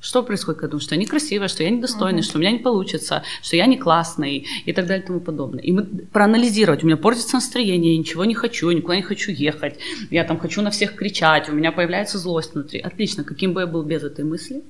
Что 0.07 0.23
происходит, 0.23 0.61
когда 0.61 0.71
думаю, 0.71 0.83
что 0.83 0.95
я 0.95 1.01
некрасивая, 1.01 1.49
что 1.49 1.65
я 1.65 1.71
недостойная, 1.71 2.21
uh-huh. 2.21 2.25
что 2.25 2.39
у 2.39 2.41
меня 2.41 2.53
не 2.53 2.61
получится, 2.61 3.25
что 3.43 3.57
я 3.57 3.67
не 3.67 3.77
классный 3.77 4.47
и 4.65 4.73
так 4.73 4.87
далее 4.87 5.03
и 5.03 5.07
тому 5.07 5.19
подобное. 5.19 5.65
И 5.65 5.73
мы 5.73 5.83
проанализировать, 5.85 6.85
у 6.85 6.87
меня 6.87 6.97
портится 6.97 7.35
настроение, 7.35 7.95
я 7.95 7.99
ничего 7.99 8.25
не 8.25 8.35
хочу, 8.35 8.71
никуда 8.71 8.95
не 8.95 9.03
хочу 9.03 9.33
ехать, 9.33 9.81
я 10.13 10.23
там 10.23 10.39
хочу 10.39 10.63
на 10.63 10.71
всех 10.71 10.95
кричать, 10.95 11.49
у 11.49 11.53
меня 11.53 11.73
появляется 11.73 12.19
злость 12.19 12.55
внутри. 12.55 12.79
Отлично, 12.79 13.25
каким 13.25 13.53
бы 13.53 13.63
я 13.63 13.67
был 13.67 13.83
без 13.83 14.05
этой 14.05 14.25
мысли, 14.25 14.63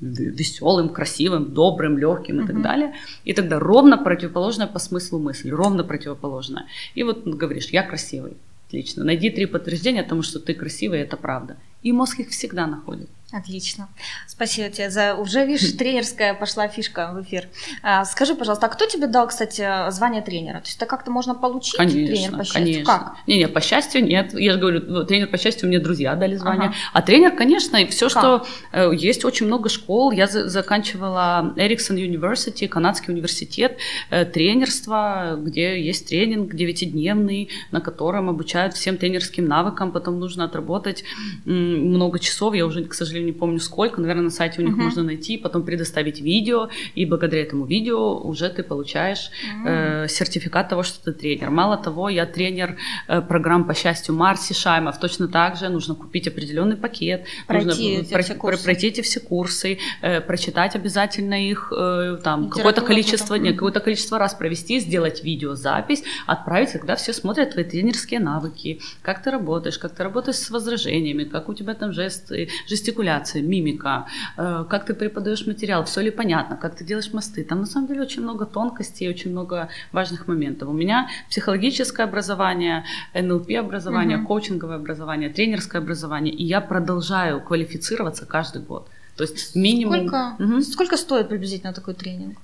веселым, 0.00 0.88
красивым, 0.88 1.54
добрым, 1.54 1.96
легким 1.96 2.40
и 2.40 2.42
uh-huh. 2.42 2.46
так 2.48 2.60
далее. 2.60 2.94
И 3.24 3.32
тогда 3.34 3.60
ровно 3.60 3.98
противоположная 3.98 4.66
по 4.66 4.80
смыслу 4.80 5.20
мысль, 5.20 5.50
ровно 5.50 5.84
противоположная. 5.84 6.66
И 6.96 7.04
вот 7.04 7.24
говоришь, 7.24 7.68
я 7.68 7.84
красивый. 7.84 8.32
Отлично. 8.66 9.04
Найди 9.04 9.30
три 9.30 9.46
подтверждения 9.46 10.02
тому, 10.02 10.22
что 10.22 10.40
ты 10.40 10.54
красивый, 10.54 11.02
это 11.02 11.16
правда. 11.16 11.56
И 11.84 11.92
мозг 11.92 12.18
их 12.18 12.30
всегда 12.30 12.66
находит. 12.66 13.08
Отлично. 13.30 13.90
Спасибо 14.26 14.70
тебе 14.70 14.88
за... 14.88 15.14
Уже, 15.14 15.44
видишь, 15.44 15.72
тренерская 15.78 16.32
пошла 16.32 16.66
фишка 16.66 17.12
в 17.12 17.22
эфир. 17.22 17.48
А, 17.82 18.06
скажи, 18.06 18.34
пожалуйста, 18.34 18.66
а 18.66 18.68
кто 18.70 18.86
тебе 18.86 19.06
дал, 19.06 19.28
кстати, 19.28 19.90
звание 19.90 20.22
тренера? 20.22 20.60
То 20.60 20.66
есть 20.66 20.78
это 20.78 20.86
как-то 20.86 21.10
можно 21.10 21.34
получить 21.34 21.76
конечно, 21.76 22.06
тренер 22.06 22.30
по 22.38 22.44
счастью? 22.44 22.62
Конечно. 22.64 22.84
Как? 22.84 23.16
Не-не, 23.26 23.48
по 23.48 23.60
счастью 23.60 24.04
нет. 24.04 24.32
Я 24.32 24.52
же 24.52 24.58
говорю, 24.58 24.82
ну, 24.86 25.04
тренер 25.04 25.28
по 25.28 25.36
счастью 25.36 25.68
мне 25.68 25.78
друзья 25.78 26.14
дали 26.14 26.36
звание. 26.36 26.70
Ага. 26.70 26.76
А 26.94 27.02
тренер, 27.02 27.32
конечно, 27.32 27.76
и 27.76 27.86
все, 27.86 28.08
что... 28.08 28.46
Э, 28.72 28.90
есть 28.94 29.26
очень 29.26 29.44
много 29.44 29.68
школ. 29.68 30.10
Я 30.10 30.26
заканчивала 30.26 31.52
Ericsson 31.56 31.96
University, 31.96 32.66
канадский 32.66 33.12
университет, 33.12 33.76
э, 34.08 34.24
тренерство, 34.24 35.38
где 35.38 35.78
есть 35.82 36.08
тренинг 36.08 36.54
девятидневный, 36.54 37.50
на 37.72 37.82
котором 37.82 38.30
обучают 38.30 38.72
всем 38.72 38.96
тренерским 38.96 39.44
навыкам. 39.44 39.92
Потом 39.92 40.18
нужно 40.18 40.44
отработать 40.44 41.04
много 41.44 42.18
часов. 42.18 42.54
Я 42.54 42.64
уже, 42.64 42.84
к 42.84 42.94
сожалению, 42.94 43.17
сожалению, 43.18 43.34
не 43.34 43.38
помню 43.38 43.58
сколько, 43.58 44.00
наверное, 44.00 44.24
на 44.24 44.30
сайте 44.30 44.62
у 44.62 44.64
них 44.64 44.74
uh-huh. 44.74 44.82
можно 44.82 45.02
найти, 45.02 45.36
потом 45.36 45.62
предоставить 45.64 46.20
видео, 46.20 46.68
и 46.94 47.04
благодаря 47.04 47.42
этому 47.42 47.66
видео 47.66 48.18
уже 48.18 48.48
ты 48.48 48.62
получаешь 48.62 49.30
uh-huh. 49.30 50.04
э, 50.04 50.08
сертификат 50.08 50.68
того, 50.68 50.82
что 50.82 51.04
ты 51.04 51.12
тренер. 51.12 51.50
Мало 51.50 51.76
того, 51.76 52.08
я 52.08 52.26
тренер 52.26 52.76
э, 53.08 53.20
программ 53.22 53.64
по 53.64 53.74
счастью 53.74 54.14
Марси 54.14 54.54
Шаймов, 54.54 54.98
точно 54.98 55.28
так 55.28 55.56
же 55.56 55.68
нужно 55.68 55.94
купить 55.94 56.28
определенный 56.28 56.76
пакет, 56.76 57.24
пройти 57.46 57.66
нужно 57.66 57.82
эти 57.82 58.12
про, 58.12 58.22
все 58.22 58.34
курсы. 58.34 58.64
пройти 58.64 58.86
эти 58.88 59.00
все 59.00 59.20
курсы, 59.20 59.78
э, 60.02 60.20
прочитать 60.20 60.76
обязательно 60.76 61.34
их, 61.34 61.72
э, 61.76 62.18
там 62.22 62.48
какое-то 62.50 62.82
количество, 62.82 63.34
нет, 63.34 63.54
какое-то 63.54 63.80
количество 63.80 64.18
раз 64.18 64.34
провести, 64.34 64.80
сделать 64.80 65.24
видеозапись, 65.24 66.04
отправить, 66.26 66.72
когда 66.72 66.94
все 66.94 67.12
смотрят 67.12 67.52
твои 67.52 67.64
тренерские 67.64 68.20
навыки, 68.20 68.80
как 69.02 69.22
ты 69.22 69.30
работаешь, 69.30 69.78
как 69.78 69.94
ты 69.94 70.02
работаешь 70.02 70.36
с 70.36 70.50
возражениями, 70.50 71.24
как 71.24 71.48
у 71.48 71.54
тебя 71.54 71.74
там 71.74 71.92
жесты, 71.92 72.48
жестикуляция, 72.68 73.07
мимика, 73.34 74.06
э, 74.36 74.64
как 74.68 74.84
ты 74.86 74.94
преподаешь 74.94 75.46
материал, 75.46 75.84
все 75.84 76.00
ли 76.00 76.10
понятно, 76.10 76.56
как 76.56 76.74
ты 76.76 76.84
делаешь 76.84 77.12
мосты. 77.12 77.44
Там 77.44 77.60
на 77.60 77.66
самом 77.66 77.86
деле 77.88 78.02
очень 78.02 78.22
много 78.22 78.46
тонкостей, 78.46 79.08
очень 79.08 79.30
много 79.30 79.68
важных 79.92 80.28
моментов. 80.28 80.68
У 80.68 80.72
меня 80.72 81.08
психологическое 81.28 82.04
образование, 82.04 82.84
НЛП 83.14 83.50
образование, 83.58 84.18
угу. 84.18 84.26
коучинговое 84.26 84.76
образование, 84.76 85.30
тренерское 85.30 85.82
образование, 85.82 86.34
и 86.34 86.44
я 86.44 86.60
продолжаю 86.60 87.40
квалифицироваться 87.40 88.26
каждый 88.26 88.62
год. 88.62 88.88
То 89.18 89.24
есть 89.24 89.56
минимум... 89.56 89.94
Сколько, 89.94 90.36
угу. 90.38 90.60
сколько 90.62 90.96
стоит 90.96 91.28
приблизительно 91.28 91.72
такой 91.72 91.94
тренинг? 91.94 92.38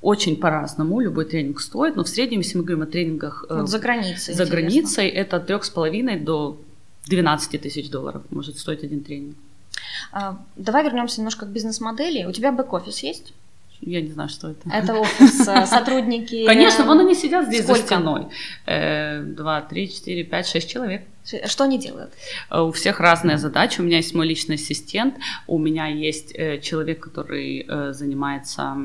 Очень 0.00 0.36
по-разному, 0.36 1.00
любой 1.00 1.24
тренинг 1.24 1.60
стоит, 1.60 1.96
но 1.96 2.04
в 2.04 2.08
среднем, 2.08 2.38
если 2.38 2.58
мы 2.58 2.64
говорим 2.64 2.82
о 2.82 2.86
тренингах 2.86 3.44
э, 3.48 3.60
вот 3.60 3.68
за 3.68 3.80
границей, 3.80 4.34
за 4.34 4.46
границей 4.46 5.08
это 5.08 5.38
от 5.38 5.46
трех 5.46 5.64
с 5.64 5.70
половиной 5.70 6.20
до 6.20 6.60
12 7.08 7.60
тысяч 7.60 7.90
долларов 7.90 8.22
может 8.30 8.58
стоить 8.58 8.84
один 8.84 9.02
тренинг. 9.02 9.36
А, 10.12 10.38
давай 10.56 10.84
вернемся 10.84 11.20
немножко 11.20 11.46
к 11.46 11.50
бизнес-модели. 11.50 12.24
У 12.24 12.32
тебя 12.32 12.52
бэк-офис 12.52 13.00
есть? 13.00 13.32
Я 13.80 14.00
не 14.00 14.10
знаю, 14.10 14.28
что 14.28 14.50
это. 14.50 14.68
Это 14.70 14.94
офис, 15.00 15.46
э, 15.46 15.66
сотрудники. 15.66 16.46
Конечно, 16.46 16.84
вон 16.84 17.00
они 17.00 17.14
сидят 17.14 17.46
здесь 17.46 17.64
Сколько? 17.64 17.80
за 17.80 17.86
стеной. 17.86 18.26
Э, 18.66 19.22
два, 19.22 19.60
три, 19.60 19.92
четыре, 19.92 20.24
пять, 20.24 20.46
шесть 20.46 20.70
человек. 20.70 21.02
Что 21.44 21.64
они 21.64 21.78
делают? 21.78 22.12
Э, 22.50 22.60
у 22.60 22.72
всех 22.72 23.00
разные 23.00 23.38
задачи. 23.38 23.80
У 23.80 23.84
меня 23.84 23.98
есть 23.98 24.14
мой 24.14 24.26
личный 24.26 24.54
ассистент, 24.54 25.16
у 25.46 25.58
меня 25.58 25.86
есть 25.86 26.34
человек, 26.62 27.00
который 27.00 27.66
занимается 27.92 28.76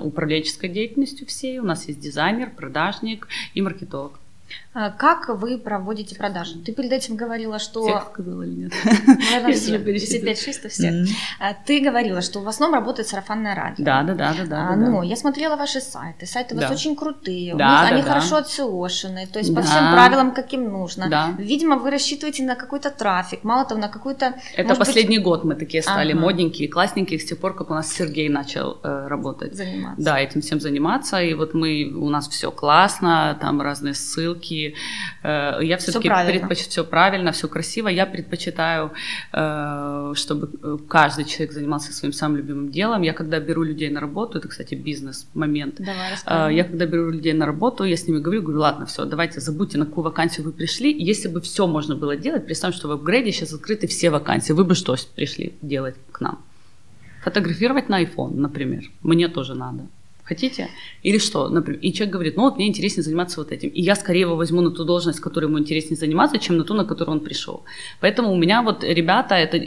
управленческой 0.00 0.68
деятельностью 0.68 1.26
всей, 1.26 1.58
у 1.58 1.64
нас 1.64 1.88
есть 1.88 2.00
дизайнер, 2.00 2.50
продажник 2.50 3.26
и 3.54 3.62
маркетолог. 3.62 4.20
А 4.80 4.90
как 4.90 5.28
вы 5.28 5.58
проводите 5.58 6.14
продажи? 6.14 6.56
Ты 6.64 6.72
перед 6.72 6.92
этим 6.92 7.16
говорила, 7.16 7.58
что... 7.58 7.82
Всех 7.82 8.10
сказала 8.12 8.42
или 8.44 8.54
нет? 8.54 8.72
Наверное, 9.32 9.52
все. 9.54 9.76
Если 9.76 10.22
5-6, 10.22 10.62
то 10.62 10.68
все. 10.68 11.04
А, 11.40 11.52
ты 11.52 11.80
говорила, 11.80 12.20
что 12.20 12.38
в 12.38 12.46
основном 12.46 12.78
работает 12.78 13.08
сарафанное 13.08 13.56
радио. 13.56 13.84
Да, 13.84 14.04
да, 14.04 14.14
да, 14.14 14.34
да. 14.38 14.44
да, 14.46 14.76
Но 14.76 15.02
я 15.02 15.16
смотрела 15.16 15.56
ваши 15.56 15.80
сайты. 15.80 16.26
Сайты 16.26 16.54
у 16.54 16.60
вас 16.60 16.70
очень 16.70 16.94
крутые. 16.94 17.56
Да, 17.56 17.88
они 17.88 18.02
хорошо 18.02 18.36
отсеошены. 18.36 19.26
То 19.26 19.40
есть 19.40 19.52
по 19.52 19.62
всем 19.62 19.92
правилам, 19.92 20.32
каким 20.32 20.70
нужно. 20.70 21.08
Да. 21.08 21.34
Видимо, 21.38 21.74
вы 21.76 21.90
рассчитываете 21.90 22.44
на 22.44 22.54
какой-то 22.54 22.90
трафик. 22.90 23.42
Мало 23.42 23.64
того, 23.64 23.80
на 23.80 23.88
какой-то... 23.88 24.34
Это 24.54 24.76
последний 24.76 25.18
год 25.18 25.42
мы 25.42 25.56
такие 25.56 25.82
стали 25.82 26.12
модненькие, 26.12 26.68
классненькие, 26.68 27.18
с 27.18 27.24
тех 27.24 27.38
пор, 27.38 27.56
как 27.56 27.72
у 27.72 27.74
нас 27.74 27.92
Сергей 27.92 28.28
начал 28.28 28.78
э, 28.84 29.08
работать. 29.08 29.56
Заниматься. 29.56 30.04
Да, 30.04 30.20
этим 30.20 30.40
всем 30.40 30.60
заниматься. 30.60 31.20
И 31.20 31.34
вот 31.34 31.52
мы, 31.54 31.92
у 31.96 32.08
нас 32.10 32.28
все 32.28 32.52
классно, 32.52 33.36
там 33.40 33.60
разные 33.60 33.94
ссылки, 33.94 34.67
э, 35.22 35.58
я 35.62 35.76
все-таки 35.76 36.08
предпочитаю 36.08 36.68
все 36.68 36.84
правильно, 36.84 37.32
все 37.32 37.48
красиво. 37.48 37.88
Я 37.88 38.06
предпочитаю, 38.06 38.92
э, 39.32 40.12
чтобы 40.14 40.78
каждый 40.88 41.24
человек 41.24 41.52
занимался 41.52 41.92
своим 41.92 42.12
самым 42.12 42.36
любимым 42.38 42.70
делом. 42.70 43.02
Я 43.02 43.12
когда 43.12 43.40
беру 43.40 43.62
людей 43.62 43.90
на 43.90 44.00
работу, 44.00 44.38
это, 44.38 44.48
кстати, 44.48 44.74
бизнес-момент. 44.74 45.76
Давай, 45.78 46.50
э, 46.50 46.54
я 46.54 46.64
когда 46.64 46.86
беру 46.86 47.10
людей 47.10 47.32
на 47.32 47.46
работу, 47.46 47.84
я 47.84 47.96
с 47.96 48.06
ними 48.06 48.20
говорю, 48.20 48.42
говорю, 48.42 48.60
ладно, 48.60 48.86
все, 48.86 49.04
давайте 49.04 49.40
забудьте, 49.40 49.78
на 49.78 49.86
какую 49.86 50.04
вакансию 50.04 50.46
вы 50.46 50.52
пришли. 50.52 50.92
Если 50.92 51.28
бы 51.28 51.40
все 51.40 51.66
можно 51.66 51.94
было 51.94 52.16
делать, 52.16 52.46
представьте, 52.46 52.78
что 52.78 52.88
в 52.88 52.92
апгрейде 52.92 53.32
сейчас 53.32 53.52
открыты 53.52 53.86
все 53.86 54.10
вакансии, 54.10 54.52
вы 54.52 54.64
бы 54.64 54.74
что 54.74 54.96
пришли 55.14 55.52
делать 55.62 55.94
к 56.12 56.20
нам? 56.20 56.38
Фотографировать 57.22 57.88
на 57.88 58.02
iPhone, 58.02 58.34
например. 58.34 58.82
Мне 59.02 59.28
тоже 59.28 59.54
надо 59.54 59.86
хотите? 60.28 60.68
Или 61.02 61.18
что, 61.18 61.48
например, 61.48 61.80
и 61.80 61.92
человек 61.92 62.12
говорит, 62.12 62.36
ну 62.36 62.42
вот 62.42 62.56
мне 62.56 62.68
интереснее 62.68 63.02
заниматься 63.02 63.40
вот 63.40 63.52
этим, 63.52 63.70
и 63.70 63.80
я 63.80 63.94
скорее 63.94 64.20
его 64.20 64.36
возьму 64.36 64.60
на 64.60 64.70
ту 64.70 64.84
должность, 64.84 65.20
которой 65.20 65.46
ему 65.46 65.58
интереснее 65.58 65.96
заниматься, 65.96 66.38
чем 66.38 66.56
на 66.58 66.64
ту, 66.64 66.74
на 66.74 66.84
которую 66.84 67.18
он 67.18 67.24
пришел. 67.24 67.64
Поэтому 68.00 68.32
у 68.32 68.36
меня 68.36 68.62
вот 68.62 68.84
ребята, 68.84 69.34
это 69.34 69.58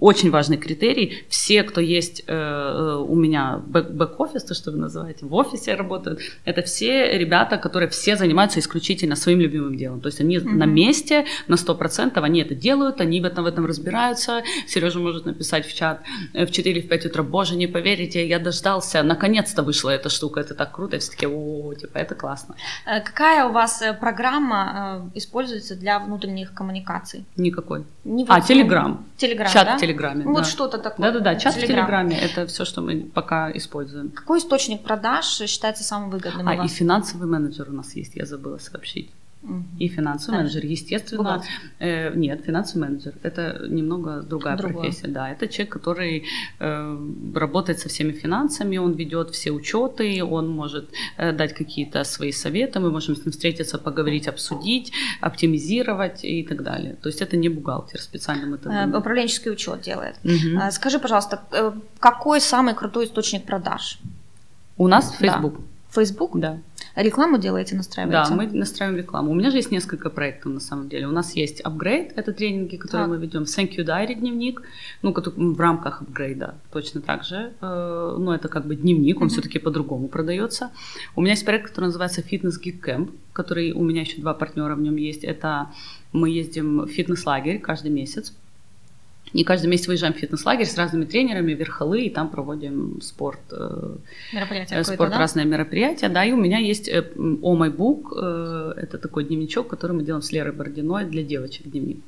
очень 0.00 0.30
важный 0.30 0.56
критерий, 0.56 1.24
все, 1.28 1.62
кто 1.62 1.80
есть 1.80 2.24
э, 2.26 2.32
э, 2.32 2.96
у 2.96 3.14
меня 3.14 3.62
бэк-офис, 3.66 4.44
то, 4.44 4.54
что 4.54 4.70
вы 4.70 4.78
называете, 4.78 5.26
в 5.26 5.34
офисе 5.34 5.74
работают, 5.74 6.20
это 6.44 6.62
все 6.62 7.18
ребята, 7.18 7.58
которые 7.58 7.88
все 7.88 8.16
занимаются 8.16 8.60
исключительно 8.60 9.16
своим 9.16 9.40
любимым 9.40 9.76
делом, 9.76 10.00
то 10.00 10.08
есть 10.08 10.20
они 10.20 10.36
mm-hmm. 10.36 10.56
на 10.56 10.66
месте, 10.66 11.26
на 11.48 11.54
100%, 11.54 12.20
они 12.22 12.40
это 12.40 12.54
делают, 12.54 13.00
они 13.00 13.20
в 13.20 13.24
этом, 13.24 13.44
в 13.44 13.46
этом 13.46 13.66
разбираются, 13.66 14.42
Сережа 14.66 15.00
может 15.00 15.26
написать 15.26 15.66
в 15.66 15.74
чат 15.74 16.00
э, 16.32 16.46
в 16.46 16.50
4-5 16.50 17.06
утра, 17.06 17.22
боже, 17.22 17.56
не 17.56 17.66
поверите, 17.66 18.26
я 18.26 18.38
дождался, 18.38 19.02
наконец-то 19.02 19.62
вышел 19.62 19.81
вышла 19.82 19.90
эта 19.90 20.08
штука, 20.08 20.40
это 20.40 20.54
так 20.54 20.72
круто, 20.72 20.98
все 20.98 21.10
таки 21.10 21.26
о, 21.26 21.74
типа, 21.74 21.98
это 21.98 22.14
классно. 22.14 22.54
Э, 22.86 23.00
какая 23.00 23.46
у 23.46 23.52
вас 23.52 23.82
э, 23.82 23.92
программа 23.92 25.02
э, 25.14 25.18
используется 25.18 25.76
для 25.76 25.98
внутренних 25.98 26.54
коммуникаций? 26.54 27.24
Никакой. 27.36 27.84
Не 28.04 28.24
а, 28.28 28.40
Телеграм. 28.40 29.04
Телеграм, 29.16 29.52
Чат 29.52 29.66
да? 29.66 29.76
в 29.76 29.80
Телеграме. 29.80 30.24
Ну, 30.24 30.32
вот 30.32 30.46
что-то 30.46 30.78
такое. 30.78 31.06
Да-да-да, 31.06 31.34
чат 31.36 31.56
Telegram. 31.56 31.64
в 31.64 31.66
Телеграме, 31.66 32.16
это 32.16 32.46
все, 32.46 32.64
что 32.64 32.80
мы 32.80 33.00
пока 33.14 33.50
используем. 33.52 34.10
Какой 34.10 34.38
источник 34.38 34.82
продаж 34.82 35.26
считается 35.26 35.84
самым 35.84 36.10
выгодным 36.10 36.48
А, 36.48 36.64
и 36.64 36.68
финансовый 36.68 37.26
менеджер 37.26 37.68
у 37.68 37.72
нас 37.72 37.96
есть, 37.96 38.16
я 38.16 38.26
забыла 38.26 38.58
сообщить. 38.58 39.10
И 39.78 39.88
финансовый 39.88 40.36
менеджер, 40.36 40.64
естественно. 40.64 41.42
Э, 41.80 42.14
нет, 42.14 42.44
финансовый 42.46 42.82
менеджер 42.82 43.14
это 43.22 43.66
немного 43.68 44.22
другая 44.22 44.56
Другое. 44.56 44.82
профессия. 44.82 45.08
Да, 45.08 45.30
это 45.30 45.48
человек, 45.48 45.72
который 45.72 46.24
э, 46.60 46.98
работает 47.34 47.80
со 47.80 47.88
всеми 47.88 48.12
финансами, 48.12 48.78
он 48.78 48.92
ведет 48.92 49.30
все 49.30 49.50
учеты, 49.50 50.22
он 50.22 50.48
может 50.48 50.90
э, 51.16 51.32
дать 51.32 51.54
какие-то 51.54 52.04
свои 52.04 52.30
советы, 52.30 52.78
мы 52.78 52.90
можем 52.90 53.16
с 53.16 53.24
ним 53.24 53.32
встретиться, 53.32 53.78
поговорить, 53.78 54.28
обсудить, 54.28 54.92
оптимизировать 55.20 56.24
и 56.24 56.44
так 56.44 56.62
далее. 56.62 56.94
То 57.02 57.08
есть 57.08 57.20
это 57.20 57.36
не 57.36 57.48
бухгалтер 57.48 58.00
специально 58.00 58.54
это. 58.54 58.70
Э, 58.70 58.98
управленческий 58.98 59.50
учет 59.50 59.80
делает. 59.80 60.16
Угу. 60.24 60.70
Скажи, 60.70 60.98
пожалуйста, 60.98 61.42
э, 61.52 61.72
какой 61.98 62.40
самый 62.40 62.74
крутой 62.74 63.06
источник 63.06 63.44
продаж? 63.44 63.98
У 64.76 64.86
нас 64.86 65.12
Facebook. 65.18 65.54
Да. 65.56 65.62
Facebook? 66.00 66.30
Да. 66.40 66.58
Рекламу 66.94 67.38
делаете, 67.38 67.76
настраиваете? 67.76 68.30
Да, 68.30 68.36
мы 68.36 68.46
настраиваем 68.46 68.98
рекламу. 68.98 69.30
У 69.30 69.34
меня 69.34 69.50
же 69.50 69.56
есть 69.56 69.70
несколько 69.70 70.10
проектов 70.10 70.52
на 70.52 70.60
самом 70.60 70.88
деле. 70.88 71.06
У 71.06 71.10
нас 71.10 71.34
есть 71.34 71.60
Upgrade, 71.62 72.12
это 72.16 72.32
тренинги, 72.32 72.76
которые 72.76 73.08
так. 73.08 73.16
мы 73.16 73.22
ведем. 73.22 73.42
Thank 73.42 73.76
you 73.76 73.84
Diary 73.84 74.14
дневник, 74.14 74.62
ну, 75.02 75.14
в 75.14 75.60
рамках 75.60 76.02
апгрейда 76.02 76.56
точно 76.72 77.00
так 77.00 77.24
же. 77.24 77.52
Э, 77.60 78.16
но 78.18 78.34
это 78.34 78.48
как 78.48 78.66
бы 78.66 78.76
дневник, 78.76 79.20
он 79.20 79.26
mm-hmm. 79.26 79.30
все-таки 79.30 79.58
по-другому 79.58 80.08
продается. 80.08 80.70
У 81.16 81.22
меня 81.22 81.32
есть 81.32 81.44
проект, 81.44 81.68
который 81.68 81.86
называется 81.86 82.20
Fitness 82.20 82.54
Geek 82.62 82.80
Camp, 82.84 83.10
который 83.32 83.72
у 83.72 83.82
меня 83.82 84.02
еще 84.02 84.20
два 84.20 84.34
партнера 84.34 84.74
в 84.74 84.80
нем 84.80 84.96
есть. 84.96 85.24
Это 85.24 85.70
мы 86.12 86.30
ездим 86.30 86.82
в 86.82 86.88
фитнес-лагерь 86.88 87.58
каждый 87.58 87.90
месяц 87.90 88.34
и 89.32 89.44
каждый 89.44 89.66
месяц 89.66 89.86
выезжаем 89.88 90.12
в 90.12 90.18
фитнес-лагерь 90.18 90.66
с 90.66 90.76
разными 90.76 91.04
тренерами, 91.04 91.52
верхолы, 91.52 92.02
и 92.02 92.10
там 92.10 92.28
проводим 92.28 93.00
спорт. 93.00 93.40
Э, 93.50 93.96
мероприятия 94.32 94.84
Спорт, 94.84 95.10
да? 95.10 95.18
разные 95.18 95.46
мероприятия, 95.46 96.08
да. 96.08 96.24
И 96.24 96.32
у 96.32 96.36
меня 96.36 96.58
есть 96.58 96.88
э, 96.88 97.02
О 97.42 97.56
Book, 97.66 98.12
э, 98.14 98.74
это 98.76 98.98
такой 98.98 99.24
дневничок, 99.24 99.68
который 99.68 99.92
мы 99.92 100.02
делаем 100.02 100.22
с 100.22 100.32
Лерой 100.32 100.52
Бородиной 100.52 101.04
для 101.06 101.22
девочек 101.22 101.70
дневник. 101.70 102.02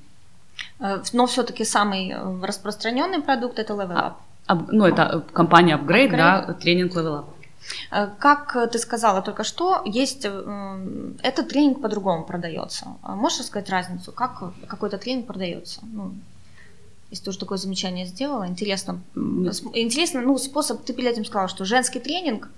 Но 1.12 1.26
все-таки 1.26 1.64
самый 1.64 2.14
распространенный 2.42 3.22
продукт 3.22 3.58
это 3.58 3.72
Level 3.72 3.96
Up. 3.96 4.12
А, 4.46 4.54
ну, 4.54 4.84
это 4.84 5.24
компания 5.32 5.76
Upgrade, 5.76 6.10
Upgrade. 6.10 6.16
да, 6.16 6.52
тренинг 6.60 6.94
Level 6.94 7.24
Up. 7.90 8.10
Как 8.18 8.70
ты 8.70 8.78
сказала 8.78 9.22
только 9.22 9.42
что, 9.42 9.82
есть 9.86 10.26
этот 11.22 11.48
тренинг 11.48 11.80
по-другому 11.80 12.24
продается. 12.24 12.86
Можешь 13.02 13.40
рассказать 13.40 13.70
разницу, 13.70 14.12
как 14.12 14.42
какой-то 14.68 14.98
тренинг 14.98 15.26
продается? 15.26 15.80
Ну, 15.90 16.12
если 17.14 17.24
тоже 17.24 17.38
такое 17.38 17.58
замечание 17.58 18.06
сделала. 18.06 18.46
Интересно, 18.46 19.00
интересно, 19.14 20.20
ну, 20.20 20.36
способ, 20.38 20.84
ты 20.84 20.92
перед 20.92 21.12
этим 21.12 21.24
сказала, 21.24 21.48
что 21.48 21.64
женский 21.64 22.00
тренинг, 22.00 22.48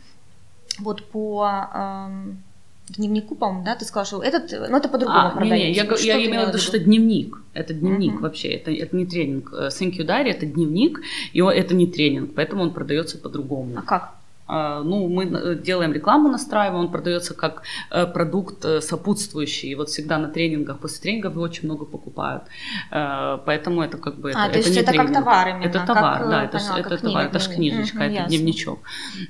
вот 0.78 1.04
по 1.04 1.46
эм, 1.74 2.42
дневнику, 2.88 3.34
по-моему, 3.34 3.64
да, 3.64 3.76
ты 3.76 3.84
сказала, 3.84 4.06
что 4.06 4.22
этот, 4.22 4.50
ну, 4.70 4.76
это 4.76 4.88
по-другому 4.88 5.28
а, 5.28 5.30
продается. 5.30 5.82
Не, 5.82 5.88
не, 5.88 6.06
я, 6.06 6.16
я 6.16 6.26
имела 6.26 6.46
в 6.46 6.48
виду, 6.48 6.58
что 6.58 6.78
дневник, 6.78 7.38
это 7.52 7.74
дневник 7.74 8.14
uh-huh. 8.14 8.20
вообще, 8.20 8.48
это, 8.48 8.70
это 8.72 8.96
не 8.96 9.06
тренинг. 9.06 9.52
Thank 9.52 9.98
you, 9.98 10.04
Дарья, 10.04 10.32
это 10.32 10.46
дневник, 10.46 11.00
и 11.32 11.40
это 11.40 11.74
не 11.74 11.86
тренинг, 11.86 12.34
поэтому 12.34 12.62
он 12.62 12.72
продается 12.72 13.18
по-другому. 13.18 13.78
А 13.78 13.82
как? 13.82 14.15
А, 14.48 14.82
ну, 14.82 15.08
мы 15.08 15.24
э, 15.24 15.54
делаем 15.56 15.92
рекламу, 15.92 16.28
настраиваем, 16.28 16.80
он 16.80 16.90
продается 16.90 17.34
как 17.34 17.62
э, 17.90 18.06
продукт 18.06 18.64
э, 18.64 18.80
сопутствующий. 18.80 19.70
И 19.70 19.74
вот 19.74 19.88
всегда 19.88 20.18
на 20.18 20.28
тренингах, 20.28 20.78
после 20.78 21.02
тренингов 21.02 21.32
его 21.32 21.42
очень 21.42 21.64
много 21.64 21.84
покупают. 21.84 22.44
Поэтому 22.90 23.82
это 23.82 23.98
как 23.98 24.16
бы... 24.16 24.32
А, 24.34 24.46
это, 24.46 24.52
то 24.52 24.58
есть 24.58 24.76
это, 24.76 24.92
это 24.92 25.02
как 25.02 25.12
товар 25.12 25.48
именно? 25.48 25.64
Это 25.64 25.84
товар, 25.86 26.18
как, 26.18 26.28
да, 26.30 26.44
это, 26.44 26.58
поняла, 26.58 26.78
это 26.78 26.88
книга, 26.88 27.12
товар, 27.12 27.26
это 27.26 27.38
же 27.38 27.50
книжечка, 27.50 27.96
угу, 27.96 28.04
это 28.04 28.14
ясно. 28.14 28.28
дневничок. 28.28 28.78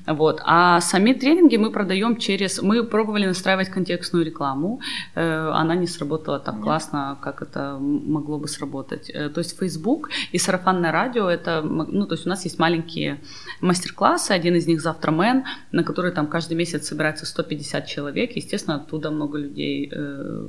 Вот. 0.06 0.40
А 0.44 0.80
сами 0.80 1.12
тренинги 1.12 1.56
мы 1.56 1.70
продаем 1.70 2.16
через... 2.16 2.62
Мы 2.62 2.84
пробовали 2.84 3.26
настраивать 3.26 3.68
контекстную 3.70 4.24
рекламу, 4.24 4.80
она 5.14 5.74
не 5.74 5.86
сработала 5.86 6.38
так 6.38 6.56
Нет. 6.56 6.64
классно, 6.64 7.18
как 7.20 7.42
это 7.42 7.78
могло 7.80 8.38
бы 8.38 8.48
сработать. 8.48 9.10
То 9.12 9.38
есть 9.38 9.58
Facebook 9.58 10.10
и 10.32 10.38
сарафанное 10.38 10.92
радио, 10.92 11.28
это... 11.28 11.62
Ну, 11.62 12.06
то 12.06 12.14
есть 12.14 12.26
у 12.26 12.28
нас 12.28 12.44
есть 12.44 12.58
маленькие 12.58 13.20
мастер-классы, 13.60 14.32
один 14.32 14.54
из 14.54 14.66
них 14.66 14.80
завтра 14.80 15.05
Астромен, 15.06 15.44
на 15.72 15.84
который 15.84 16.12
там 16.12 16.26
каждый 16.26 16.54
месяц 16.54 16.88
собирается 16.88 17.26
150 17.26 17.86
человек. 17.86 18.36
Естественно, 18.36 18.76
оттуда 18.76 19.10
много 19.10 19.38
людей 19.38 19.88
э, 19.92 20.46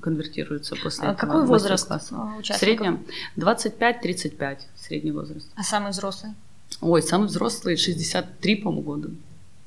конвертируется 0.00 0.76
после 0.82 1.08
а 1.08 1.12
этого. 1.12 1.32
Какой 1.32 1.46
возраст 1.46 1.90
участников? 1.90 2.56
В 2.56 2.58
среднем 2.58 3.06
25-35 3.36 4.58
средний 4.76 5.12
возраст. 5.12 5.50
А 5.56 5.62
самый 5.62 5.90
взрослый? 5.90 6.32
Ой, 6.80 7.02
самый 7.02 7.28
взрослый 7.28 7.76
63, 7.76 8.56
по-моему, 8.56 8.82
года. 8.82 9.10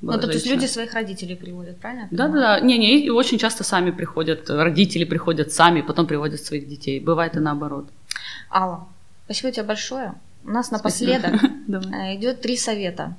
Ну, 0.00 0.18
то 0.18 0.32
есть 0.32 0.46
люди 0.46 0.66
своих 0.66 0.94
родителей 0.94 1.36
приводят, 1.36 1.78
правильно? 1.78 2.08
Да, 2.10 2.28
да, 2.28 2.40
да. 2.40 2.60
Не, 2.60 2.78
не, 2.78 3.10
очень 3.10 3.38
часто 3.38 3.64
сами 3.64 3.92
приходят, 3.92 4.50
родители 4.50 5.04
приходят 5.04 5.52
сами, 5.52 5.80
потом 5.80 6.06
приводят 6.06 6.40
своих 6.40 6.68
детей. 6.68 7.00
Бывает 7.00 7.36
и 7.36 7.40
наоборот. 7.40 7.86
Алла, 8.50 8.88
спасибо 9.26 9.52
тебе 9.52 9.66
большое. 9.66 10.14
У 10.44 10.50
нас 10.50 10.70
напоследок 10.70 11.34
э, 11.68 12.16
идет 12.16 12.40
три 12.40 12.56
совета. 12.56 13.16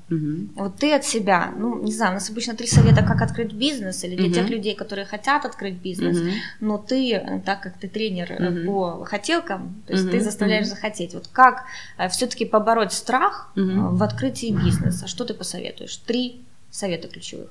Вот 0.55 0.75
ты 0.75 0.93
от 0.93 1.05
себя, 1.05 1.53
ну, 1.57 1.81
не 1.81 1.91
знаю, 1.93 2.11
у 2.11 2.13
нас 2.15 2.29
обычно 2.29 2.53
три 2.53 2.67
совета, 2.67 3.01
как 3.01 3.21
открыть 3.21 3.53
бизнес, 3.53 4.03
или 4.03 4.15
для 4.15 4.33
тех 4.33 4.49
людей, 4.49 4.75
которые 4.75 5.05
хотят 5.05 5.45
открыть 5.45 5.75
бизнес, 5.75 6.17
но 6.59 6.77
ты, 6.77 7.13
э, 7.13 7.41
так 7.45 7.61
как 7.61 7.77
ты 7.79 7.87
тренер 7.87 8.31
э, 8.31 8.65
по 8.65 9.05
хотелкам, 9.05 9.81
то 9.87 9.93
есть 9.93 10.11
ты 10.11 10.19
заставляешь 10.19 10.67
захотеть. 10.67 11.13
Вот 11.13 11.27
как 11.31 11.63
все-таки 12.09 12.45
побороть 12.45 12.93
страх 12.93 13.51
в 13.55 14.03
открытии 14.03 14.51
бизнеса? 14.51 15.07
Что 15.07 15.25
ты 15.25 15.33
посоветуешь? 15.33 15.95
Три 15.97 16.41
совета 16.71 17.07
ключевых. 17.07 17.49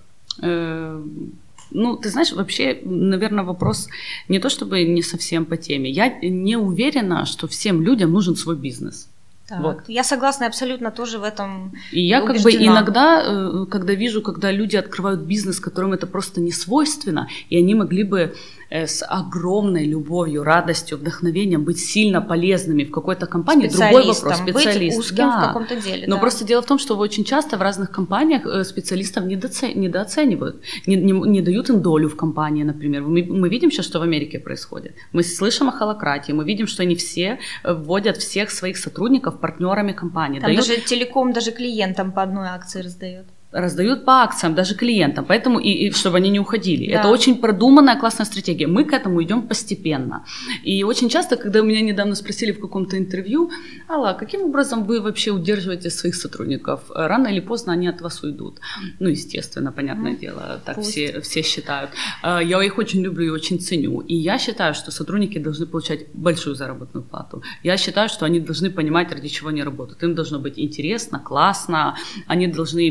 Ну, 1.75 1.97
ты 1.97 2.11
знаешь, 2.11 2.33
вообще, 2.33 2.79
наверное, 2.85 3.45
вопрос 3.45 3.89
не 4.29 4.39
то 4.39 4.51
чтобы 4.51 4.85
не 4.85 5.03
совсем 5.03 5.47
по 5.47 5.57
теме. 5.57 5.91
Я 5.91 6.09
не 6.21 6.57
уверена, 6.57 7.25
что 7.25 7.47
всем 7.49 7.81
людям 7.83 8.13
нужен 8.13 8.37
свой 8.37 8.57
бизнес. 8.57 9.09
Так, 9.53 9.61
вот. 9.61 9.81
Я 9.87 10.03
согласна 10.03 10.47
абсолютно 10.47 10.91
тоже 10.91 11.19
в 11.19 11.25
этом. 11.25 11.75
И 11.91 12.01
я 12.01 12.23
убеждена. 12.23 12.43
как 12.43 12.61
бы 12.61 12.67
иногда, 12.67 13.23
э, 13.23 13.67
когда 13.71 13.93
вижу, 13.93 14.23
когда 14.23 14.51
люди 14.51 14.77
открывают 14.77 15.21
бизнес, 15.21 15.61
которым 15.61 15.93
это 15.93 16.07
просто 16.07 16.41
не 16.41 16.53
свойственно, 16.53 17.29
и 17.51 17.59
они 17.59 17.75
могли 17.75 18.05
бы 18.05 18.35
с 18.73 19.05
огромной 19.07 19.87
любовью, 19.87 20.43
радостью, 20.45 20.99
вдохновением 20.99 21.65
быть 21.65 21.79
сильно 21.79 22.23
полезными 22.23 22.85
в 22.85 22.91
какой-то 22.91 23.27
компании, 23.27 23.69
другой 23.69 24.07
вопрос. 24.07 24.39
Специалист. 24.39 24.97
Быть 24.97 25.07
узким 25.07 25.17
да. 25.17 25.41
в 25.41 25.47
каком-то 25.49 25.77
деле. 25.77 26.07
Но 26.07 26.17
да. 26.17 26.21
просто 26.21 26.45
дело 26.45 26.63
в 26.63 26.67
том, 26.67 26.79
что 26.79 26.97
очень 26.97 27.25
часто 27.25 27.57
в 27.57 27.63
разных 27.63 27.91
компаниях 27.91 28.47
э, 28.47 28.65
специалистов 28.65 29.25
недооцен... 29.25 29.79
недооценивают, 29.79 30.63
не, 30.87 30.97
не, 30.97 31.13
не 31.13 31.43
дают 31.43 31.69
им 31.71 31.83
долю 31.83 32.09
в 32.09 32.17
компании, 32.17 32.65
например. 32.65 33.03
Мы, 33.03 33.23
мы 33.25 33.49
видим 33.49 33.71
сейчас, 33.71 33.87
что 33.87 33.99
в 33.99 34.03
Америке 34.03 34.39
происходит. 34.39 34.95
Мы 35.13 35.23
слышим 35.23 35.69
о 35.69 35.73
холократии, 35.73 36.33
мы 36.33 36.45
видим, 36.45 36.67
что 36.67 36.83
они 36.83 36.95
все 36.95 37.39
э, 37.65 37.75
вводят 37.75 38.17
всех 38.17 38.51
своих 38.51 38.79
сотрудников 38.79 39.39
партнерами 39.39 39.93
компании. 39.93 40.41
Там 40.41 40.49
дают... 40.49 40.67
даже 40.67 40.81
телеком 40.81 41.33
даже 41.33 41.53
клиентам 41.53 42.13
по 42.13 42.23
одной 42.23 42.49
акции 42.49 42.81
раздает 42.83 43.27
раздают 43.53 44.05
по 44.05 44.23
акциям 44.23 44.55
даже 44.55 44.75
клиентам, 44.75 45.25
поэтому 45.25 45.59
и, 45.59 45.71
и 45.71 45.91
чтобы 45.91 46.17
они 46.17 46.31
не 46.31 46.41
уходили. 46.41 46.91
Да. 46.93 47.01
Это 47.01 47.09
очень 47.09 47.37
продуманная 47.37 47.97
классная 47.97 48.27
стратегия. 48.27 48.67
Мы 48.67 48.85
к 48.85 48.93
этому 48.93 49.23
идем 49.23 49.43
постепенно. 49.43 50.25
И 50.65 50.85
очень 50.85 51.09
часто, 51.09 51.37
когда 51.37 51.61
меня 51.61 51.83
недавно 51.83 52.15
спросили 52.15 52.53
в 52.53 52.61
каком-то 52.61 52.97
интервью, 52.97 53.51
Алла, 53.89 54.17
каким 54.19 54.43
образом 54.43 54.85
вы 54.85 55.01
вообще 55.01 55.31
удерживаете 55.31 55.91
своих 55.91 56.15
сотрудников? 56.15 56.81
Рано 56.95 57.29
или 57.29 57.41
поздно 57.41 57.73
они 57.73 57.89
от 57.89 58.01
вас 58.01 58.23
уйдут. 58.23 58.59
Ну, 59.01 59.09
естественно, 59.09 59.73
понятное 59.73 60.13
mm. 60.13 60.19
дело, 60.19 60.63
так 60.65 60.81
все, 60.81 61.21
все 61.21 61.43
считают. 61.43 61.91
А, 62.23 62.43
я 62.43 62.63
их 62.63 62.79
очень 62.79 63.03
люблю 63.03 63.27
и 63.27 63.31
очень 63.31 63.61
ценю. 63.61 64.01
И 64.01 64.15
я 64.15 64.39
считаю, 64.39 64.75
что 64.75 64.91
сотрудники 64.91 65.39
должны 65.39 65.67
получать 65.67 66.07
большую 66.15 66.55
заработную 66.55 67.05
плату. 67.05 67.43
Я 67.63 67.77
считаю, 67.77 68.09
что 68.09 68.25
они 68.25 68.41
должны 68.41 68.71
понимать, 68.71 69.13
ради 69.13 69.29
чего 69.29 69.51
они 69.51 69.63
работают. 69.63 70.03
Им 70.03 70.15
должно 70.15 70.39
быть 70.39 70.59
интересно, 70.59 71.19
классно, 71.19 71.97
они 72.27 72.47
должны 72.47 72.91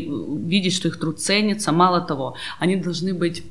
видеть, 0.52 0.74
что 0.74 0.88
их 0.88 1.00
труд 1.00 1.18
ценится. 1.18 1.72
Мало 1.72 2.02
того, 2.02 2.36
они 2.58 2.76
должны 2.76 3.14
быть 3.14 3.42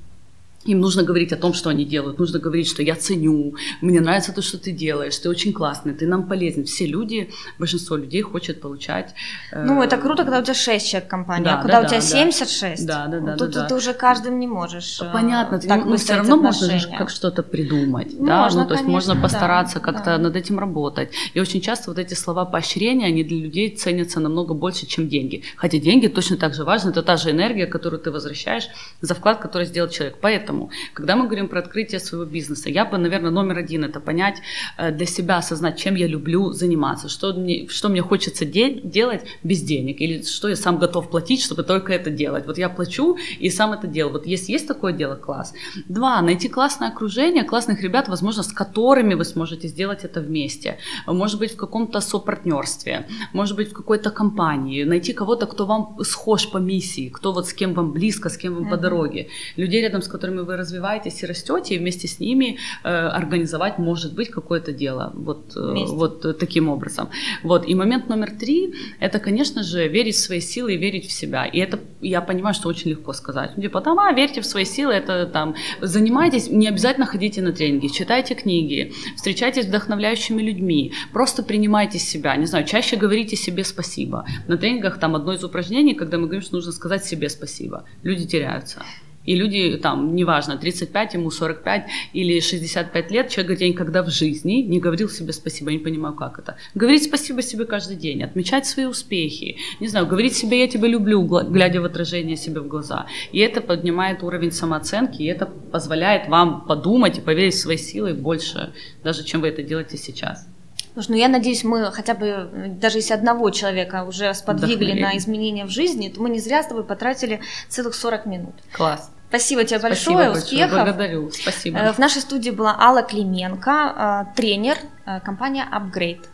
им 0.66 0.80
нужно 0.80 1.04
говорить 1.04 1.34
о 1.34 1.38
том, 1.38 1.54
что 1.54 1.70
они 1.70 1.86
делают, 1.86 2.20
нужно 2.20 2.40
говорить, 2.40 2.68
что 2.68 2.84
я 2.84 2.96
ценю, 2.96 3.56
мне 3.82 4.00
нравится 4.00 4.32
то, 4.34 4.42
что 4.42 4.58
ты 4.58 4.72
делаешь, 4.72 5.18
ты 5.18 5.30
очень 5.30 5.54
классный, 5.54 5.94
ты 5.94 6.06
нам 6.06 6.28
полезен. 6.28 6.66
Все 6.66 6.86
люди, 6.86 7.32
большинство 7.58 7.96
людей 7.96 8.22
хочет 8.22 8.62
получать... 8.62 9.14
Э... 9.52 9.64
Ну, 9.64 9.82
это 9.82 9.98
круто, 9.98 10.24
когда 10.24 10.40
у 10.40 10.44
тебя 10.44 10.54
6 10.54 10.90
человек 10.90 11.10
компания, 11.10 11.46
да, 11.46 11.60
а 11.60 11.62
когда 11.62 11.82
да, 11.82 11.88
у 11.88 11.90
тебя 11.90 12.00
да, 12.00 12.06
76, 12.06 12.86
да, 12.86 13.08
да, 13.08 13.20
да, 13.20 13.38
тут, 13.38 13.52
да, 13.52 13.62
да. 13.62 13.68
ты 13.68 13.76
уже 13.76 13.94
каждым 13.94 14.40
не 14.40 14.48
можешь 14.48 15.02
э, 15.02 15.12
Понятно, 15.12 15.60
так 15.60 15.86
но 15.86 15.98
все 15.98 16.16
равно 16.16 16.36
отношения. 16.36 16.74
можно 16.74 16.98
как 16.98 17.10
что-то 17.10 17.44
придумать, 17.44 18.14
ну, 18.14 18.28
да, 18.28 18.44
можно, 18.44 18.62
ну, 18.62 18.68
то 18.68 18.74
есть 18.74 18.86
конечно, 18.86 19.14
можно 19.14 19.22
постараться 19.22 19.80
да, 19.80 19.82
как-то 19.82 20.06
да. 20.06 20.18
над 20.18 20.36
этим 20.36 20.60
работать. 20.60 21.12
И 21.34 21.40
очень 21.40 21.62
часто 21.62 21.90
вот 21.90 21.98
эти 21.98 22.14
слова 22.14 22.46
поощрения, 22.46 23.08
они 23.08 23.24
для 23.24 23.38
людей 23.38 23.76
ценятся 23.76 24.20
намного 24.20 24.54
больше, 24.54 24.86
чем 24.86 25.08
деньги. 25.08 25.44
Хотя 25.56 25.80
деньги 25.80 26.08
точно 26.08 26.38
так 26.38 26.54
же 26.54 26.64
важны, 26.64 26.92
это 26.92 27.02
та 27.02 27.18
же 27.18 27.32
энергия, 27.32 27.66
которую 27.66 28.00
ты 28.00 28.12
возвращаешь 28.12 28.68
за 29.02 29.16
вклад, 29.16 29.40
который 29.40 29.66
сделал 29.66 29.90
человек. 29.90 30.18
Поэтому 30.22 30.51
Поэтому, 30.52 30.70
когда 30.94 31.16
мы 31.16 31.26
говорим 31.26 31.48
про 31.48 31.60
открытие 31.60 32.00
своего 32.00 32.26
бизнеса, 32.26 32.70
я 32.70 32.86
бы, 32.86 32.98
наверное, 32.98 33.32
номер 33.32 33.58
один 33.58 33.84
это 33.86 34.00
понять 34.00 34.42
э, 34.78 34.92
для 34.92 35.06
себя, 35.06 35.38
осознать, 35.38 35.78
чем 35.80 35.96
я 35.96 36.08
люблю 36.08 36.52
заниматься, 36.52 37.10
что 37.10 37.34
мне, 37.34 37.68
что 37.70 37.90
мне 37.90 38.02
хочется 38.02 38.46
де- 38.46 38.82
делать 38.84 39.22
без 39.44 39.62
денег, 39.62 40.02
или 40.02 40.24
что 40.24 40.50
я 40.50 40.56
сам 40.56 40.78
готов 40.78 41.10
платить, 41.10 41.42
чтобы 41.42 41.64
только 41.64 41.94
это 41.94 42.10
делать. 42.10 42.46
Вот 42.48 42.58
я 42.58 42.70
плачу 42.70 43.18
и 43.40 43.50
сам 43.50 43.72
это 43.72 43.88
делаю. 43.88 44.14
Вот 44.14 44.28
если 44.28 44.54
есть 44.54 44.68
такое 44.68 44.94
дело, 44.94 45.16
класс. 45.16 45.54
Два, 45.88 46.22
найти 46.22 46.50
классное 46.50 46.90
окружение, 46.90 47.44
классных 47.44 47.82
ребят, 47.82 48.10
возможно, 48.10 48.44
с 48.44 48.52
которыми 48.52 49.16
вы 49.16 49.24
сможете 49.24 49.68
сделать 49.68 50.04
это 50.04 50.22
вместе. 50.22 50.78
Может 51.08 51.40
быть, 51.40 51.54
в 51.54 51.56
каком-то 51.56 52.02
сопартнерстве, 52.02 53.08
может 53.34 53.56
быть, 53.56 53.70
в 53.70 53.74
какой-то 53.74 54.12
компании. 54.12 54.84
Найти 54.84 55.14
кого-то, 55.14 55.46
кто 55.46 55.66
вам 55.66 55.98
схож 56.04 56.52
по 56.52 56.58
миссии, 56.58 57.10
кто 57.10 57.32
вот 57.32 57.48
с 57.48 57.54
кем 57.54 57.74
вам 57.74 57.92
близко, 57.92 58.30
с 58.30 58.38
кем 58.38 58.56
вам 58.56 58.64
mm-hmm. 58.64 58.70
по 58.70 58.78
дороге. 58.78 59.28
Людей 59.58 59.82
рядом, 59.82 60.02
с 60.02 60.08
которыми 60.08 60.41
вы 60.44 60.58
развиваетесь 60.58 61.24
и 61.24 61.26
растете, 61.26 61.76
и 61.76 61.78
вместе 61.78 62.08
с 62.08 62.20
ними 62.20 62.58
э, 62.84 62.90
организовать, 62.90 63.78
может 63.78 64.14
быть, 64.14 64.30
какое-то 64.30 64.72
дело. 64.72 65.12
Вот, 65.16 65.56
э, 65.56 65.86
вот 65.88 66.38
таким 66.38 66.70
образом. 66.70 67.10
Вот. 67.44 67.68
И 67.68 67.76
момент 67.76 68.10
номер 68.10 68.32
три– 68.32 68.74
это, 69.00 69.20
конечно 69.20 69.64
же, 69.64 69.88
верить 69.88 70.16
в 70.16 70.20
свои 70.20 70.40
силы 70.40 70.74
и 70.74 70.78
верить 70.78 71.08
в 71.08 71.12
себя. 71.12 71.46
И 71.46 71.60
это, 71.60 71.80
я 72.02 72.22
понимаю, 72.22 72.54
что 72.54 72.70
очень 72.70 72.92
легко 72.92 73.14
сказать. 73.14 73.52
Ну, 73.56 73.62
типа, 73.62 73.82
там, 73.82 74.00
а, 74.00 74.12
верьте 74.14 74.42
в 74.42 74.46
свои 74.46 74.66
силы, 74.66 74.94
это 74.94 75.26
там, 75.26 75.56
занимайтесь, 75.82 76.50
не 76.50 76.68
обязательно 76.68 77.06
ходите 77.06 77.42
на 77.42 77.52
тренинги, 77.52 77.88
читайте 77.88 78.36
книги, 78.36 78.94
встречайтесь 79.16 79.64
с 79.64 79.68
вдохновляющими 79.68 80.42
людьми, 80.42 80.94
просто 81.14 81.44
принимайте 81.44 82.00
себя, 82.00 82.36
не 82.36 82.46
знаю, 82.46 82.66
чаще 82.66 82.96
говорите 82.96 83.36
себе 83.36 83.64
спасибо. 83.64 84.26
На 84.48 84.58
тренингах 84.58 85.00
там 85.00 85.16
одно 85.16 85.34
из 85.34 85.44
упражнений, 85.44 85.94
когда 85.94 86.18
мы 86.18 86.26
говорим, 86.26 86.42
что 86.42 86.56
нужно 86.56 86.72
сказать 86.72 87.06
себе 87.06 87.30
спасибо. 87.30 87.86
Люди 88.04 88.26
теряются. 88.26 88.84
И 89.26 89.36
люди, 89.36 89.78
там, 89.78 90.16
неважно, 90.16 90.58
35, 90.58 91.14
ему 91.14 91.32
45 91.32 91.88
или 92.14 92.40
65 92.40 93.12
лет, 93.12 93.30
человек 93.30 93.48
говорит, 93.48 93.62
я 93.62 93.70
никогда 93.70 94.04
в 94.04 94.10
жизни 94.10 94.62
не 94.62 94.80
говорил 94.80 95.10
себе 95.10 95.34
спасибо, 95.34 95.72
я 95.72 95.78
не 95.78 95.84
понимаю, 95.84 96.16
как 96.16 96.40
это. 96.40 96.58
Говорить 96.76 97.04
спасибо 97.04 97.42
себе 97.42 97.66
каждый 97.66 97.98
день, 97.98 98.24
отмечать 98.24 98.66
свои 98.66 98.86
успехи, 98.86 99.58
не 99.80 99.88
знаю, 99.88 100.08
говорить 100.08 100.36
себе, 100.36 100.60
я 100.60 100.68
тебя 100.68 100.88
люблю, 100.88 101.24
глядя 101.24 101.82
в 101.82 101.86
отражение 101.86 102.36
себе 102.36 102.62
в 102.62 102.68
глаза. 102.68 103.06
И 103.32 103.40
это 103.40 103.62
поднимает 103.62 104.24
уровень 104.24 104.52
самооценки, 104.52 105.22
и 105.22 105.26
это 105.26 105.46
позволяет 105.46 106.28
вам 106.28 106.66
подумать 106.66 107.18
и 107.18 107.22
поверить 107.22 107.54
в 107.54 107.60
свои 107.60 107.78
силы 107.78 108.14
больше, 108.14 108.74
даже 109.04 109.24
чем 109.24 109.42
вы 109.42 109.50
это 109.50 109.64
делаете 109.64 109.98
сейчас. 109.98 110.48
Слушай, 110.94 111.12
ну 111.12 111.16
я 111.18 111.30
надеюсь, 111.30 111.64
мы 111.64 111.92
хотя 111.92 112.14
бы, 112.14 112.50
даже 112.82 112.98
если 112.98 113.14
одного 113.14 113.50
человека 113.50 114.04
уже 114.04 114.34
сподвигли 114.34 115.00
на 115.00 115.18
изменения 115.18 115.66
в 115.66 115.70
жизни, 115.70 116.10
то 116.10 116.22
мы 116.22 116.30
не 116.30 116.40
зря 116.40 116.64
с 116.64 116.68
тобой 116.68 116.84
потратили 116.84 117.42
целых 117.70 117.96
40 117.96 118.26
минут. 118.26 118.56
Класс. 118.74 119.10
Спасибо 119.30 119.64
тебе 119.64 119.80
большое, 119.80 120.18
Спасибо 120.18 120.38
успехов. 120.38 120.72
Большое. 120.72 120.84
Благодарю, 120.84 121.32
спасибо. 121.32 121.78
Э, 121.78 121.94
в 121.94 122.00
нашей 122.00 122.22
студии 122.22 122.50
была 122.50 122.76
Алла 122.78 123.02
Клименко, 123.02 124.26
э, 124.30 124.36
тренер 124.36 124.78
э, 125.06 125.22
компании 125.22 125.64
Upgrade. 125.72 126.26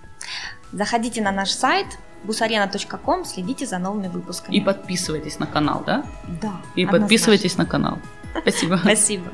Заходите 0.72 1.22
на 1.22 1.32
наш 1.32 1.52
сайт 1.52 1.86
busarena.com, 2.24 3.26
следите 3.26 3.68
за 3.68 3.78
новыми 3.78 4.08
выпусками. 4.08 4.56
И 4.56 4.62
подписывайтесь 4.62 5.38
на 5.38 5.46
канал, 5.46 5.84
да? 5.86 6.04
Да. 6.42 6.54
И 6.76 6.84
однозначно. 6.84 7.00
подписывайтесь 7.00 7.58
на 7.58 7.66
канал. 7.68 8.00
Спасибо. 8.42 8.78
Спасибо. 8.82 9.32